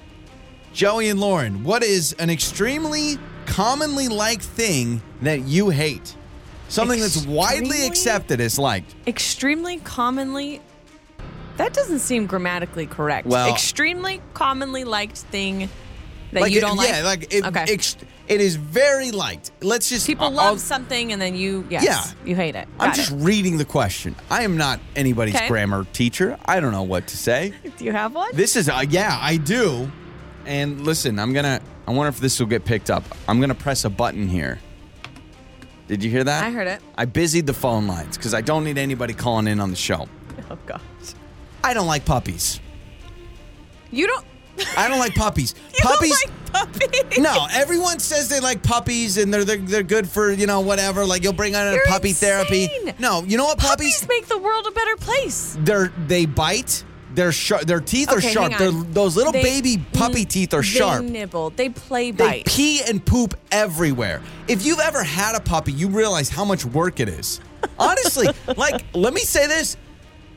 Joey 0.74 1.10
and 1.10 1.19
Lauren, 1.19 1.63
what 1.63 1.82
is 1.84 2.13
an 2.19 2.30
extremely 2.30 3.17
commonly 3.48 4.10
liked 4.10 4.43
thing 4.43 5.02
that 5.24 5.41
you 5.41 5.72
hate? 5.72 6.15
Something 6.69 7.00
that's 7.00 7.26
widely 7.26 7.88
accepted 7.88 8.41
as 8.41 8.60
liked. 8.60 8.93
Extremely 9.08 9.78
commonly. 9.80 10.62
That 11.58 11.74
doesn't 11.74 12.00
seem 12.00 12.28
grammatically 12.28 12.86
correct. 12.86 13.26
Well- 13.26 13.52
extremely 13.52 14.22
commonly 14.36 14.84
liked 14.84 15.17
thing 15.17 15.67
that 16.32 16.41
like 16.41 16.52
you 16.52 16.62
don't 16.62 16.78
like. 16.78 16.89
Yeah, 16.89 17.02
like 17.04 17.34
it, 17.34 17.43
okay. 17.43 17.65
ex- 17.69 17.98
it 18.28 18.40
is 18.42 18.56
very 18.56 19.12
liked. 19.12 19.52
Let's 19.62 19.90
just 19.90 20.08
People 20.08 20.26
I'll- 20.26 20.32
love 20.32 20.46
I'll- 20.54 20.58
something 20.58 21.12
and 21.12 21.22
then 21.22 21.36
you, 21.36 21.66
yes, 21.70 21.84
Yeah. 21.84 22.04
you 22.26 22.36
hate 22.36 22.56
it. 22.56 22.68
I'm 22.80 22.94
just 22.94 23.12
it. 23.12 23.16
reading 23.16 23.58
the 23.58 23.66
question. 23.66 24.16
I 24.32 24.44
am 24.44 24.56
not 24.58 24.80
anybody's 24.96 25.36
Okay. 25.36 25.48
grammar 25.48 25.86
teacher. 25.94 26.38
I 26.46 26.60
don't 26.60 26.72
know 26.72 26.84
what 26.84 27.08
to 27.08 27.18
say. 27.18 27.54
Do 27.78 27.84
you 27.86 27.92
have 27.92 28.14
one? 28.16 28.30
This 28.34 28.56
is, 28.56 28.70
uh, 28.70 28.84
yeah, 28.90 29.18
I 29.22 29.38
do. 29.38 29.92
And 30.46 30.82
listen, 30.86 31.20
I'm 31.20 31.34
going 31.34 31.46
to, 31.46 31.62
I 31.88 31.92
wonder 31.92 32.10
if 32.10 32.20
this 32.20 32.40
will 32.40 32.48
get 32.48 32.66
picked 32.66 32.90
up. 32.90 33.04
I'm 33.28 33.38
going 33.40 33.50
to 33.50 33.56
press 33.56 33.86
a 33.86 33.90
button 33.90 34.28
here. 34.28 34.60
Did 35.88 36.02
you 36.04 36.10
hear 36.10 36.24
that? 36.24 36.44
I 36.46 36.50
heard 36.52 36.68
it. 36.68 36.82
I 36.98 37.06
busied 37.06 37.46
the 37.46 37.54
phone 37.54 37.88
lines 37.88 38.18
because 38.18 38.34
I 38.34 38.42
don't 38.42 38.64
need 38.64 38.78
anybody 38.78 39.14
calling 39.14 39.48
in 39.48 39.60
on 39.60 39.70
the 39.70 39.76
show. 39.76 40.08
Oh 40.50 40.58
gosh. 40.66 40.82
I 41.64 41.74
don't 41.74 41.88
like 41.88 42.04
puppies. 42.06 42.60
You 43.92 44.08
don't. 44.08 44.26
I 44.78 44.88
don't 44.88 45.00
like 45.00 45.16
puppies. 45.16 45.54
Puppies. 45.82 46.12
like 46.26 46.46
puppies? 46.54 47.18
no, 47.18 47.48
everyone 47.52 48.00
says 48.00 48.30
they 48.30 48.39
like 48.39 48.62
puppies 48.63 49.18
and 49.18 49.34
they're, 49.34 49.44
they're 49.44 49.58
they're 49.58 49.84
good 49.84 50.08
for 50.08 50.32
you 50.32 50.46
know 50.48 50.62
whatever. 50.62 51.06
Like 51.06 51.24
you'll 51.24 51.34
bring 51.34 51.56
on 51.56 51.68
a 51.68 51.74
You're 51.74 51.86
puppy 51.88 52.13
therapy. 52.13 52.70
No, 53.00 53.24
you 53.24 53.38
know 53.38 53.46
what 53.46 53.58
puppies? 53.58 54.00
Puppies 54.02 54.08
make 54.10 54.28
the 54.28 54.38
world 54.38 54.66
a 54.68 54.72
better 54.72 54.96
place. 54.98 55.58
They're 55.60 55.92
they 56.08 56.26
bite. 56.26 56.84
They're 57.16 57.32
sharp. 57.32 57.63
Their 57.63 57.80
teeth 57.80 58.10
are 58.12 58.18
Okay, 58.18 58.32
sharp. 58.32 58.54
hang 58.54 58.60
They're, 58.60 58.70
on. 58.80 58.92
those 58.92 59.16
little 59.16 59.32
They- 59.34 59.44
baby 59.44 59.84
puppy 59.94 60.26
teeth 60.26 60.54
are 60.54 60.63
sharp. 60.63 61.04
They 61.04 61.10
nibble. 61.12 61.52
They 61.52 61.70
play 61.70 62.10
They 62.12 62.24
bite. 62.26 62.46
pee 62.46 62.82
and 62.88 63.06
poop 63.06 63.36
everywhere. 63.52 64.22
If 64.48 64.66
you've 64.66 64.80
ever 64.80 65.04
had 65.04 65.36
a 65.36 65.39
puppy, 65.39 65.74
you 65.74 65.89
realize 65.89 66.30
how 66.30 66.44
much 66.44 66.66
work 66.66 67.00
it 67.00 67.10
is. 67.10 67.39
Honestly, 67.78 68.28
like, 68.58 68.84
let 68.96 69.13
me 69.13 69.22
say 69.22 69.46
this 69.48 69.78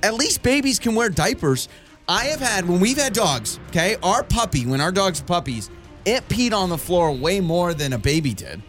at 0.03 0.15
least 0.15 0.43
babies 0.43 0.79
can 0.79 0.95
wear 0.95 1.09
diapers. 1.09 1.69
I 2.09 2.27
have 2.27 2.41
had, 2.41 2.69
when 2.69 2.79
we've 2.79 2.97
had 2.97 3.13
dogs, 3.13 3.59
okay, 3.69 3.97
our 4.03 4.23
puppy, 4.23 4.65
when 4.65 4.81
our 4.81 4.93
dogs 4.93 5.21
puppies, 5.21 5.71
it 6.05 6.27
peed 6.29 6.53
on 6.53 6.69
the 6.69 6.79
floor 6.79 7.11
way 7.13 7.41
more 7.41 7.75
than 7.75 7.93
a 7.93 7.99
baby 7.99 8.33
did. 8.33 8.63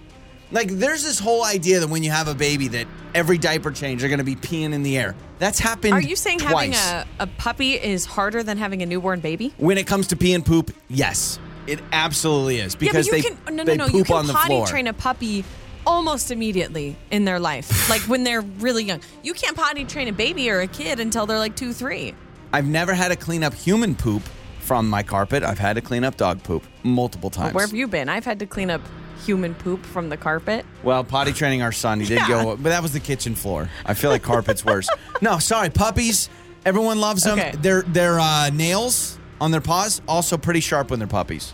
Like, 0.52 0.70
there's 0.70 1.04
this 1.04 1.20
whole 1.20 1.44
idea 1.44 1.80
that 1.82 1.88
when 1.90 2.02
you 2.04 2.10
have 2.10 2.28
a 2.28 2.34
baby, 2.34 2.68
that 2.70 2.88
every 3.14 3.38
diaper 3.38 3.70
change, 3.70 4.00
they're 4.02 4.10
going 4.10 4.20
to 4.20 4.24
be 4.24 4.36
peeing 4.36 4.74
in 4.74 4.82
the 4.82 4.98
air. 4.98 5.14
That's 5.38 5.60
happened. 5.60 5.94
Are 5.94 6.02
you 6.02 6.16
saying 6.16 6.40
having 6.40 6.74
a, 6.74 7.06
a 7.20 7.28
puppy 7.28 7.74
is 7.74 8.06
harder 8.06 8.42
than 8.42 8.58
having 8.58 8.82
a 8.82 8.86
newborn 8.86 9.20
baby? 9.20 9.54
When 9.58 9.78
it 9.78 9.86
comes 9.86 10.08
to 10.08 10.16
pee 10.16 10.34
and 10.34 10.44
poop, 10.44 10.74
yes, 10.88 11.38
it 11.68 11.80
absolutely 11.92 12.58
is 12.60 12.76
because 12.76 13.08
yeah, 13.08 13.12
but 13.12 13.22
they 13.24 13.30
you 13.30 13.36
can 13.46 13.56
no 13.56 13.64
no 13.64 13.72
they 13.72 13.78
no. 13.78 13.86
poop 13.88 13.96
You 13.96 14.04
can 14.06 14.16
on 14.16 14.28
the 14.28 14.34
potty 14.34 14.48
floor. 14.56 14.68
train 14.68 14.88
a 14.88 14.94
puppy 14.94 15.44
almost 15.86 16.32
immediately 16.32 16.96
in 17.12 17.26
their 17.26 17.40
life, 17.40 17.90
like 17.90 18.02
when 18.04 18.24
they're 18.24 18.42
really 18.42 18.86
young. 18.86 19.02
You 19.24 19.34
can't 19.34 19.56
potty 19.56 19.84
train 19.86 20.08
a 20.08 20.14
baby 20.14 20.50
or 20.50 20.62
a 20.62 20.68
kid 20.68 21.00
until 21.02 21.26
they're 21.26 21.38
like 21.40 21.56
two, 21.58 21.74
three. 21.74 22.16
I've 22.54 22.68
never 22.68 22.94
had 22.94 23.10
to 23.10 23.16
clean 23.16 23.44
up 23.44 23.54
human 23.54 23.96
poop 23.96 24.24
from 24.60 24.90
my 24.90 25.04
carpet. 25.04 25.44
I've 25.44 25.60
had 25.60 25.74
to 25.74 25.82
clean 25.82 26.04
up 26.04 26.18
dog 26.18 26.44
poop 26.44 26.64
multiple 26.84 27.30
times. 27.30 27.54
Where 27.54 27.66
have 27.66 27.74
you 27.76 27.88
been? 27.88 28.10
I've 28.10 28.26
had 28.26 28.40
to 28.40 28.46
clean 28.46 28.70
up 28.70 28.82
human 29.26 29.56
poop 29.56 29.86
from 29.86 30.10
the 30.10 30.18
carpet. 30.18 30.66
Well, 30.84 31.04
potty 31.04 31.34
training 31.34 31.62
our 31.62 31.72
son, 31.72 32.00
he 32.00 32.06
did 32.06 32.20
Yeah. 32.20 32.28
go, 32.28 32.56
but 32.58 32.70
that 32.70 32.82
was 32.82 32.94
the 32.94 33.00
kitchen 33.00 33.36
floor. 33.36 33.70
I 33.86 33.94
feel 33.94 34.10
like 34.10 34.24
carpet's 34.24 34.64
worse. 34.66 34.88
No, 35.22 35.40
sorry, 35.40 35.70
puppies. 35.72 36.30
Everyone 36.66 37.00
loves 37.00 37.24
them. 37.24 37.40
Okay. 37.40 37.54
Their 37.60 37.82
their 37.84 38.20
uh, 38.20 38.50
nails 38.52 39.18
on 39.42 39.50
their 39.52 39.62
paws 39.62 40.02
also 40.08 40.38
pretty 40.38 40.60
sharp 40.60 40.92
when 40.92 41.00
they're 41.00 41.08
puppies, 41.08 41.54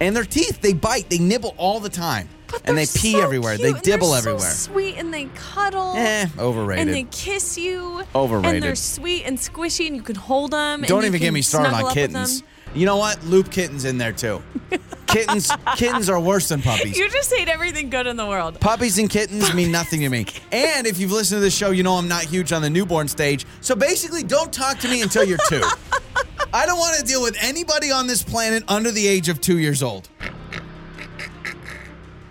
and 0.00 0.14
their 0.14 0.24
teeth 0.24 0.60
they 0.60 0.72
bite, 0.74 1.08
they 1.08 1.18
nibble 1.18 1.54
all 1.56 1.80
the 1.80 1.88
time, 1.88 2.28
But 2.50 2.62
and 2.64 2.76
they 2.78 2.86
pee 2.86 3.12
so 3.12 3.20
everywhere. 3.22 3.56
cute, 3.56 3.62
They 3.62 3.68
and 3.68 3.76
they're 3.76 3.82
dibble 3.82 4.08
so 4.08 4.14
everywhere. 4.14 4.50
sweet 4.50 4.96
and 4.96 5.12
they 5.12 5.26
cuddle. 5.34 5.94
Eh, 5.96 6.26
overrated. 6.38 6.86
And 6.88 6.94
they 6.94 7.04
kiss 7.04 7.56
you. 7.56 8.02
Overrated. 8.14 8.54
And 8.54 8.62
they're 8.62 8.74
sweet 8.74 9.24
and 9.24 9.38
squishy, 9.38 9.86
and 9.86 9.96
you 9.96 10.02
can 10.02 10.16
hold 10.16 10.50
them. 10.52 10.82
Don't 10.82 11.04
even 11.04 11.20
get 11.20 11.32
me 11.32 11.42
started 11.42 11.72
on 11.72 11.92
kittens. 11.92 12.42
You 12.74 12.86
know 12.86 12.96
what? 12.96 13.22
Loop 13.24 13.50
kittens 13.50 13.84
in 13.84 13.98
there 13.98 14.12
too. 14.12 14.42
kittens 15.06 15.50
kittens 15.74 16.08
are 16.08 16.20
worse 16.20 16.48
than 16.48 16.62
puppies. 16.62 16.96
You 16.96 17.10
just 17.10 17.34
hate 17.34 17.48
everything 17.48 17.90
good 17.90 18.06
in 18.06 18.16
the 18.16 18.26
world. 18.26 18.60
Puppies 18.60 18.96
and 18.98 19.10
kittens 19.10 19.52
mean 19.54 19.72
nothing 19.72 20.00
to 20.02 20.08
me. 20.08 20.26
And 20.52 20.86
if 20.86 20.98
you've 20.98 21.10
listened 21.10 21.38
to 21.38 21.40
this 21.40 21.56
show, 21.56 21.70
you 21.72 21.82
know 21.82 21.94
I'm 21.94 22.06
not 22.08 22.22
huge 22.24 22.52
on 22.52 22.62
the 22.62 22.70
newborn 22.70 23.08
stage. 23.08 23.44
So 23.60 23.74
basically, 23.74 24.22
don't 24.22 24.52
talk 24.52 24.78
to 24.78 24.88
me 24.88 25.02
until 25.02 25.24
you're 25.24 25.38
two. 25.48 25.62
I 26.52 26.66
don't 26.66 26.78
want 26.78 26.96
to 26.98 27.04
deal 27.04 27.22
with 27.22 27.36
anybody 27.40 27.90
on 27.92 28.06
this 28.06 28.22
planet 28.22 28.64
under 28.68 28.90
the 28.90 29.06
age 29.06 29.28
of 29.28 29.40
two 29.40 29.58
years 29.58 29.82
old. 29.82 30.08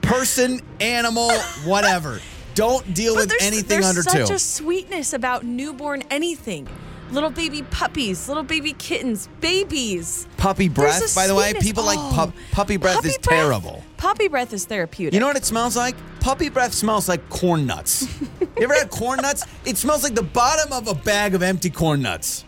Person, 0.09 0.59
animal, 0.79 1.31
whatever. 1.65 2.19
Don't 2.55 2.95
deal 2.95 3.13
But 3.13 3.19
with 3.19 3.29
there's, 3.29 3.43
anything 3.43 3.67
there's 3.67 3.85
under 3.85 4.01
such 4.01 4.31
a 4.31 4.39
sweetness 4.39 5.13
about 5.13 5.45
newborn 5.45 6.01
anything. 6.09 6.67
Little 7.11 7.29
baby 7.29 7.61
puppies, 7.61 8.27
little 8.27 8.41
baby 8.41 8.73
kittens, 8.73 9.29
babies. 9.39 10.27
Puppy 10.37 10.67
breath, 10.67 11.13
by 11.13 11.27
the 11.27 11.35
way, 11.35 11.53
people 11.53 11.83
like 11.83 11.99
oh. 11.99 12.11
pup, 12.15 12.33
puppy 12.51 12.77
breath 12.77 12.95
Puppy 12.95 13.09
is 13.09 13.19
breath- 13.19 13.39
terrible. 13.39 13.83
Puppy 13.97 14.27
breath 14.27 14.51
is 14.51 14.65
therapeutic. 14.65 15.13
You 15.13 15.19
know 15.19 15.27
what 15.27 15.37
it 15.37 15.45
smells 15.45 15.77
like? 15.77 15.95
Puppy 16.21 16.49
breath 16.49 16.73
smells 16.73 17.07
like 17.07 17.29
corn 17.29 17.67
nuts. 17.67 18.07
you 18.41 18.63
ever 18.63 18.73
had 18.73 18.89
corn 18.89 19.19
nuts? 19.21 19.45
It 19.63 19.77
smells 19.77 20.03
like 20.03 20.15
the 20.15 20.23
bottom 20.23 20.73
of 20.73 20.87
a 20.87 20.95
bag 20.95 21.35
of 21.35 21.43
empty 21.43 21.69
corn 21.69 22.01
nuts. 22.01 22.45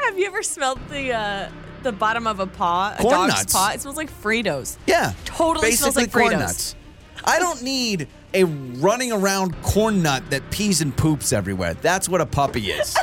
Have 0.00 0.18
you 0.18 0.26
ever 0.26 0.42
smelled 0.42 0.80
the 0.88 1.12
uh, 1.12 1.48
the 1.86 1.92
bottom 1.92 2.26
of 2.26 2.40
a 2.40 2.46
paw, 2.46 2.94
a 2.98 3.02
Corn 3.02 3.14
dog's 3.14 3.32
nuts. 3.34 3.52
paw? 3.52 3.70
It 3.74 3.80
smells 3.80 3.96
like 3.96 4.10
Fritos. 4.12 4.76
Yeah. 4.86 5.12
Totally 5.24 5.68
Basically 5.68 5.92
smells 5.92 5.96
like 5.96 6.12
corn 6.12 6.32
Fritos. 6.34 6.38
nuts. 6.38 6.76
I 7.24 7.38
don't 7.38 7.62
need 7.62 8.08
a 8.34 8.44
running 8.44 9.12
around 9.12 9.60
corn 9.62 10.02
nut 10.02 10.22
that 10.30 10.50
pees 10.50 10.80
and 10.80 10.94
poops 10.96 11.32
everywhere. 11.32 11.74
That's 11.74 12.08
what 12.08 12.20
a 12.20 12.26
puppy 12.26 12.70
is. 12.70 12.94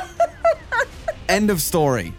End 1.28 1.50
of 1.50 1.60
story. 1.60 2.12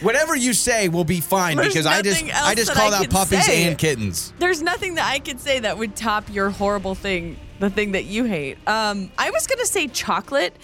Whatever 0.00 0.34
you 0.36 0.52
say 0.52 0.88
will 0.88 1.04
be 1.04 1.20
fine 1.20 1.56
There's 1.56 1.68
because 1.68 1.86
I 1.86 2.02
just 2.02 2.20
nothing 2.20 2.30
else 2.30 2.46
I 2.48 2.54
just 2.54 2.68
that 2.68 2.76
called 2.76 2.94
I 2.94 2.96
out 2.98 3.02
can 3.02 3.10
puppies 3.10 3.46
say. 3.46 3.64
and 3.66 3.78
kittens. 3.78 4.32
There's 4.38 4.62
nothing 4.62 4.94
that 4.96 5.06
I 5.10 5.18
could 5.18 5.40
say 5.40 5.60
that 5.60 5.78
would 5.78 5.96
top 5.96 6.32
your 6.32 6.50
horrible 6.50 6.94
thing, 6.94 7.36
the 7.58 7.70
thing 7.70 7.92
that 7.92 8.04
you 8.04 8.24
hate. 8.24 8.58
Um, 8.68 9.10
I 9.18 9.30
was 9.30 9.46
gonna 9.46 9.66
say 9.66 9.88
chocolate. 9.88 10.54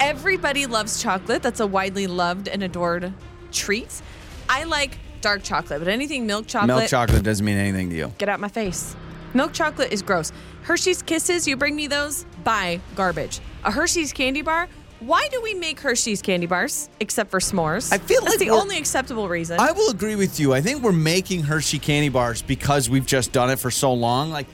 Everybody 0.00 0.66
loves 0.66 1.02
chocolate. 1.02 1.42
That's 1.42 1.60
a 1.60 1.66
widely 1.66 2.06
loved 2.06 2.48
and 2.48 2.62
adored 2.62 3.12
treat. 3.52 4.02
I 4.50 4.64
like 4.64 4.98
dark 5.20 5.42
chocolate, 5.42 5.78
but 5.80 5.88
anything 5.88 6.26
milk 6.26 6.46
chocolate, 6.46 6.76
Milk 6.76 6.88
chocolate 6.90 7.22
doesn't 7.22 7.44
mean 7.44 7.56
anything 7.56 7.90
to 7.90 7.96
you. 7.96 8.12
get 8.18 8.28
out 8.28 8.40
my 8.40 8.48
face. 8.48 8.96
Milk 9.32 9.52
chocolate 9.52 9.92
is 9.92 10.02
gross. 10.02 10.32
Hershey's 10.62 11.02
Kisses, 11.02 11.46
you 11.46 11.56
bring 11.56 11.76
me 11.76 11.86
those? 11.86 12.26
Buy 12.42 12.80
garbage. 12.96 13.40
A 13.64 13.70
Hershey's 13.70 14.12
candy 14.12 14.42
bar. 14.42 14.68
Why 14.98 15.28
do 15.30 15.40
we 15.40 15.54
make 15.54 15.80
Hershey's 15.80 16.20
candy 16.20 16.46
bars 16.46 16.90
except 17.00 17.30
for 17.30 17.38
s'mores? 17.38 17.92
I 17.92 17.98
feel 17.98 18.20
That's 18.22 18.32
like 18.34 18.38
the 18.40 18.50
only 18.50 18.76
acceptable 18.76 19.28
reason. 19.28 19.58
I 19.60 19.72
will 19.72 19.88
agree 19.90 20.16
with 20.16 20.38
you. 20.40 20.52
I 20.52 20.60
think 20.60 20.82
we're 20.82 20.92
making 20.92 21.44
Hershey 21.44 21.78
candy 21.78 22.08
bars 22.10 22.42
because 22.42 22.90
we've 22.90 23.06
just 23.06 23.32
done 23.32 23.48
it 23.50 23.58
for 23.58 23.70
so 23.70 23.94
long. 23.94 24.30
Like 24.30 24.46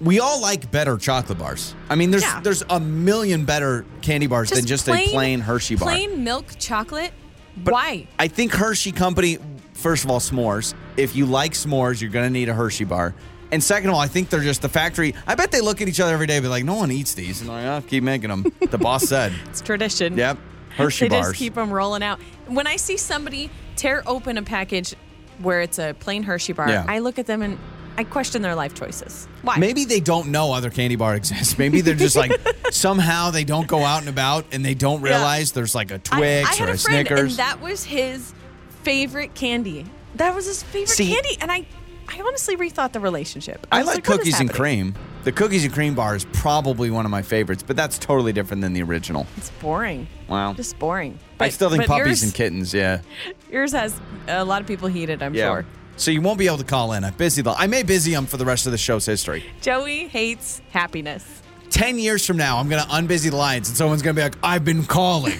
we 0.00 0.18
all 0.18 0.40
like 0.40 0.70
better 0.72 0.96
chocolate 0.96 1.38
bars. 1.38 1.74
I 1.88 1.94
mean, 1.94 2.10
there's 2.10 2.24
Yeah. 2.24 2.40
there's 2.40 2.64
a 2.70 2.80
million 2.80 3.44
better 3.44 3.84
candy 4.02 4.26
bars 4.26 4.50
than 4.50 4.64
just 4.66 4.88
a 4.88 4.92
plain 5.12 5.40
Hershey 5.40 5.76
bar. 5.76 5.90
Plain 5.90 6.24
milk 6.24 6.46
chocolate. 6.58 7.12
But 7.56 7.72
Why? 7.72 8.06
I 8.18 8.28
think 8.28 8.52
Hershey 8.52 8.92
Company, 8.92 9.38
first 9.74 10.04
of 10.04 10.10
all, 10.10 10.20
s'mores. 10.20 10.74
If 10.96 11.14
you 11.16 11.26
like 11.26 11.52
s'mores, 11.52 12.00
you're 12.00 12.10
going 12.10 12.26
to 12.26 12.30
need 12.30 12.48
a 12.48 12.54
Hershey 12.54 12.84
bar. 12.84 13.14
And 13.52 13.62
second 13.62 13.90
of 13.90 13.94
all, 13.94 14.00
I 14.00 14.08
think 14.08 14.30
they're 14.30 14.40
just 14.40 14.62
the 14.62 14.68
factory. 14.68 15.14
I 15.26 15.34
bet 15.36 15.52
they 15.52 15.60
look 15.60 15.80
at 15.80 15.86
each 15.88 16.00
other 16.00 16.12
every 16.12 16.26
day 16.26 16.36
and 16.36 16.42
be 16.42 16.48
like, 16.48 16.64
no 16.64 16.74
one 16.74 16.90
eats 16.90 17.14
these. 17.14 17.40
And 17.40 17.48
they're 17.50 17.70
like, 17.72 17.84
oh, 17.84 17.86
keep 17.86 18.02
making 18.02 18.30
them. 18.30 18.52
The 18.70 18.78
boss 18.78 19.04
said. 19.08 19.32
It's 19.48 19.60
tradition. 19.60 20.16
Yep. 20.16 20.38
Hershey 20.76 21.06
they 21.08 21.16
bars. 21.16 21.26
just 21.28 21.38
keep 21.38 21.54
them 21.54 21.70
rolling 21.72 22.02
out. 22.02 22.18
When 22.48 22.66
I 22.66 22.76
see 22.76 22.96
somebody 22.96 23.50
tear 23.76 24.02
open 24.06 24.38
a 24.38 24.42
package 24.42 24.94
where 25.38 25.60
it's 25.60 25.78
a 25.78 25.94
plain 26.00 26.24
Hershey 26.24 26.52
bar, 26.52 26.68
Yeah. 26.68 26.84
I 26.88 26.98
look 26.98 27.18
at 27.20 27.26
them 27.26 27.42
and 27.42 27.58
I 27.96 28.04
question 28.04 28.42
their 28.42 28.54
life 28.54 28.74
choices. 28.74 29.28
Why? 29.42 29.56
Maybe 29.58 29.84
they 29.84 30.00
don't 30.00 30.28
know 30.30 30.52
other 30.52 30.70
candy 30.70 30.96
bar 30.96 31.14
exists. 31.14 31.58
Maybe 31.58 31.80
they're 31.80 31.94
just 31.94 32.16
like 32.16 32.32
somehow 32.70 33.30
they 33.30 33.44
don't 33.44 33.66
go 33.68 33.84
out 33.84 34.00
and 34.00 34.08
about 34.08 34.46
and 34.52 34.64
they 34.64 34.74
don't 34.74 35.00
Yeah. 35.02 35.10
realize 35.16 35.52
there's 35.52 35.74
like 35.74 35.90
a 35.90 35.98
Twix 35.98 36.48
I 36.50 36.54
had 36.54 36.68
or 36.68 36.72
a 36.72 36.74
a, 36.74 36.78
friend, 36.78 37.06
Snickers. 37.06 37.20
and 37.20 37.38
that 37.38 37.60
was 37.60 37.84
his 37.84 38.34
favorite 38.82 39.34
candy. 39.34 39.86
That 40.16 40.34
was 40.34 40.46
his 40.46 40.62
favorite 40.62 40.88
See- 40.90 41.12
candy, 41.12 41.36
and 41.40 41.50
I, 41.50 41.66
I 42.08 42.20
honestly 42.20 42.56
rethought 42.56 42.92
the 42.92 43.00
relationship. 43.00 43.66
I 43.72 43.78
was 43.78 43.86
like 43.88 43.98
is 43.98 44.04
cookies 44.06 44.40
and 44.40 44.52
cream. 44.52 44.94
The 45.24 45.32
cookies 45.32 45.64
and 45.64 45.72
cream 45.72 45.94
bar 45.94 46.14
is 46.14 46.26
probably 46.34 46.90
one 46.90 47.04
of 47.06 47.10
my 47.10 47.22
favorites, 47.22 47.62
but 47.66 47.76
that's 47.76 47.98
totally 47.98 48.32
different 48.32 48.60
than 48.60 48.74
the 48.74 48.82
original. 48.82 49.26
It's 49.38 49.50
boring. 49.62 50.06
Wow. 50.28 50.52
Just 50.52 50.78
boring. 50.78 51.18
I 51.40 51.48
still 51.48 51.70
think 51.70 51.86
puppies 51.86 52.06
yours, 52.06 52.22
and 52.24 52.34
kittens, 52.34 52.74
yeah. 52.74 53.00
Yours 53.50 53.72
has 53.72 53.98
a 54.28 54.44
lot 54.44 54.60
of 54.60 54.66
people 54.68 54.88
heated, 54.88 55.22
I'm 55.22 55.34
sure. 55.34 55.64
So 55.96 56.10
you 56.10 56.20
won't 56.20 56.38
be 56.38 56.46
able 56.46 56.58
to 56.58 56.64
call 56.64 56.92
in. 56.92 57.04
I'm 57.04 57.14
busy 57.14 57.42
the 57.42 57.52
I 57.52 57.66
may 57.66 57.82
busy 57.82 58.12
them 58.12 58.26
for 58.26 58.36
the 58.36 58.44
rest 58.44 58.66
of 58.66 58.72
the 58.72 58.78
show's 58.78 59.06
history. 59.06 59.44
Joey 59.60 60.08
hates 60.08 60.60
happiness. 60.70 61.42
Ten 61.70 61.98
years 61.98 62.26
from 62.26 62.36
now, 62.36 62.58
I'm 62.58 62.68
gonna 62.68 62.82
unbusy 62.82 63.30
the 63.30 63.36
lines 63.36 63.68
and 63.68 63.76
someone's 63.76 64.02
gonna 64.02 64.14
be 64.14 64.22
like, 64.22 64.36
I've 64.42 64.64
been 64.64 64.84
calling. 64.84 65.38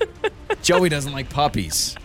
Joey 0.62 0.88
doesn't 0.88 1.12
like 1.12 1.28
puppies. 1.30 1.96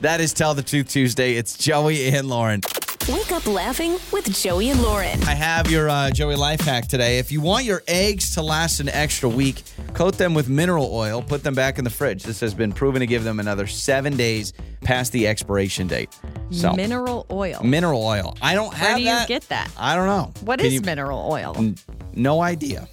That 0.00 0.20
is 0.20 0.32
Tell 0.32 0.54
the 0.54 0.62
Truth 0.62 0.88
Tuesday. 0.88 1.34
It's 1.34 1.58
Joey 1.58 2.06
and 2.08 2.28
Lauren. 2.28 2.60
Wake 3.08 3.32
up 3.32 3.46
laughing 3.46 3.96
with 4.12 4.30
Joey 4.32 4.68
and 4.68 4.82
Lauren. 4.82 5.22
I 5.22 5.34
have 5.34 5.70
your 5.70 5.88
uh, 5.88 6.10
Joey 6.10 6.36
life 6.36 6.60
hack 6.60 6.88
today. 6.88 7.18
If 7.18 7.32
you 7.32 7.40
want 7.40 7.64
your 7.64 7.82
eggs 7.88 8.34
to 8.34 8.42
last 8.42 8.80
an 8.80 8.90
extra 8.90 9.28
week, 9.28 9.62
coat 9.94 10.18
them 10.18 10.34
with 10.34 10.48
mineral 10.48 10.94
oil, 10.94 11.22
put 11.22 11.42
them 11.42 11.54
back 11.54 11.78
in 11.78 11.84
the 11.84 11.90
fridge. 11.90 12.22
This 12.22 12.38
has 12.40 12.52
been 12.52 12.70
proven 12.70 13.00
to 13.00 13.06
give 13.06 13.24
them 13.24 13.40
another 13.40 13.66
seven 13.66 14.14
days 14.16 14.52
past 14.82 15.12
the 15.12 15.26
expiration 15.26 15.86
date. 15.86 16.10
So 16.50 16.72
Mineral 16.72 17.26
oil. 17.30 17.60
mineral 17.62 18.02
oil. 18.04 18.36
I 18.40 18.54
don't 18.54 18.72
have 18.74 18.88
Where 18.88 18.96
do 18.96 19.02
you 19.02 19.26
get 19.26 19.42
that? 19.50 19.70
I 19.78 19.94
don't 19.94 20.06
know. 20.06 20.32
What 20.44 20.58
Can 20.60 20.66
is 20.68 20.74
you- 20.74 20.80
mineral 20.80 21.28
oil? 21.30 21.74
No 22.14 22.40
idea. 22.40 22.88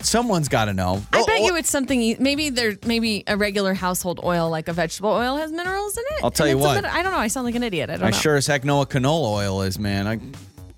Someone's 0.00 0.48
got 0.48 0.66
to 0.66 0.74
know. 0.74 1.02
I 1.12 1.20
Oh, 1.20 1.26
bet 1.26 1.38
oh, 1.40 1.46
you 1.46 1.56
it's 1.56 1.70
something. 1.70 2.00
you- 2.02 2.16
Maybe 2.20 2.50
there, 2.50 2.76
maybe 2.84 3.24
a 3.26 3.36
regular 3.36 3.74
household 3.74 4.20
oil, 4.22 4.50
like 4.50 4.68
a 4.68 4.72
vegetable 4.72 5.10
oil, 5.10 5.36
has 5.36 5.50
minerals 5.52 5.96
in 5.96 6.04
it. 6.16 6.24
I'll 6.24 6.30
tell 6.30 6.46
And 6.46 6.58
you 6.58 6.64
it's 6.64 6.64
a 6.72 6.74
what. 6.76 6.82
min- 6.82 6.92
I 6.92 7.02
don't 7.02 7.12
know. 7.12 7.18
I 7.18 7.28
sound 7.28 7.46
like 7.46 7.54
an 7.54 7.62
idiot. 7.62 7.90
I 7.90 7.94
don't 7.96 8.06
I 8.06 8.10
know. 8.10 8.16
sure 8.16 8.36
as 8.36 8.46
heck 8.46 8.64
know 8.64 8.78
what 8.78 8.90
canola 8.90 9.32
oil 9.32 9.62
is, 9.62 9.78
man. 9.78 10.06
I 10.06 10.18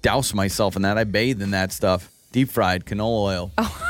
douse 0.03 0.33
myself 0.35 0.77
in 0.77 0.83
that. 0.83 0.97
I 0.99 1.05
bathe 1.05 1.43
in 1.43 1.51
that 1.51 1.73
stuff. 1.73 2.09
Deep 2.33 2.51
fried 2.51 2.85
canola 2.85 3.23
oil. 3.25 3.53
Oh. 3.59 3.88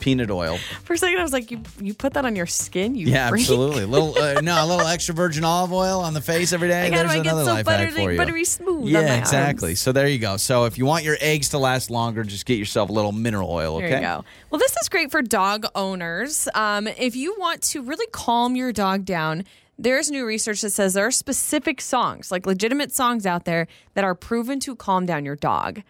Peanut 0.00 0.30
oil. 0.30 0.58
For 0.84 0.92
a 0.94 0.98
second, 0.98 1.18
I 1.18 1.22
was 1.22 1.32
like, 1.32 1.50
you 1.50 1.60
you 1.80 1.92
put 1.94 2.14
that 2.14 2.24
on 2.24 2.36
your 2.36 2.46
skin? 2.46 2.94
You 2.94 3.08
Yeah, 3.08 3.28
freak? 3.28 3.40
absolutely. 3.42 3.84
little 3.86 4.16
uh, 4.16 4.40
no, 4.40 4.64
a 4.64 4.66
little 4.66 4.86
extra 4.86 5.14
virgin 5.14 5.44
olive 5.44 5.72
oil 5.72 6.00
on 6.00 6.14
the 6.14 6.20
face 6.20 6.52
every 6.52 6.68
day. 6.68 6.84
Like, 6.84 6.92
There's 6.92 7.14
another 7.14 7.44
so 7.44 7.52
life 7.52 7.66
hack 7.66 7.88
buttery, 7.88 8.04
for 8.04 8.12
you. 8.12 8.18
buttery 8.18 8.44
smooth? 8.44 8.88
yeah, 8.88 9.16
exactly. 9.16 9.70
arms? 9.70 9.80
So 9.80 9.92
there 9.92 10.06
you 10.08 10.18
go. 10.18 10.36
So 10.36 10.64
if 10.66 10.78
you 10.78 10.86
want 10.86 11.04
your 11.04 11.16
eggs 11.20 11.48
to 11.50 11.58
last 11.58 11.90
longer, 11.90 12.22
just 12.24 12.46
get 12.46 12.58
yourself 12.58 12.90
a 12.90 12.92
little 12.92 13.12
mineral 13.12 13.50
oil. 13.50 13.76
Okay. 13.76 13.88
There 13.88 13.98
you 14.00 14.06
go. 14.06 14.24
Well, 14.50 14.58
this 14.58 14.76
is 14.80 14.88
great 14.88 15.10
for 15.10 15.20
dog 15.22 15.66
owners. 15.74 16.48
Um, 16.54 16.86
if 16.86 17.16
you 17.16 17.34
want 17.38 17.62
to 17.62 17.82
really 17.82 18.06
calm 18.12 18.54
your 18.56 18.72
dog 18.72 19.04
down, 19.04 19.44
there's 19.78 20.10
new 20.10 20.24
research 20.26 20.60
that 20.62 20.70
says 20.70 20.94
there 20.94 21.06
are 21.06 21.10
specific 21.10 21.80
songs, 21.80 22.30
like 22.32 22.46
legitimate 22.46 22.92
songs 22.92 23.26
out 23.26 23.44
there, 23.44 23.66
that 23.94 24.04
are 24.04 24.14
proven 24.14 24.58
to 24.60 24.74
calm 24.74 25.06
down 25.06 25.24
your 25.24 25.36
dog. 25.36 25.82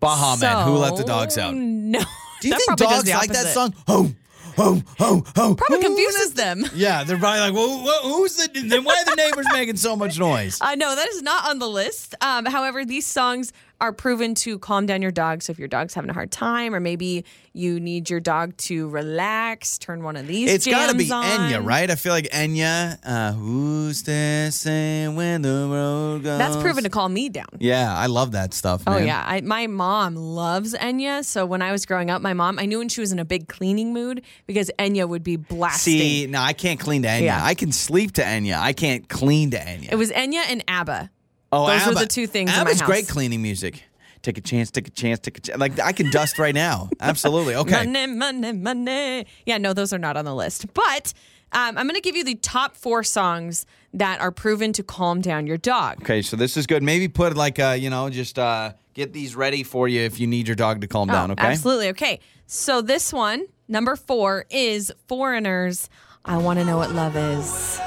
Baha 0.00 0.38
Men, 0.40 0.66
who 0.66 0.72
let 0.78 0.96
the 0.96 1.04
dogs 1.04 1.38
out? 1.38 1.54
No. 1.54 2.00
Do 2.40 2.48
you 2.48 2.52
That 2.54 2.58
think 2.58 2.66
probably 2.68 2.86
does 2.86 3.04
dogs 3.04 3.04
the 3.04 3.12
like 3.12 3.28
that 3.30 3.36
opposite. 3.38 3.54
song? 3.54 3.74
Oh, 3.88 4.12
oh, 4.58 4.82
oh, 5.00 5.24
oh. 5.36 5.54
Probably 5.56 5.84
confuses 5.84 6.34
them. 6.34 6.64
Yeah, 6.74 7.04
they're 7.04 7.18
probably 7.18 7.40
like, 7.40 7.54
well, 7.54 7.78
wh- 7.86 8.02
who's 8.04 8.36
the? 8.36 8.48
Then 8.68 8.84
why 8.84 8.94
are 9.00 9.04
the 9.04 9.16
neighbors 9.16 9.46
making 9.52 9.76
so 9.76 9.96
much 9.96 10.18
noise? 10.18 10.58
Uh, 10.66 10.74
no, 10.74 10.94
that 10.94 11.08
is 11.08 11.22
not 11.22 11.48
on 11.48 11.58
the 11.58 11.68
list. 11.68 12.14
Um, 12.20 12.44
however, 12.46 12.84
these 12.84 13.06
songs 13.06 13.52
are 13.80 13.92
proven 13.92 14.34
to 14.34 14.58
calm 14.58 14.86
down 14.86 15.02
your 15.02 15.10
dog. 15.10 15.42
So 15.42 15.50
if 15.50 15.58
your 15.58 15.68
dog's 15.68 15.94
having 15.94 16.10
a 16.10 16.14
hard 16.14 16.30
time, 16.30 16.74
or 16.74 16.80
maybe 16.80 17.24
you 17.52 17.78
need 17.78 18.08
your 18.08 18.20
dog 18.20 18.56
to 18.58 18.88
relax, 18.88 19.78
turn 19.78 20.02
one 20.02 20.16
of 20.16 20.26
these. 20.26 20.50
It's 20.50 20.66
got 20.66 20.90
to 20.90 20.96
be 20.96 21.10
on. 21.10 21.24
Enya, 21.24 21.64
right? 21.64 21.90
I 21.90 21.94
feel 21.94 22.12
like 22.12 22.28
Enya. 22.30 22.98
Uh, 23.04 23.32
who's 23.32 24.02
dancing 24.02 25.16
when 25.16 25.42
the 25.42 25.68
road 25.70 26.22
goes? 26.24 26.38
That's 26.38 26.56
proven 26.56 26.84
to 26.84 26.90
calm 26.90 27.12
me 27.12 27.28
down. 27.28 27.46
Yeah, 27.58 27.94
I 27.94 28.06
love 28.06 28.32
that 28.32 28.54
stuff. 28.54 28.82
Oh 28.86 28.96
yeah, 28.96 29.22
I, 29.26 29.40
my 29.42 29.66
mom 29.66 30.16
loves 30.16 30.74
Enya. 30.74 31.24
So 31.24 31.44
when 31.46 31.62
I 31.62 31.72
was 31.72 31.86
growing 31.86 32.10
up, 32.10 32.22
my 32.22 32.32
mom, 32.32 32.58
I 32.58 32.66
knew 32.66 32.78
when 32.78 32.88
she 32.88 33.00
was 33.00 33.12
in 33.12 33.18
a 33.18 33.24
big 33.24 33.48
cleaning 33.48 33.92
mood 33.92 34.22
because 34.46 34.70
Enya 34.78 35.08
would 35.08 35.22
be 35.22 35.36
blasting. 35.36 35.98
See, 35.98 36.26
no, 36.26 36.40
I 36.40 36.52
can't 36.52 36.80
clean 36.80 37.02
to 37.02 37.08
Enya. 37.08 37.22
Yeah. 37.22 37.44
I 37.44 37.54
can 37.54 37.72
sleep 37.72 38.12
to 38.12 38.22
Enya. 38.22 38.58
I 38.58 38.72
can't 38.72 39.08
clean 39.08 39.50
to 39.50 39.58
Enya. 39.58 39.92
It 39.92 39.96
was 39.96 40.10
Enya 40.10 40.44
and 40.48 40.64
ABBA. 40.68 41.10
Oh, 41.56 41.66
those 41.66 41.86
were 41.86 41.92
ABBA. 41.92 42.00
the 42.00 42.06
two 42.06 42.26
things 42.26 42.50
in 42.50 42.56
my 42.56 42.60
ABBA's 42.62 42.82
great 42.82 43.08
cleaning 43.08 43.42
music. 43.42 43.82
Take 44.22 44.38
a 44.38 44.40
chance, 44.40 44.70
take 44.70 44.88
a 44.88 44.90
chance, 44.90 45.20
take 45.20 45.38
a 45.38 45.40
chance. 45.40 45.58
Like 45.58 45.78
I 45.78 45.92
can 45.92 46.10
dust 46.10 46.38
right 46.38 46.54
now. 46.54 46.90
Absolutely. 47.00 47.54
Okay. 47.54 47.86
Money, 47.86 48.06
money, 48.12 48.52
money. 48.52 49.26
Yeah, 49.44 49.58
no, 49.58 49.72
those 49.72 49.92
are 49.92 49.98
not 49.98 50.16
on 50.16 50.24
the 50.24 50.34
list. 50.34 50.72
But 50.74 51.12
um, 51.52 51.78
I'm 51.78 51.86
going 51.86 51.94
to 51.94 52.00
give 52.00 52.16
you 52.16 52.24
the 52.24 52.34
top 52.34 52.76
four 52.76 53.04
songs 53.04 53.66
that 53.94 54.20
are 54.20 54.32
proven 54.32 54.72
to 54.74 54.82
calm 54.82 55.20
down 55.20 55.46
your 55.46 55.58
dog. 55.58 56.02
Okay, 56.02 56.22
so 56.22 56.36
this 56.36 56.56
is 56.56 56.66
good. 56.66 56.82
Maybe 56.82 57.06
put 57.06 57.36
like 57.36 57.60
uh, 57.60 57.76
you 57.78 57.88
know, 57.88 58.10
just 58.10 58.36
uh 58.38 58.72
get 58.94 59.12
these 59.12 59.36
ready 59.36 59.62
for 59.62 59.86
you 59.86 60.00
if 60.00 60.18
you 60.18 60.26
need 60.26 60.48
your 60.48 60.56
dog 60.56 60.80
to 60.80 60.88
calm 60.88 61.06
down, 61.08 61.30
Oh, 61.30 61.34
okay? 61.34 61.46
Absolutely. 61.46 61.88
Okay. 61.90 62.18
So 62.46 62.80
this 62.82 63.12
one, 63.12 63.46
number 63.68 63.94
four, 63.94 64.46
is 64.50 64.92
Foreigner's. 65.06 65.88
I 66.24 66.38
want 66.38 66.58
to 66.58 66.64
know 66.64 66.78
what 66.78 66.90
love 66.90 67.14
is. 67.16 67.78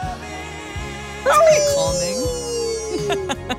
That's 1.26 1.38
pretty 1.38 1.59
calming. 1.76 3.57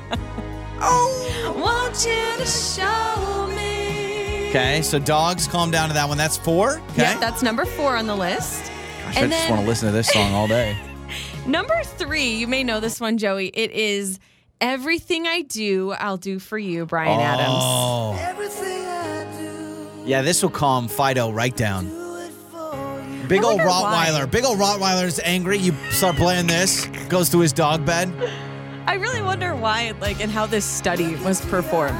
Oh. 0.81 1.53
Want 1.57 2.05
you 2.05 2.37
to 2.37 2.45
show 2.45 3.47
me. 3.55 4.49
Okay, 4.49 4.81
so 4.81 4.99
dogs 4.99 5.47
calm 5.47 5.71
down 5.71 5.89
to 5.89 5.93
that 5.93 6.07
one. 6.07 6.17
That's 6.17 6.37
four. 6.37 6.79
Okay. 6.91 7.03
Yeah, 7.03 7.19
that's 7.19 7.41
number 7.41 7.65
four 7.65 7.95
on 7.95 8.07
the 8.07 8.15
list. 8.15 8.63
Gosh, 8.63 9.17
I 9.17 9.21
and 9.21 9.31
just 9.31 9.43
then 9.43 9.51
want 9.51 9.61
to 9.61 9.67
listen 9.67 9.87
to 9.87 9.93
this 9.93 10.07
song 10.07 10.33
all 10.33 10.47
day. 10.47 10.77
number 11.45 11.81
three, 11.83 12.35
you 12.35 12.47
may 12.47 12.63
know 12.63 12.79
this 12.79 12.99
one, 12.99 13.17
Joey. 13.17 13.47
It 13.47 13.71
is 13.71 14.19
Everything 14.61 15.25
I 15.25 15.41
Do, 15.41 15.91
I'll 15.91 16.17
Do 16.17 16.37
for 16.37 16.57
You, 16.57 16.85
Bryan 16.85 17.19
oh. 17.19 17.23
Adams. 17.23 17.49
Oh. 17.49 18.15
Yeah, 20.05 20.21
this 20.21 20.43
will 20.43 20.51
calm 20.51 20.87
Fido 20.87 21.31
right 21.31 21.55
down. 21.55 21.85
Big 23.27 23.43
I 23.43 23.47
old 23.47 23.57
wonder 23.57 23.65
why. 23.65 24.07
Rottweiler. 24.09 24.29
Big 24.29 24.45
old 24.45 24.59
Rottweiler 24.59 25.05
is 25.05 25.19
angry. 25.23 25.57
You 25.57 25.73
start 25.89 26.15
playing 26.15 26.45
this, 26.47 26.85
goes 27.09 27.29
to 27.31 27.39
his 27.39 27.53
dog 27.53 27.85
bed. 27.85 28.11
I 28.87 28.95
really 28.95 29.21
wonder 29.21 29.55
why, 29.55 29.93
like, 30.01 30.21
and 30.21 30.31
how 30.31 30.45
this 30.45 30.65
study 30.65 31.15
was 31.17 31.43
performed. 31.45 31.97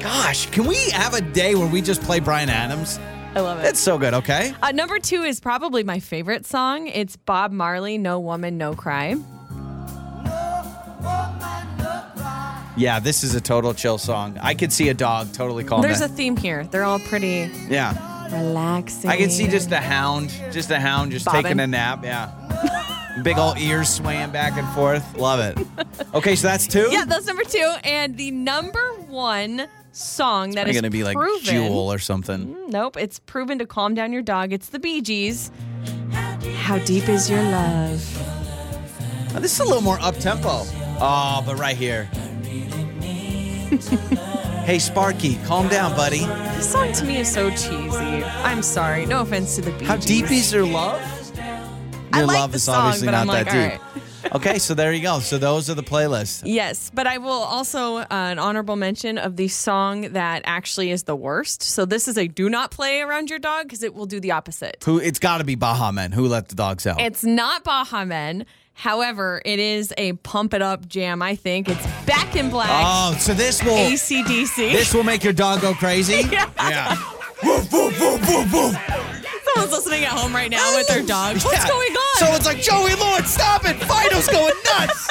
Gosh, 0.00 0.46
can 0.50 0.66
we 0.66 0.90
have 0.90 1.14
a 1.14 1.20
day 1.20 1.54
where 1.54 1.66
we 1.66 1.80
just 1.80 2.02
play 2.02 2.20
Bryan 2.20 2.50
Adams? 2.50 2.98
I 3.34 3.40
love 3.40 3.58
it. 3.58 3.66
It's 3.68 3.80
so 3.80 3.98
good, 3.98 4.14
okay? 4.14 4.54
Uh, 4.62 4.70
number 4.70 4.98
two 4.98 5.22
is 5.22 5.40
probably 5.40 5.82
my 5.82 5.98
favorite 5.98 6.46
song. 6.46 6.86
It's 6.86 7.16
Bob 7.16 7.52
Marley, 7.52 7.98
No 7.98 8.20
Woman, 8.20 8.56
No 8.58 8.74
Cry. 8.74 9.16
Yeah, 12.76 12.98
this 13.00 13.22
is 13.22 13.34
a 13.34 13.40
total 13.40 13.72
chill 13.72 13.98
song. 13.98 14.38
I 14.40 14.54
could 14.54 14.72
see 14.72 14.88
a 14.88 14.94
dog 14.94 15.32
totally 15.32 15.64
calm 15.64 15.82
There's 15.82 16.00
a 16.00 16.08
theme 16.08 16.36
here. 16.36 16.64
They're 16.64 16.84
all 16.84 16.98
pretty 16.98 17.50
yeah. 17.68 18.26
relaxing. 18.36 19.10
I 19.10 19.16
can 19.16 19.30
see 19.30 19.46
just 19.46 19.70
a 19.70 19.80
hound, 19.80 20.30
just 20.50 20.70
a 20.70 20.80
hound 20.80 21.12
just 21.12 21.24
Bobbing. 21.24 21.42
taking 21.44 21.60
a 21.60 21.66
nap. 21.66 22.04
Yeah. 22.04 22.32
Big 23.22 23.38
old 23.38 23.58
ears 23.58 23.88
swaying 23.88 24.30
back 24.30 24.56
and 24.56 24.68
forth. 24.74 25.16
Love 25.16 25.40
it. 25.40 25.66
Okay, 26.12 26.34
so 26.36 26.46
that's 26.48 26.66
two? 26.68 26.88
Yeah, 26.90 27.04
that's 27.04 27.26
number 27.26 27.42
two. 27.44 27.72
And 27.82 28.16
the 28.16 28.30
number 28.30 28.92
one 29.08 29.66
song 29.92 30.52
that 30.52 30.68
is 30.68 30.74
going 30.74 30.84
to 30.84 30.90
be 30.90 31.02
like 31.04 31.16
proven. 31.16 31.44
Jewel 31.44 31.92
or 31.92 31.98
something. 31.98 32.54
Mm, 32.54 32.68
nope, 32.70 32.96
it's 32.96 33.18
proven 33.20 33.58
to 33.58 33.66
calm 33.66 33.94
down 33.94 34.12
your 34.12 34.22
dog. 34.22 34.52
It's 34.52 34.68
the 34.68 34.78
Bee 34.78 35.00
Gees. 35.00 35.50
How 36.56 36.78
deep 36.78 37.08
is 37.08 37.28
your 37.28 37.42
love? 37.42 38.00
This 39.42 39.54
is 39.54 39.60
a 39.60 39.64
little 39.64 39.82
more 39.82 39.98
up 40.00 40.16
tempo. 40.18 40.62
Oh, 41.00 41.42
but 41.44 41.58
right 41.58 41.76
here. 41.76 42.04
hey, 44.64 44.78
Sparky, 44.78 45.36
calm 45.44 45.68
down, 45.68 45.94
buddy. 45.96 46.20
This 46.56 46.70
song 46.70 46.92
to 46.92 47.04
me 47.04 47.18
is 47.18 47.32
so 47.32 47.50
cheesy. 47.50 48.24
I'm 48.24 48.62
sorry. 48.62 49.06
No 49.06 49.20
offense 49.22 49.56
to 49.56 49.62
the 49.62 49.72
Bee 49.72 49.84
How 49.84 49.96
Gees. 49.96 50.04
deep 50.06 50.30
is 50.30 50.52
your 50.52 50.66
love? 50.66 51.00
I 52.14 52.18
Your 52.18 52.26
like 52.26 52.38
love 52.38 52.52
the 52.52 52.56
is 52.56 52.62
song, 52.64 52.74
obviously 52.76 53.06
but 53.06 53.12
not 53.12 53.20
I'm 53.22 53.26
like, 53.26 53.44
that 53.46 53.72
all 53.72 53.90
deep. 53.94 54.34
okay, 54.36 54.58
so 54.58 54.74
there 54.74 54.92
you 54.92 55.02
go. 55.02 55.18
So 55.20 55.38
those 55.38 55.68
are 55.68 55.74
the 55.74 55.82
playlists. 55.82 56.42
Yes, 56.44 56.90
but 56.94 57.06
I 57.06 57.18
will 57.18 57.30
also 57.30 57.98
uh, 57.98 58.06
an 58.10 58.38
honorable 58.38 58.76
mention 58.76 59.18
of 59.18 59.36
the 59.36 59.48
song 59.48 60.12
that 60.12 60.42
actually 60.44 60.90
is 60.90 61.02
the 61.04 61.16
worst. 61.16 61.62
So 61.62 61.84
this 61.84 62.08
is 62.08 62.16
a 62.16 62.26
do 62.28 62.48
not 62.48 62.70
play 62.70 63.00
around 63.00 63.30
your 63.30 63.38
dog 63.38 63.64
because 63.64 63.82
it 63.82 63.94
will 63.94 64.06
do 64.06 64.20
the 64.20 64.30
opposite. 64.32 64.82
Who? 64.84 64.98
It's 64.98 65.18
got 65.18 65.38
to 65.38 65.44
be 65.44 65.54
Baha 65.54 65.92
Men. 65.92 66.12
Who 66.12 66.26
let 66.26 66.48
the 66.48 66.54
dogs 66.54 66.86
out? 66.86 67.00
It's 67.00 67.24
not 67.24 67.64
Baha 67.64 68.06
Men. 68.06 68.46
However, 68.76 69.40
it 69.44 69.60
is 69.60 69.94
a 69.96 70.14
pump 70.14 70.52
it 70.52 70.60
up 70.60 70.88
jam. 70.88 71.22
I 71.22 71.36
think 71.36 71.68
it's 71.68 71.86
Back 72.06 72.34
in 72.34 72.50
Black. 72.50 72.68
oh, 72.70 73.16
so 73.20 73.32
this 73.32 73.62
will 73.62 73.76
ACDC. 73.76 74.72
this 74.72 74.92
will 74.92 75.04
make 75.04 75.22
your 75.22 75.32
dog 75.32 75.60
go 75.60 75.74
crazy. 75.74 76.22
Yeah. 76.32 76.50
yeah. 76.58 76.96
Woof, 77.44 77.72
woof, 77.72 78.00
woof, 78.00 78.28
woof, 78.28 78.52
woof. 78.52 79.13
Someone's 79.54 79.72
listening 79.72 80.04
at 80.04 80.10
home 80.10 80.34
right 80.34 80.50
now 80.50 80.74
with 80.76 80.86
their 80.88 81.02
dog. 81.06 81.36
What's 81.42 81.62
Yeah. 81.64 81.68
going 81.68 81.92
on? 81.92 82.18
So 82.18 82.26
it's 82.34 82.46
like 82.46 82.60
Joey 82.60 82.94
Lord, 82.94 83.24
stop 83.26 83.64
it! 83.64 83.76
Fido's 83.76 84.28
going 84.28 84.54
nuts. 84.78 85.10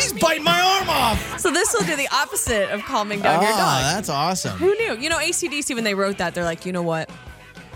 He's 0.00 0.12
biting 0.14 0.44
my 0.44 0.60
arm 0.60 0.88
off. 0.88 1.38
So 1.40 1.50
this 1.50 1.72
will 1.74 1.84
do 1.86 1.96
the 1.96 2.08
opposite 2.12 2.70
of 2.70 2.82
calming 2.82 3.20
down 3.20 3.42
your 3.42 3.52
Oh, 3.52 3.56
dog. 3.56 3.82
that's 3.94 4.08
awesome. 4.08 4.56
Who 4.58 4.74
knew? 4.76 4.96
You 4.96 5.08
know, 5.10 5.18
ACDC 5.18 5.74
when 5.74 5.84
they 5.84 5.94
wrote 5.94 6.18
that, 6.18 6.34
they're 6.34 6.44
like, 6.44 6.64
you 6.64 6.72
know 6.72 6.82
what? 6.82 7.10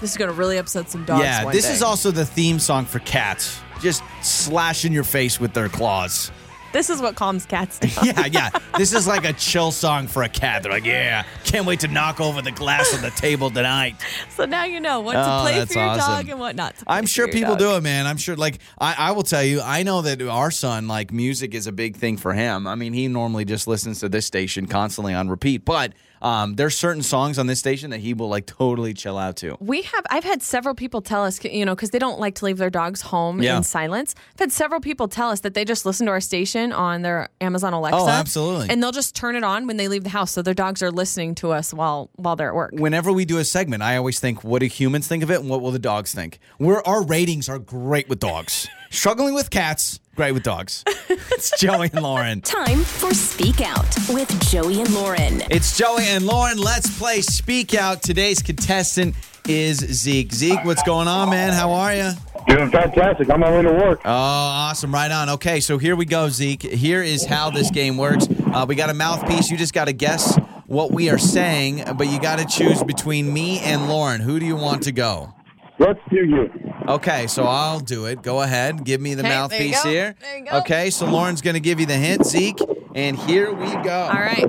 This 0.00 0.10
is 0.12 0.16
gonna 0.16 0.32
really 0.32 0.56
upset 0.58 0.90
some 0.90 1.04
dogs. 1.04 1.22
yeah, 1.22 1.44
one 1.44 1.54
this 1.54 1.66
day." 1.66 1.72
is 1.72 1.82
also 1.82 2.10
the 2.10 2.24
theme 2.26 2.58
song 2.58 2.84
for 2.84 2.98
cats. 3.00 3.58
Just 3.80 4.02
slashing 4.22 4.92
your 4.92 5.04
face 5.04 5.38
with 5.40 5.52
their 5.52 5.68
claws. 5.68 6.30
This 6.74 6.90
is 6.90 7.00
what 7.00 7.14
calms 7.14 7.46
cats 7.46 7.78
down. 7.78 7.90
Yeah, 8.04 8.26
yeah. 8.26 8.50
This 8.76 8.92
is 8.92 9.06
like 9.06 9.24
a 9.24 9.32
chill 9.32 9.70
song 9.70 10.08
for 10.08 10.24
a 10.24 10.28
cat. 10.28 10.64
They're 10.64 10.72
like, 10.72 10.84
yeah, 10.84 11.24
can't 11.44 11.64
wait 11.66 11.78
to 11.80 11.88
knock 11.88 12.20
over 12.20 12.42
the 12.42 12.50
glass 12.50 12.92
on 12.92 13.00
the 13.00 13.10
table 13.10 13.48
tonight. 13.48 13.94
So 14.30 14.44
now 14.44 14.64
you 14.64 14.80
know 14.80 14.98
what 15.00 15.12
to 15.12 15.20
Oh, 15.24 15.40
play 15.42 15.58
that's 15.58 15.72
for 15.72 15.78
your 15.78 15.88
awesome. 15.88 16.12
dog 16.14 16.28
and 16.28 16.40
what 16.40 16.56
not 16.56 16.76
to. 16.76 16.84
Play 16.84 16.96
I'm 16.96 17.04
for 17.04 17.08
sure 17.10 17.26
your 17.26 17.32
people 17.32 17.52
dog. 17.54 17.58
do 17.60 17.76
it, 17.76 17.82
man. 17.82 18.06
I'm 18.08 18.16
sure, 18.16 18.34
like, 18.34 18.58
I, 18.78 18.94
I 18.98 19.10
will 19.12 19.22
tell 19.22 19.44
you, 19.44 19.60
I 19.62 19.84
know 19.84 20.02
that 20.02 20.20
our 20.20 20.50
son, 20.50 20.88
like, 20.88 21.12
music 21.12 21.54
is 21.54 21.68
a 21.68 21.72
big 21.72 21.96
thing 21.96 22.16
for 22.16 22.32
him. 22.34 22.66
I 22.66 22.74
mean, 22.74 22.92
he 22.92 23.06
normally 23.06 23.44
just 23.44 23.68
listens 23.68 24.00
to 24.00 24.08
this 24.08 24.26
station 24.26 24.66
constantly 24.66 25.14
on 25.14 25.28
repeat, 25.28 25.64
but 25.64 25.92
um, 26.22 26.54
there's 26.54 26.76
certain 26.76 27.02
songs 27.02 27.38
on 27.38 27.46
this 27.46 27.58
station 27.58 27.90
that 27.90 28.00
he 28.00 28.14
will, 28.14 28.28
like, 28.28 28.46
totally 28.46 28.94
chill 28.94 29.18
out 29.18 29.36
to. 29.36 29.56
We 29.60 29.82
have. 29.82 30.06
I've 30.10 30.24
had 30.24 30.42
several 30.42 30.74
people 30.74 31.02
tell 31.02 31.24
us, 31.24 31.42
you 31.44 31.64
know, 31.64 31.74
because 31.74 31.90
they 31.90 31.98
don't 31.98 32.18
like 32.18 32.34
to 32.36 32.44
leave 32.46 32.58
their 32.58 32.70
dogs 32.70 33.02
home 33.02 33.42
Yeah. 33.42 33.56
in 33.56 33.62
silence. 33.62 34.14
I've 34.34 34.40
had 34.40 34.52
several 34.52 34.80
people 34.80 35.08
tell 35.08 35.30
us 35.30 35.40
that 35.40 35.54
they 35.54 35.64
just 35.64 35.84
listen 35.84 36.06
to 36.06 36.12
our 36.12 36.20
station 36.20 36.72
on 36.72 37.02
their 37.02 37.28
Amazon 37.40 37.72
Alexa. 37.72 37.98
Oh, 37.98 38.08
absolutely. 38.08 38.68
And 38.70 38.82
they'll 38.82 38.92
just 38.92 39.14
turn 39.14 39.36
it 39.36 39.44
on 39.44 39.66
when 39.66 39.76
they 39.76 39.88
leave 39.88 40.04
the 40.04 40.10
house, 40.10 40.30
so 40.32 40.40
their 40.42 40.54
dogs 40.54 40.82
are 40.82 40.90
listening 40.90 41.34
to 41.36 41.52
us 41.52 41.74
while 41.74 42.10
while 42.16 42.36
they're 42.36 42.48
at 42.48 42.54
work. 42.54 42.70
Whenever 42.72 43.12
we 43.12 43.24
do 43.24 43.38
a 43.38 43.44
segment, 43.44 43.82
I 43.82 43.96
always 43.96 44.18
think, 44.20 44.42
what 44.44 44.60
do 44.60 44.66
humans 44.66 45.06
think 45.06 45.22
of 45.22 45.30
it 45.30 45.40
and 45.40 45.48
what 45.50 45.60
will 45.60 45.70
the 45.72 45.78
dogs 45.78 46.12
think? 46.14 46.38
We're, 46.58 46.80
our 46.82 47.02
ratings 47.04 47.48
are 47.48 47.58
great 47.58 48.08
with 48.08 48.18
dogs. 48.20 48.66
Struggling 48.90 49.34
with 49.34 49.50
cats, 49.50 49.98
great 50.14 50.32
with 50.32 50.42
dogs. 50.42 50.84
it's 50.86 51.58
Joey 51.58 51.90
and 51.92 52.02
Lauren. 52.02 52.40
Time 52.42 52.80
for 52.80 53.12
Speak 53.12 53.60
Out 53.60 53.86
with 54.08 54.28
Joey 54.48 54.80
and 54.80 54.94
Lauren. 54.94 55.42
It's 55.50 55.76
Joey 55.76 56.04
and 56.04 56.24
Lauren. 56.24 56.58
Let's 56.58 56.96
play 56.98 57.20
Speak 57.20 57.74
Out. 57.74 58.02
Today's 58.02 58.40
contestant 58.40 59.14
is 59.48 59.78
Zeke. 59.78 60.32
Zeke, 60.32 60.64
what's 60.64 60.82
going 60.84 61.08
on, 61.08 61.30
man? 61.30 61.52
How 61.52 61.72
are 61.72 61.94
you? 61.94 62.10
Doing 62.46 62.70
fantastic. 62.70 63.28
I'm 63.30 63.42
on 63.42 63.50
my 63.52 63.56
way 63.56 63.62
to 63.62 63.72
work. 63.72 64.00
Oh, 64.04 64.10
awesome. 64.10 64.92
Right 64.94 65.10
on. 65.10 65.30
Okay, 65.30 65.60
so 65.60 65.78
here 65.78 65.96
we 65.96 66.04
go, 66.04 66.28
Zeke. 66.28 66.62
Here 66.62 67.02
is 67.02 67.24
how 67.24 67.50
this 67.50 67.70
game 67.70 67.96
works. 67.96 68.28
Uh, 68.52 68.64
we 68.68 68.74
got 68.74 68.90
a 68.90 68.94
mouthpiece. 68.94 69.50
You 69.50 69.56
just 69.56 69.74
got 69.74 69.86
to 69.86 69.92
guess 69.92 70.36
what 70.66 70.92
we 70.92 71.10
are 71.10 71.18
saying, 71.18 71.84
but 71.96 72.06
you 72.06 72.20
got 72.20 72.38
to 72.38 72.44
choose 72.44 72.82
between 72.82 73.32
me 73.32 73.60
and 73.60 73.88
Lauren. 73.88 74.20
Who 74.20 74.38
do 74.38 74.46
you 74.46 74.56
want 74.56 74.82
to 74.84 74.92
go? 74.92 75.34
Let's 75.78 75.98
do 76.08 76.16
you. 76.24 76.50
Okay, 76.88 77.26
so 77.26 77.44
I'll 77.44 77.80
do 77.80 78.06
it. 78.06 78.22
Go 78.22 78.42
ahead. 78.42 78.84
Give 78.84 79.00
me 79.00 79.14
the 79.14 79.22
Okay, 79.22 79.28
there 79.28 79.36
you 79.36 79.40
mouthpiece 79.42 79.82
go. 79.82 79.90
here. 79.90 80.14
There 80.20 80.38
you 80.38 80.44
go. 80.44 80.58
Okay, 80.58 80.90
so 80.90 81.06
Lauren's 81.06 81.42
going 81.42 81.54
to 81.54 81.60
give 81.60 81.80
you 81.80 81.86
the 81.86 81.96
hint, 81.96 82.24
Zeke. 82.24 82.58
And 82.94 83.18
here 83.18 83.52
we 83.52 83.66
go. 83.82 84.08
All 84.12 84.20
right. 84.20 84.44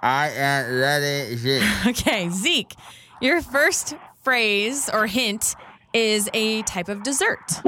I 0.00 0.30
am 0.30 0.78
ready, 0.78 1.36
Zeke. 1.36 1.62
Okay, 1.88 2.28
Zeke, 2.30 2.74
your 3.20 3.42
first 3.42 3.96
phrase 4.22 4.88
or 4.92 5.06
hint 5.08 5.56
is 5.92 6.28
a 6.32 6.62
type 6.62 6.88
of 6.88 7.02
dessert. 7.02 7.60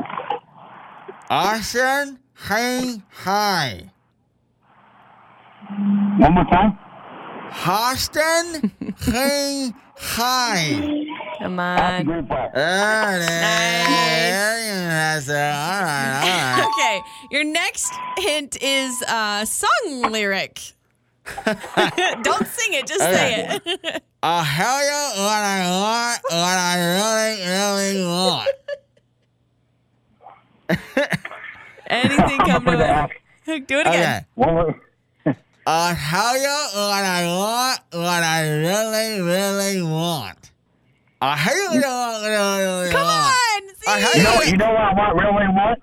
Austin, 1.28 2.18
hey, 2.48 3.02
hi. 3.10 3.90
One 6.18 6.34
more 6.34 6.44
time. 6.44 6.78
Austin, 7.66 8.70
hey, 9.04 9.72
hi. 9.96 11.06
Come 11.40 11.56
Happy 11.56 11.96
on. 11.96 12.04
Great 12.04 12.18
oh, 12.18 12.22
Black. 12.22 12.52
Okay, 16.60 17.00
your 17.30 17.44
next 17.44 17.92
hint 18.18 18.60
is 18.62 19.00
a 19.02 19.46
song 19.46 20.02
lyric. 20.10 20.60
Don't 21.44 22.46
sing 22.46 22.74
it, 22.74 22.86
just 22.86 23.00
say 23.00 23.58
it. 23.64 24.02
I'll 24.22 24.44
tell 24.44 24.82
you 24.82 24.90
what 25.22 25.42
I 25.42 25.70
want, 25.80 26.20
what 26.24 26.58
I 26.58 26.76
really, 26.96 27.40
really 27.48 28.04
want. 28.06 28.50
Anything 31.86 32.38
come 32.38 32.64
to 32.66 32.86
ask. 32.86 33.14
it. 33.46 33.66
Do 33.66 33.78
it 33.78 33.86
again. 33.86 34.16
Okay. 34.16 34.26
One 34.34 34.54
more. 34.54 34.78
I'll 35.66 35.96
tell 35.96 36.36
you 36.36 36.68
what 36.74 37.04
I 37.04 37.26
want, 37.26 37.80
what 37.92 38.22
I 38.22 38.48
really, 38.48 39.20
really 39.20 39.82
want. 39.82 39.82
I'll 39.82 39.82
tell 39.82 39.82
you 39.82 39.90
what 39.90 39.98
I 41.22 41.50
really 41.52 41.82
Come 41.82 43.02
want. 43.02 43.04
on, 43.04 43.62
I 43.86 44.00
Zeke. 44.00 44.16
You 44.16 44.22
know, 44.22 44.40
you 44.42 44.56
know 44.56 44.70
what 44.72 44.80
I 44.80 44.94
want, 44.94 45.14
really 45.18 45.48
want? 45.54 45.82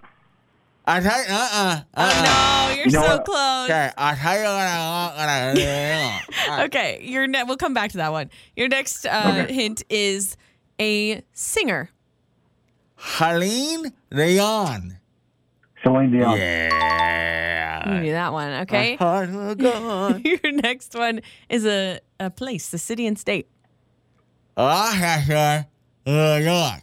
I 0.90 1.00
tell 1.02 1.20
you, 1.20 1.26
uh-uh, 1.30 1.36
uh-uh. 1.36 1.82
Oh 1.98 2.70
no, 2.70 2.76
you're 2.76 2.86
You 2.86 2.92
know 2.92 3.02
so 3.02 3.08
what? 3.18 3.26
close. 3.26 3.66
Okay, 3.70 3.92
I'll 3.98 4.16
tell 4.16 4.38
you 4.38 4.44
what 4.44 4.68
I 4.68 4.78
want, 4.90 5.16
what 5.18 5.30
I 5.30 5.48
really 5.52 6.04
want. 6.06 6.24
All 6.50 6.58
right. 6.58 6.66
Okay, 6.66 7.00
your 7.04 7.28
ne- 7.28 7.44
we'll 7.44 7.58
come 7.58 7.74
back 7.74 7.92
to 7.92 7.98
that 7.98 8.12
one. 8.12 8.30
Your 8.56 8.68
next 8.70 9.06
uh, 9.06 9.24
Okay. 9.44 9.54
hint 9.54 9.84
is 9.90 10.38
a 10.80 11.22
singer. 11.34 11.90
Helene 12.96 13.92
Leon. 14.12 14.98
Celine 15.84 16.12
Dion. 16.12 16.32
You 16.32 16.38
Yeah. 16.44 18.00
knew 18.02 18.12
that 18.12 18.34
one, 18.34 18.52
okay? 18.62 18.96
Heart 18.96 19.30
will 19.32 19.56
go. 19.56 20.20
Your 20.24 20.52
next 20.52 20.96
one 20.96 21.22
is 21.50 21.66
a, 21.66 22.00
a 22.20 22.30
place, 22.30 22.74
a 22.74 22.78
city 22.78 23.06
and 23.06 23.20
state. 23.20 23.48
Rochester, 24.58 25.68
New 26.06 26.36
York. 26.38 26.82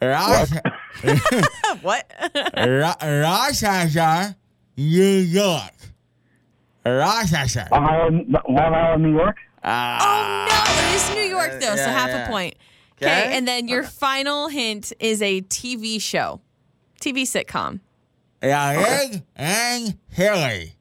Rochester, 0.00 0.60
what? 1.82 2.10
Ro- 2.56 2.92
Rochester, 3.20 4.36
New 4.76 5.02
York. 5.18 5.72
Rochester. 6.84 7.66
Ohio, 7.72 8.10
Long 8.48 8.58
Island, 8.74 9.02
New 9.02 9.12
York. 9.16 9.36
Ah. 9.62 9.98
oh 10.02 10.48
no, 10.50 10.90
it 10.90 10.96
is 10.96 11.14
New 11.14 11.22
York 11.22 11.52
though, 11.52 11.76
so 11.76 11.86
Yeah, 11.86 11.92
half 11.98 12.10
yeah. 12.10 12.26
a 12.26 12.28
point. 12.30 12.54
Okay, 13.02 13.06
Okay. 13.06 13.36
and 13.36 13.48
then 13.48 13.66
your 13.66 13.82
final 13.82 14.48
hint 14.48 14.92
is 15.00 15.22
a 15.22 15.40
TV 15.42 16.00
show, 16.00 16.40
TV 17.00 17.22
sitcom. 17.22 17.80
Rig 18.42 19.22
and 19.36 19.96
Hilly. 20.10 20.74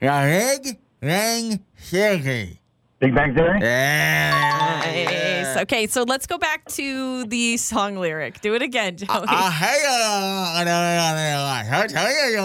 Rig 0.00 0.78
and 1.02 1.60
Hilly. 1.74 2.60
Big 3.04 3.14
Bang 3.14 3.34
Theory. 3.34 3.60
Nice. 3.60 5.56
Okay, 5.58 5.86
so 5.86 6.04
let's 6.04 6.26
go 6.26 6.38
back 6.38 6.64
to 6.70 7.24
the 7.26 7.58
song 7.58 7.96
lyric. 7.96 8.40
Do 8.40 8.54
it 8.54 8.62
again, 8.62 8.96
Joey. 8.96 9.08
I 9.10 9.50
hate 9.50 9.84
it. 9.84 10.64
I'll 10.64 11.88
tell 11.88 12.10
you, 12.10 12.38
I 12.38 12.42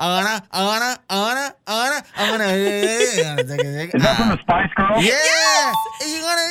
wanna, 0.00 0.42
I 0.50 0.64
wanna, 0.64 0.98
I 1.08 1.16
wanna, 1.16 1.54
I 1.66 1.90
wanna, 1.90 2.04
I 2.16 2.30
wanna. 2.32 2.44
Is 2.48 3.16
that 4.02 4.16
from 4.16 4.28
the 4.30 4.38
Spice 4.42 4.70
Girls? 4.76 5.04
Yeah. 5.04 5.72
You 6.06 6.20
gonna, 6.20 6.48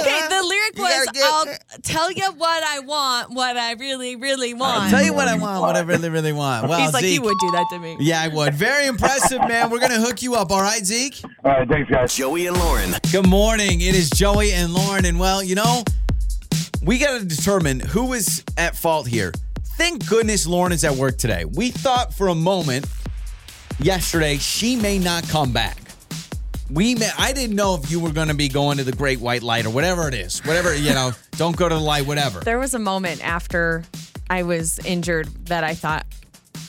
Okay, 0.00 0.20
the 0.28 0.42
lyric 0.42 0.76
was 0.76 1.06
get- 1.12 1.22
I'll 1.24 1.46
tell 1.82 2.10
you 2.10 2.32
what 2.36 2.62
I 2.64 2.80
want, 2.80 3.30
what 3.30 3.56
I 3.56 3.72
really, 3.72 4.16
really 4.16 4.52
want. 4.54 4.82
I'll 4.84 4.90
tell 4.90 5.02
you 5.04 5.12
what 5.14 5.28
I 5.28 5.36
want, 5.36 5.60
what 5.62 5.76
I 5.76 5.80
really, 5.80 6.10
really 6.10 6.32
want. 6.32 6.68
Well, 6.68 6.80
He's 6.80 6.92
like, 6.92 7.04
he 7.04 7.14
Zeke. 7.16 7.22
would 7.24 7.36
do 7.40 7.50
that 7.52 7.66
to 7.70 7.78
me. 7.78 7.96
Yeah, 8.00 8.20
I 8.22 8.28
would. 8.28 8.54
Very 8.54 8.86
impressive, 8.86 9.38
man. 9.48 9.70
We're 9.70 9.78
gonna 9.80 10.00
hook 10.00 10.20
you 10.22 10.34
up. 10.34 10.50
All 10.50 10.60
right, 10.62 10.84
Zeke. 10.84 11.22
All 11.44 11.52
right, 11.52 11.68
thanks, 11.68 11.88
guys. 11.90 12.03
Joey 12.08 12.46
and 12.46 12.56
Lauren. 12.56 12.94
Good 13.10 13.26
morning. 13.26 13.80
It 13.80 13.94
is 13.94 14.10
Joey 14.10 14.52
and 14.52 14.72
Lauren, 14.74 15.04
and 15.04 15.18
well, 15.18 15.42
you 15.42 15.54
know, 15.54 15.82
we 16.82 16.98
got 16.98 17.18
to 17.18 17.24
determine 17.24 17.80
who 17.80 18.12
is 18.12 18.44
at 18.58 18.76
fault 18.76 19.06
here. 19.06 19.32
Thank 19.76 20.06
goodness 20.08 20.46
Lauren 20.46 20.72
is 20.72 20.84
at 20.84 20.94
work 20.96 21.16
today. 21.18 21.44
We 21.44 21.70
thought 21.70 22.12
for 22.12 22.28
a 22.28 22.34
moment 22.34 22.86
yesterday 23.78 24.36
she 24.36 24.76
may 24.76 24.98
not 24.98 25.26
come 25.28 25.52
back. 25.52 25.78
We 26.70 26.94
may, 26.94 27.10
I 27.18 27.32
didn't 27.32 27.56
know 27.56 27.74
if 27.74 27.90
you 27.90 28.00
were 28.00 28.12
going 28.12 28.28
to 28.28 28.34
be 28.34 28.48
going 28.48 28.78
to 28.78 28.84
the 28.84 28.92
Great 28.92 29.20
White 29.20 29.42
Light 29.42 29.66
or 29.66 29.70
whatever 29.70 30.06
it 30.08 30.14
is. 30.14 30.40
Whatever, 30.44 30.74
you 30.74 30.90
know, 30.92 31.12
don't 31.32 31.56
go 31.56 31.68
to 31.68 31.74
the 31.74 31.80
light, 31.80 32.06
whatever. 32.06 32.40
There 32.40 32.58
was 32.58 32.74
a 32.74 32.78
moment 32.78 33.24
after 33.26 33.82
I 34.28 34.42
was 34.42 34.78
injured 34.80 35.26
that 35.46 35.64
I 35.64 35.74
thought, 35.74 36.06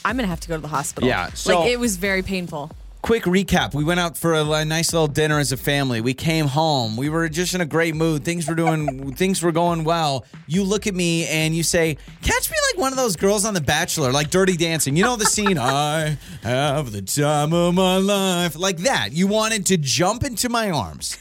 I'm 0.04 0.16
going 0.16 0.24
to 0.24 0.30
have 0.30 0.40
to 0.40 0.48
go 0.48 0.56
to 0.56 0.60
the 0.62 0.68
hospital. 0.68 1.08
Yeah, 1.08 1.30
so- 1.30 1.60
like, 1.60 1.70
it 1.70 1.78
was 1.78 1.96
very 1.96 2.22
painful. 2.22 2.70
Quick 3.06 3.22
recap. 3.22 3.72
We 3.72 3.84
went 3.84 4.00
out 4.00 4.16
for 4.16 4.34
a, 4.34 4.42
li- 4.42 4.64
nice 4.64 4.92
little 4.92 5.06
dinner 5.06 5.38
as 5.38 5.52
a 5.52 5.56
family. 5.56 6.00
We 6.00 6.12
came 6.12 6.46
home. 6.48 6.96
We 6.96 7.08
were 7.08 7.28
just 7.28 7.54
in 7.54 7.60
a 7.60 7.64
great 7.64 7.94
mood. 7.94 8.24
Things 8.24 8.48
were 8.48 8.56
doing 8.56 9.14
things 9.16 9.44
were 9.44 9.52
going 9.52 9.84
well. 9.84 10.26
You 10.48 10.64
look 10.64 10.88
at 10.88 10.94
me 10.94 11.24
and 11.28 11.54
you 11.54 11.62
say, 11.62 11.98
"Catch 12.22 12.50
me 12.50 12.56
like 12.72 12.80
one 12.80 12.92
of 12.92 12.96
those 12.96 13.14
girls 13.14 13.44
on 13.44 13.54
The 13.54 13.60
Bachelor, 13.60 14.10
like 14.10 14.30
Dirty 14.30 14.56
Dancing." 14.56 14.96
You 14.96 15.04
know 15.04 15.14
the 15.14 15.24
scene, 15.24 15.56
"I 15.60 16.18
have 16.42 16.90
the 16.90 17.00
time 17.02 17.52
of 17.52 17.74
my 17.74 17.98
life." 17.98 18.58
Like 18.58 18.78
that. 18.78 19.12
You 19.12 19.28
wanted 19.28 19.66
to 19.66 19.76
jump 19.76 20.24
into 20.24 20.48
my 20.48 20.72
arms. 20.72 21.16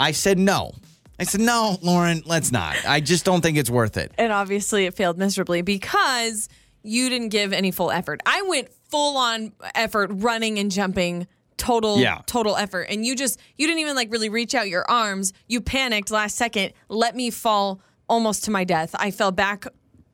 I 0.00 0.10
said 0.10 0.40
no. 0.40 0.72
I 1.20 1.22
said, 1.24 1.40
"No, 1.40 1.78
Lauren, 1.82 2.20
let's 2.26 2.50
not. 2.50 2.76
I 2.84 2.98
just 2.98 3.24
don't 3.24 3.42
think 3.42 3.58
it's 3.58 3.70
worth 3.70 3.96
it." 3.96 4.10
And 4.18 4.32
obviously, 4.32 4.86
it 4.86 4.94
failed 4.94 5.18
miserably 5.18 5.62
because 5.62 6.48
you 6.82 7.08
didn't 7.08 7.28
give 7.28 7.52
any 7.52 7.70
full 7.70 7.92
effort. 7.92 8.22
I 8.26 8.42
went 8.42 8.70
full 8.88 9.16
on 9.16 9.52
effort, 9.74 10.10
running 10.12 10.58
and 10.58 10.70
jumping, 10.70 11.26
total, 11.56 11.98
Yeah. 11.98 12.20
total 12.26 12.56
effort. 12.56 12.82
And 12.90 13.04
you 13.04 13.14
just, 13.16 13.38
you 13.56 13.66
didn't 13.66 13.80
even 13.80 13.96
like 13.96 14.10
really 14.12 14.28
reach 14.28 14.54
out 14.54 14.68
your 14.68 14.88
arms. 14.90 15.32
You 15.46 15.60
panicked 15.60 16.10
last 16.10 16.36
second, 16.36 16.72
let 16.88 17.14
me 17.16 17.30
fall 17.30 17.80
almost 18.08 18.44
to 18.44 18.50
my 18.50 18.64
death. 18.64 18.94
I 18.98 19.10
fell 19.10 19.30
back 19.32 19.66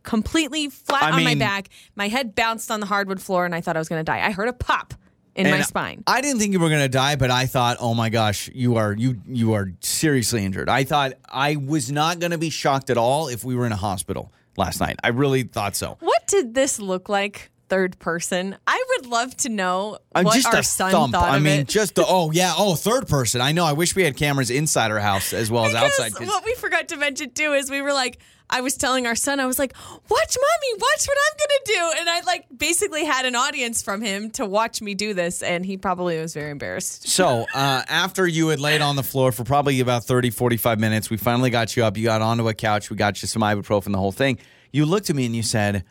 completely 0.02 0.68
flat 0.68 1.02
I 1.04 1.10
on 1.12 1.24
my 1.24 1.34
back. 1.34 1.68
My 1.96 2.08
head 2.08 2.34
bounced 2.34 2.70
on 2.70 2.80
the 2.80 2.86
hardwood 2.86 3.20
floor, 3.20 3.44
and 3.44 3.54
I 3.54 3.60
thought 3.60 3.76
I 3.76 3.78
was 3.78 3.88
going 3.88 4.00
to 4.00 4.04
die. 4.04 4.24
I 4.24 4.32
heard 4.32 4.48
a 4.48 4.52
pop 4.52 4.94
in 5.34 5.50
my 5.50 5.62
spine. 5.62 6.04
I 6.06 6.20
didn't 6.20 6.38
think 6.40 6.52
you 6.52 6.60
were 6.60 6.68
going 6.68 6.82
to 6.82 6.88
die, 6.88 7.16
but 7.16 7.30
I 7.30 7.46
thought, 7.46 7.78
"Oh 7.80 7.94
my 7.94 8.08
gosh, 8.10 8.48
you 8.54 8.76
are 8.76 8.92
you 8.92 9.20
you 9.26 9.54
are 9.54 9.72
seriously 9.80 10.44
injured." 10.44 10.68
I 10.68 10.84
thought 10.84 11.14
I 11.28 11.56
was 11.56 11.90
not 11.90 12.18
going 12.20 12.30
to 12.32 12.38
be 12.38 12.50
shocked 12.50 12.90
at 12.90 12.96
all 12.98 13.28
if 13.28 13.44
we 13.44 13.56
were 13.56 13.66
in 13.66 13.72
a 13.72 13.76
hospital 13.76 14.30
last 14.56 14.78
night. 14.78 14.96
I 15.02 15.08
really 15.08 15.42
thought 15.42 15.74
so. 15.74 15.96
What 16.00 16.26
did 16.26 16.54
this 16.54 16.78
look 16.78 17.08
like? 17.08 17.50
Third 17.68 17.98
person. 17.98 18.56
I 18.66 18.84
would 18.90 19.06
love 19.06 19.36
to 19.38 19.48
know 19.48 19.98
I'm 20.14 20.24
what 20.24 20.34
just 20.34 20.46
our 20.46 20.60
a 20.60 20.62
son 20.62 20.90
thump. 20.92 21.12
thought 21.14 21.30
I 21.30 21.36
of 21.38 21.42
mean, 21.42 21.60
it. 21.60 21.68
just 21.68 21.94
the 21.94 22.04
oh 22.06 22.30
yeah, 22.30 22.52
oh 22.56 22.74
third 22.74 23.08
person. 23.08 23.40
I 23.40 23.52
know. 23.52 23.64
I 23.64 23.72
wish 23.72 23.96
we 23.96 24.02
had 24.04 24.16
cameras 24.16 24.50
inside 24.50 24.90
our 24.90 25.00
house 25.00 25.32
as 25.32 25.50
well 25.50 25.64
as 25.64 25.72
Because 25.72 25.84
outside. 25.98 26.14
'cause- 26.14 26.26
what 26.28 26.44
we 26.44 26.54
forgot 26.54 26.88
to 26.88 26.96
mention 26.96 27.30
too 27.30 27.52
is 27.54 27.70
we 27.70 27.80
were 27.82 27.92
like, 27.94 28.18
I 28.50 28.60
was 28.60 28.76
telling 28.76 29.06
our 29.06 29.14
son, 29.16 29.40
I 29.40 29.46
was 29.46 29.58
like, 29.58 29.72
watch 29.74 30.36
mommy, 30.36 30.74
watch 30.78 31.06
what 31.06 31.16
I'm 31.26 31.36
gonna 31.38 31.94
do. 31.94 32.00
And 32.00 32.10
I 32.10 32.20
like 32.26 32.44
basically 32.54 33.04
had 33.06 33.24
an 33.24 33.34
audience 33.34 33.82
from 33.82 34.02
him 34.02 34.30
to 34.32 34.44
watch 34.44 34.82
me 34.82 34.94
do 34.94 35.14
this, 35.14 35.42
and 35.42 35.64
he 35.64 35.78
probably 35.78 36.20
was 36.20 36.34
very 36.34 36.50
embarrassed. 36.50 37.08
So, 37.08 37.46
uh, 37.54 37.82
after 37.88 38.26
you 38.26 38.48
had 38.48 38.60
laid 38.60 38.82
on 38.82 38.96
the 38.96 39.02
floor 39.02 39.32
for 39.32 39.44
probably 39.44 39.80
about 39.80 40.04
30, 40.04 40.28
45 40.28 40.78
minutes, 40.78 41.08
we 41.08 41.16
finally 41.16 41.48
got 41.48 41.74
you 41.76 41.84
up. 41.84 41.96
You 41.96 42.04
got 42.04 42.20
onto 42.20 42.46
a 42.46 42.52
couch. 42.54 42.90
We 42.90 42.96
got 42.96 43.22
you 43.22 43.26
some 43.28 43.40
ibuprofen, 43.40 43.92
the 43.92 43.98
whole 43.98 44.12
thing. 44.12 44.36
You 44.72 44.84
looked 44.84 45.08
at 45.08 45.16
me 45.16 45.24
and 45.24 45.34
you 45.34 45.42
said, 45.42 45.82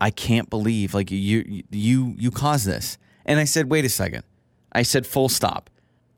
I 0.00 0.10
can't 0.10 0.48
believe 0.48 0.94
like 0.94 1.10
you 1.10 1.62
you 1.70 2.14
you 2.16 2.30
caused 2.30 2.66
this. 2.66 2.98
And 3.24 3.38
I 3.38 3.44
said, 3.44 3.70
wait 3.70 3.84
a 3.84 3.88
second. 3.88 4.22
I 4.72 4.82
said, 4.82 5.06
full 5.06 5.28
stop. 5.28 5.70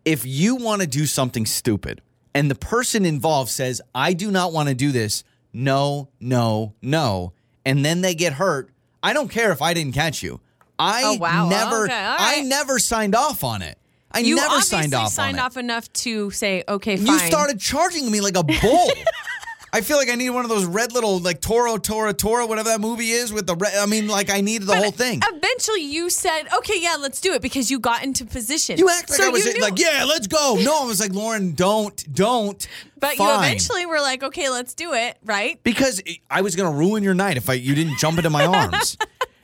If 0.04 0.24
you 0.24 0.56
want 0.56 0.80
to 0.82 0.86
do 0.86 1.06
something 1.06 1.44
stupid 1.46 2.02
and 2.34 2.50
the 2.50 2.54
person 2.54 3.04
involved 3.04 3.50
says, 3.50 3.80
I 3.94 4.12
do 4.12 4.30
not 4.30 4.52
want 4.52 4.68
to 4.68 4.74
do 4.74 4.92
this, 4.92 5.24
no, 5.52 6.08
no, 6.20 6.74
no, 6.82 7.32
and 7.64 7.84
then 7.84 8.00
they 8.00 8.14
get 8.14 8.34
hurt, 8.34 8.70
I 9.02 9.12
don't 9.12 9.28
care 9.28 9.50
if 9.52 9.60
I 9.60 9.74
didn't 9.74 9.94
catch 9.94 10.22
you. 10.22 10.40
I 10.78 11.02
Oh, 11.04 11.16
wow. 11.18 11.46
Oh, 11.46 11.48
never 11.48 11.84
Okay, 11.84 11.94
all 12.04 12.16
I 12.18 12.40
never 12.42 12.78
signed 12.78 13.14
off 13.14 13.44
on 13.44 13.62
it. 13.62 13.78
I 14.12 14.20
you 14.20 14.36
never 14.36 14.60
signed 14.60 14.94
off 14.94 15.12
signed 15.12 15.38
on 15.38 15.44
it. 15.44 15.46
off 15.46 15.56
enough 15.56 15.92
to 15.92 16.30
say, 16.30 16.64
okay, 16.68 16.96
fine. 16.96 17.06
You 17.06 17.18
started 17.18 17.60
charging 17.60 18.10
me 18.10 18.20
like 18.20 18.36
a 18.36 18.42
bull. 18.42 18.90
I 19.72 19.80
feel 19.82 19.96
like 19.96 20.08
I 20.10 20.14
need 20.16 20.30
one 20.30 20.44
of 20.44 20.48
those 20.50 20.64
red 20.64 20.92
little 20.92 21.18
like 21.20 21.40
Toro 21.40 21.76
Toro 21.76 22.12
Toro 22.12 22.46
whatever 22.46 22.70
that 22.70 22.80
movie 22.80 23.10
is 23.10 23.32
with 23.32 23.46
the 23.46 23.54
red. 23.54 23.74
I 23.76 23.86
mean, 23.86 24.08
like 24.08 24.30
I 24.30 24.40
needed 24.40 24.66
the 24.66 24.76
whole 24.76 24.90
thing. 24.90 25.20
Eventually, 25.26 25.82
you 25.82 26.10
said, 26.10 26.44
"Okay, 26.58 26.74
yeah, 26.78 26.96
let's 26.98 27.20
do 27.20 27.32
it," 27.34 27.42
because 27.42 27.70
you 27.70 27.78
got 27.78 28.02
into 28.02 28.24
position. 28.24 28.78
You 28.78 28.88
act 28.88 29.10
like 29.10 29.18
So 29.18 29.26
I 29.26 29.28
was 29.28 29.58
like, 29.60 29.78
yeah, 29.78 30.04
let's 30.08 30.26
go. 30.26 30.58
No, 30.60 30.82
I 30.82 30.84
was 30.86 31.00
like, 31.00 31.12
Lauren, 31.12 31.52
don't, 31.52 32.14
don't. 32.14 32.66
But 32.98 33.18
you 33.18 33.24
eventually 33.30 33.86
were 33.86 34.00
like, 34.00 34.22
"Okay, 34.22 34.48
let's 34.50 34.74
do 34.74 34.92
it," 34.92 35.16
right? 35.24 35.62
because 35.62 36.02
I 36.30 36.42
was 36.42 36.56
going 36.56 36.70
to 36.70 36.76
ruin 36.76 37.02
your 37.02 37.14
night 37.14 37.36
if 37.36 37.48
I 37.48 37.54
you 37.54 37.74
didn't 37.74 37.98
jump 37.98 38.18
into 38.18 38.30
my 38.30 38.44
arms. 38.56 38.96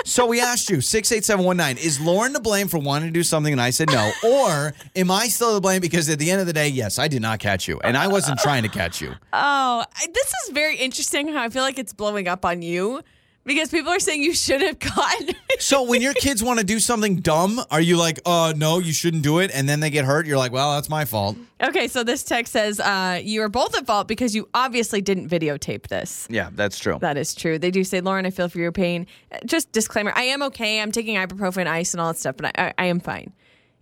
So 0.06 0.24
we 0.24 0.40
asked 0.40 0.70
you 0.70 0.80
six 0.80 1.10
eight 1.10 1.24
seven 1.24 1.44
one 1.44 1.56
nine. 1.56 1.78
Is 1.78 2.00
Lauren 2.00 2.32
to 2.34 2.40
blame 2.40 2.68
for 2.68 2.78
wanting 2.78 3.08
to 3.08 3.12
do 3.12 3.24
something 3.24 3.52
and 3.52 3.60
I 3.60 3.70
said 3.70 3.88
no, 3.90 4.12
or 4.24 4.72
am 4.94 5.10
I 5.10 5.26
still 5.26 5.56
to 5.56 5.60
blame 5.60 5.80
because 5.80 6.08
at 6.08 6.20
the 6.20 6.30
end 6.30 6.40
of 6.40 6.46
the 6.46 6.52
day, 6.52 6.68
yes, 6.68 7.00
I 7.00 7.08
did 7.08 7.20
not 7.20 7.40
catch 7.40 7.66
you 7.66 7.80
and 7.80 7.96
I 7.96 8.06
wasn't 8.06 8.38
trying 8.38 8.62
to 8.62 8.68
catch 8.68 9.00
you. 9.00 9.14
Oh, 9.32 9.84
this 10.14 10.32
is 10.44 10.52
very 10.52 10.76
interesting. 10.76 11.26
How 11.26 11.42
I 11.42 11.48
feel 11.48 11.64
like 11.64 11.80
it's 11.80 11.92
blowing 11.92 12.28
up 12.28 12.44
on 12.44 12.62
you 12.62 13.02
because 13.46 13.70
people 13.70 13.90
are 13.90 14.00
saying 14.00 14.22
you 14.22 14.34
should 14.34 14.60
have 14.60 14.78
gotten. 14.78 15.34
So 15.58 15.84
when 15.84 16.02
your 16.02 16.12
kids 16.12 16.42
want 16.44 16.60
to 16.60 16.66
do 16.66 16.78
something 16.78 17.16
dumb, 17.16 17.58
are 17.70 17.80
you 17.80 17.96
like, 17.96 18.20
uh, 18.26 18.52
no, 18.54 18.78
you 18.78 18.92
shouldn't 18.92 19.22
do 19.22 19.38
it, 19.38 19.50
and 19.54 19.66
then 19.66 19.80
they 19.80 19.88
get 19.88 20.04
hurt? 20.04 20.26
You're 20.26 20.36
like, 20.36 20.52
well, 20.52 20.74
that's 20.74 20.90
my 20.90 21.06
fault. 21.06 21.38
okay, 21.62 21.88
so 21.88 22.04
this 22.04 22.22
text 22.24 22.52
says 22.52 22.78
uh, 22.78 23.18
you 23.24 23.40
are 23.40 23.48
both 23.48 23.74
at 23.74 23.86
fault 23.86 24.06
because 24.06 24.34
you 24.34 24.50
obviously 24.52 25.00
didn't 25.00 25.30
videotape 25.30 25.86
this. 25.86 26.26
Yeah, 26.28 26.50
that's 26.52 26.78
true. 26.78 26.98
That 27.00 27.16
is 27.16 27.34
true. 27.34 27.58
They 27.58 27.70
do 27.70 27.84
say, 27.84 28.02
Lauren, 28.02 28.26
I 28.26 28.30
feel 28.30 28.50
for 28.50 28.58
your 28.58 28.70
pain. 28.70 29.06
Uh, 29.32 29.38
Just 29.46 29.72
disclaimer: 29.72 30.12
I 30.14 30.24
am 30.24 30.42
okay. 30.42 30.82
I'm 30.82 30.92
taking 30.92 31.16
ibuprofen, 31.16 31.66
ice, 31.66 31.94
and 31.94 32.02
all 32.02 32.08
that 32.08 32.18
stuff, 32.18 32.36
but 32.36 32.52
I, 32.58 32.66
I, 32.66 32.74
I 32.76 32.84
am 32.86 33.00
fine. 33.00 33.32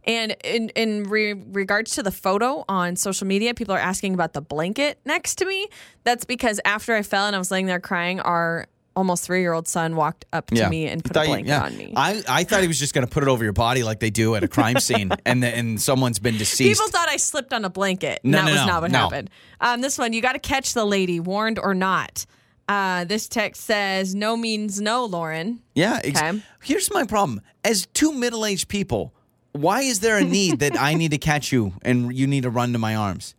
And 0.05 0.37
in 0.45 0.69
in 0.71 1.05
re- 1.05 1.33
regards 1.33 1.95
to 1.97 2.03
the 2.05 2.13
photo 2.13 2.65
on 2.69 2.95
social 2.95 3.27
media, 3.27 3.53
people 3.53 3.75
are 3.75 3.79
asking 3.81 4.15
about 4.15 4.33
the 4.35 4.43
blanket 4.43 5.01
next 5.05 5.37
to 5.37 5.45
me. 5.45 5.67
That's 6.05 6.25
because 6.25 6.61
after 6.65 6.95
I 6.95 7.03
fell 7.03 7.27
and 7.27 7.35
I 7.35 7.39
was 7.41 7.51
laying 7.51 7.67
there 7.67 7.81
crying, 7.81 8.21
our 8.21 8.67
almost 8.97 9.25
three 9.25 9.41
year 9.41 9.53
old 9.53 9.69
son 9.69 9.97
walked 9.97 10.25
up 10.33 10.49
to 10.49 10.69
me 10.69 10.87
and 10.87 11.05
put 11.05 11.17
a 11.17 11.25
blanket 11.25 11.49
yeah. 11.49 11.65
on 11.65 11.77
me. 11.77 11.93
I, 11.97 12.23
I 12.29 12.45
thought 12.45 12.63
he 12.63 12.69
was 12.69 12.79
just 12.79 12.95
going 12.95 13.07
to 13.07 13.13
put 13.13 13.23
it 13.23 13.29
over 13.29 13.43
your 13.43 13.53
body 13.53 13.83
like 13.83 14.01
they 14.01 14.11
do 14.11 14.35
at 14.35 14.45
a 14.45 14.49
crime 14.49 14.79
scene, 14.81 15.11
and 15.27 15.43
the, 15.43 15.49
and 15.49 15.81
someone's 15.81 16.19
been 16.19 16.39
deceased. 16.39 16.81
People 16.81 16.91
thought 16.91 17.09
I 17.09 17.17
slipped 17.17 17.53
on 17.53 17.65
a 17.65 17.71
blanket. 17.71 18.21
No, 18.25 18.39
and 18.39 18.49
that 18.49 18.51
no, 18.51 18.57
was 18.57 18.67
no, 18.67 18.73
not 18.73 18.83
what 18.83 18.91
no. 18.91 18.99
happened. 18.99 19.31
Um, 19.61 19.81
this 19.81 19.99
one, 19.99 20.13
you 20.13 20.23
got 20.23 20.33
to 20.35 20.39
catch 20.39 20.75
the 20.75 20.85
lady, 20.85 21.21
warned 21.21 21.59
or 21.59 21.75
not. 21.75 22.27
Uh, 22.69 23.05
this 23.05 23.29
text 23.29 23.63
says, 23.65 24.15
no 24.15 24.37
means 24.37 24.81
no, 24.81 25.05
Lauren. 25.05 25.61
Yeah. 25.75 26.01
Ex- 26.03 26.21
Okay. 26.21 26.43
Here's 26.63 26.91
my 26.93 27.05
problem. 27.05 27.43
As 27.63 27.87
two 27.93 28.13
middle 28.13 28.47
aged 28.47 28.69
people, 28.69 29.13
why 29.53 29.83
is 29.83 30.01
there 30.01 30.17
a 30.17 30.25
need 30.25 30.61
that 30.61 30.81
I 30.81 30.95
need 30.95 31.11
to 31.11 31.19
catch 31.19 31.53
you 31.53 31.75
and 31.83 32.13
you 32.17 32.27
need 32.27 32.45
to 32.45 32.51
run 32.51 32.73
to 32.73 32.79
my 32.79 32.97
arms? 32.97 33.35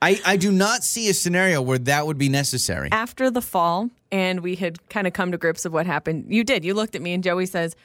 I, 0.00 0.20
I 0.24 0.36
do 0.36 0.52
not 0.52 0.84
see 0.84 1.08
a 1.10 1.14
scenario 1.14 1.60
where 1.60 1.78
that 1.78 2.06
would 2.06 2.18
be 2.18 2.28
necessary. 2.28 2.88
After 2.92 3.30
the 3.30 3.42
fall, 3.42 3.90
and 4.10 4.40
we 4.40 4.54
had 4.56 4.88
kind 4.88 5.06
of 5.06 5.12
come 5.12 5.32
to 5.32 5.38
grips 5.38 5.64
of 5.64 5.72
what 5.72 5.86
happened, 5.86 6.26
you 6.28 6.44
did. 6.44 6.64
You 6.64 6.74
looked 6.74 6.94
at 6.94 7.02
me, 7.02 7.12
and 7.12 7.22
Joey 7.22 7.46
says, 7.46 7.76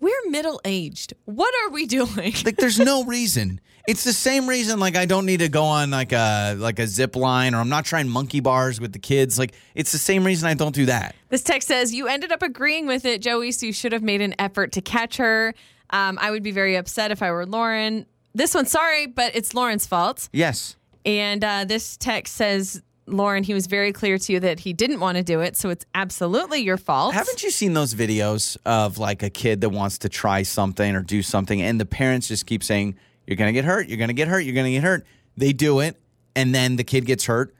We're 0.00 0.12
middle 0.28 0.60
aged. 0.64 1.14
What 1.24 1.54
are 1.62 1.70
we 1.70 1.86
doing? 1.98 2.34
Like 2.44 2.56
there's 2.56 2.78
no 2.78 3.04
reason. 3.04 3.60
It's 3.86 4.04
the 4.04 4.14
same 4.14 4.48
reason 4.48 4.80
like 4.80 4.96
I 4.96 5.04
don't 5.04 5.26
need 5.26 5.40
to 5.40 5.48
go 5.50 5.64
on 5.64 5.90
like 5.90 6.12
a 6.12 6.54
like 6.58 6.78
a 6.78 6.86
zip 6.86 7.16
line 7.16 7.54
or 7.54 7.58
I'm 7.58 7.68
not 7.68 7.84
trying 7.84 8.08
monkey 8.08 8.40
bars 8.40 8.80
with 8.80 8.92
the 8.92 8.98
kids. 8.98 9.38
Like 9.38 9.54
it's 9.74 9.92
the 9.92 9.98
same 9.98 10.24
reason 10.24 10.48
I 10.48 10.54
don't 10.54 10.74
do 10.74 10.86
that. 10.86 11.14
This 11.28 11.42
text 11.42 11.68
says, 11.68 11.94
You 11.94 12.08
ended 12.08 12.32
up 12.32 12.42
agreeing 12.42 12.86
with 12.86 13.04
it, 13.04 13.20
Joey, 13.20 13.52
so 13.52 13.66
you 13.66 13.72
should 13.72 13.92
have 13.92 14.02
made 14.02 14.22
an 14.22 14.34
effort 14.38 14.72
to 14.72 14.80
catch 14.80 15.18
her. 15.18 15.54
Um, 15.90 16.18
I 16.20 16.30
would 16.30 16.42
be 16.42 16.50
very 16.50 16.76
upset 16.76 17.10
if 17.10 17.22
I 17.22 17.30
were 17.30 17.44
Lauren. 17.46 18.06
This 18.34 18.54
one, 18.54 18.66
sorry, 18.66 19.06
but 19.06 19.36
it's 19.36 19.54
Lauren's 19.54 19.86
fault. 19.86 20.28
Yes. 20.32 20.76
And 21.04 21.44
uh, 21.44 21.64
this 21.66 21.96
text 21.96 22.34
says, 22.34 22.82
Lauren, 23.06 23.44
he 23.44 23.52
was 23.52 23.66
very 23.66 23.92
clear 23.92 24.18
to 24.18 24.32
you 24.32 24.40
that 24.40 24.60
he 24.60 24.72
didn't 24.72 25.00
want 25.00 25.18
to 25.18 25.22
do 25.22 25.40
it, 25.40 25.56
so 25.56 25.68
it's 25.68 25.84
absolutely 25.94 26.60
your 26.60 26.76
fault. 26.76 27.14
Haven't 27.14 27.42
you 27.42 27.50
seen 27.50 27.74
those 27.74 27.94
videos 27.94 28.56
of 28.64 28.98
like 28.98 29.22
a 29.22 29.30
kid 29.30 29.60
that 29.60 29.70
wants 29.70 29.98
to 29.98 30.08
try 30.08 30.42
something 30.42 30.94
or 30.94 31.02
do 31.02 31.22
something 31.22 31.60
and 31.60 31.80
the 31.80 31.86
parents 31.86 32.28
just 32.28 32.46
keep 32.46 32.64
saying, 32.64 32.96
You're 33.26 33.36
gonna 33.36 33.52
get 33.52 33.64
hurt, 33.64 33.88
you're 33.88 33.98
gonna 33.98 34.14
get 34.14 34.28
hurt, 34.28 34.40
you're 34.40 34.54
gonna 34.54 34.70
get 34.70 34.82
hurt. 34.82 35.06
They 35.36 35.52
do 35.52 35.80
it 35.80 36.00
and 36.34 36.54
then 36.54 36.76
the 36.76 36.84
kid 36.84 37.04
gets 37.04 37.26
hurt. 37.26 37.54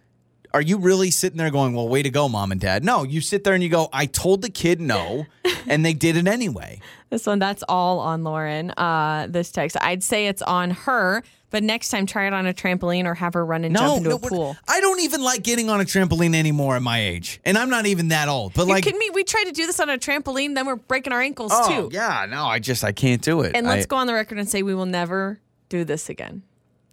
Are 0.52 0.62
you 0.62 0.78
really 0.78 1.10
sitting 1.10 1.36
there 1.36 1.50
going, 1.50 1.74
Well, 1.74 1.88
way 1.88 2.02
to 2.02 2.10
go, 2.10 2.28
mom 2.28 2.52
and 2.52 2.60
dad? 2.60 2.84
No, 2.84 3.02
you 3.02 3.20
sit 3.20 3.44
there 3.44 3.54
and 3.54 3.62
you 3.62 3.68
go, 3.68 3.88
I 3.92 4.06
told 4.06 4.40
the 4.40 4.50
kid 4.50 4.80
no, 4.80 5.26
and 5.66 5.84
they 5.84 5.92
did 5.94 6.16
it 6.16 6.26
anyway. 6.26 6.80
This 7.10 7.26
one, 7.26 7.38
that's 7.38 7.62
all 7.68 7.98
on 7.98 8.24
Lauren. 8.24 8.70
Uh, 8.70 9.26
this 9.28 9.50
text, 9.50 9.76
I'd 9.80 10.02
say 10.02 10.26
it's 10.26 10.42
on 10.42 10.70
her, 10.70 11.22
but 11.54 11.62
next 11.62 11.90
time 11.90 12.04
try 12.04 12.26
it 12.26 12.32
on 12.32 12.48
a 12.48 12.52
trampoline 12.52 13.04
or 13.04 13.14
have 13.14 13.34
her 13.34 13.46
run 13.46 13.62
and 13.62 13.72
No, 13.72 13.78
jump 13.80 13.96
into 13.98 14.08
no, 14.08 14.16
a 14.16 14.18
pool. 14.18 14.56
I 14.66 14.80
don't 14.80 14.98
even 14.98 15.22
like 15.22 15.44
getting 15.44 15.70
on 15.70 15.80
a 15.80 15.84
trampoline 15.84 16.34
anymore 16.34 16.74
at 16.74 16.82
my 16.82 16.98
age, 17.00 17.40
and 17.44 17.56
I'm 17.56 17.70
not 17.70 17.86
even 17.86 18.08
that 18.08 18.26
old. 18.26 18.54
But 18.54 18.66
you 18.66 18.72
like, 18.72 18.82
kidding 18.82 18.98
me? 18.98 19.10
We 19.10 19.22
tried 19.22 19.44
to 19.44 19.52
do 19.52 19.64
this 19.64 19.78
on 19.78 19.88
a 19.88 19.96
trampoline, 19.96 20.56
then 20.56 20.66
we're 20.66 20.74
breaking 20.74 21.12
our 21.12 21.20
ankles 21.20 21.52
oh 21.54 21.68
too. 21.88 21.94
yeah, 21.94 22.26
no, 22.28 22.44
I 22.44 22.58
just 22.58 22.82
I 22.82 22.90
can't 22.90 23.22
do 23.22 23.42
it. 23.42 23.54
And 23.54 23.68
let's 23.68 23.84
I- 23.84 23.86
go 23.86 23.94
on 23.94 24.08
the 24.08 24.14
record 24.14 24.36
and 24.40 24.48
say 24.48 24.64
we 24.64 24.74
will 24.74 24.84
never 24.84 25.38
do 25.68 25.84
this 25.84 26.08
again. 26.08 26.42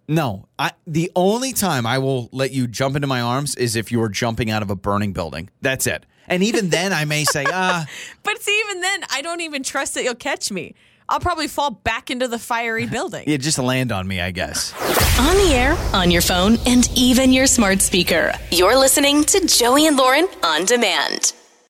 No, 0.08 0.48
I 0.60 0.74
the 0.86 1.12
only 1.16 1.54
time 1.54 1.88
I 1.88 1.98
will 1.98 2.30
let 2.32 2.52
you 2.52 2.68
jump 2.68 2.96
into 2.96 3.08
my 3.08 3.20
arms 3.22 3.56
is 3.56 3.76
if 3.76 3.92
you're 3.92 4.10
jumping 4.10 4.52
out 4.52 4.62
of 4.62 4.70
a 4.70 4.76
burning 4.76 5.12
building. 5.12 5.50
That's 5.62 5.88
it. 5.88 6.06
And 6.28 6.44
even 6.44 6.70
then, 6.70 6.94
I 6.94 7.06
may 7.06 7.24
say, 7.24 7.46
ah, 7.52 7.88
But 8.22 8.40
see, 8.44 8.62
even 8.68 8.82
then, 8.82 9.06
I 9.12 9.24
don't 9.24 9.42
even 9.42 9.64
trust 9.64 9.96
that 9.96 10.04
you'll 10.04 10.14
catch 10.14 10.52
me. 10.52 10.76
I'll 11.12 11.20
probably 11.20 11.50
fall 11.50 11.72
back 11.72 12.10
into 12.10 12.30
the 12.30 12.40
fiery 12.40 12.88
building. 12.88 13.26
yeah, 13.28 13.36
just 13.36 13.60
land 13.60 13.92
on 13.92 14.08
me, 14.08 14.22
I 14.22 14.32
guess. 14.32 14.74
On 15.20 15.36
the 15.36 15.54
air, 15.54 15.78
on 15.94 16.10
your 16.10 16.22
phone, 16.22 16.58
and 16.66 16.90
even 16.96 17.34
your 17.34 17.48
smart 17.48 17.82
speaker. 17.82 18.32
You're 18.50 18.78
listening 18.78 19.26
to 19.26 19.46
Joey 19.46 19.88
and 19.88 19.98
Lauren 19.98 20.28
on 20.42 20.64
demand. 20.64 21.34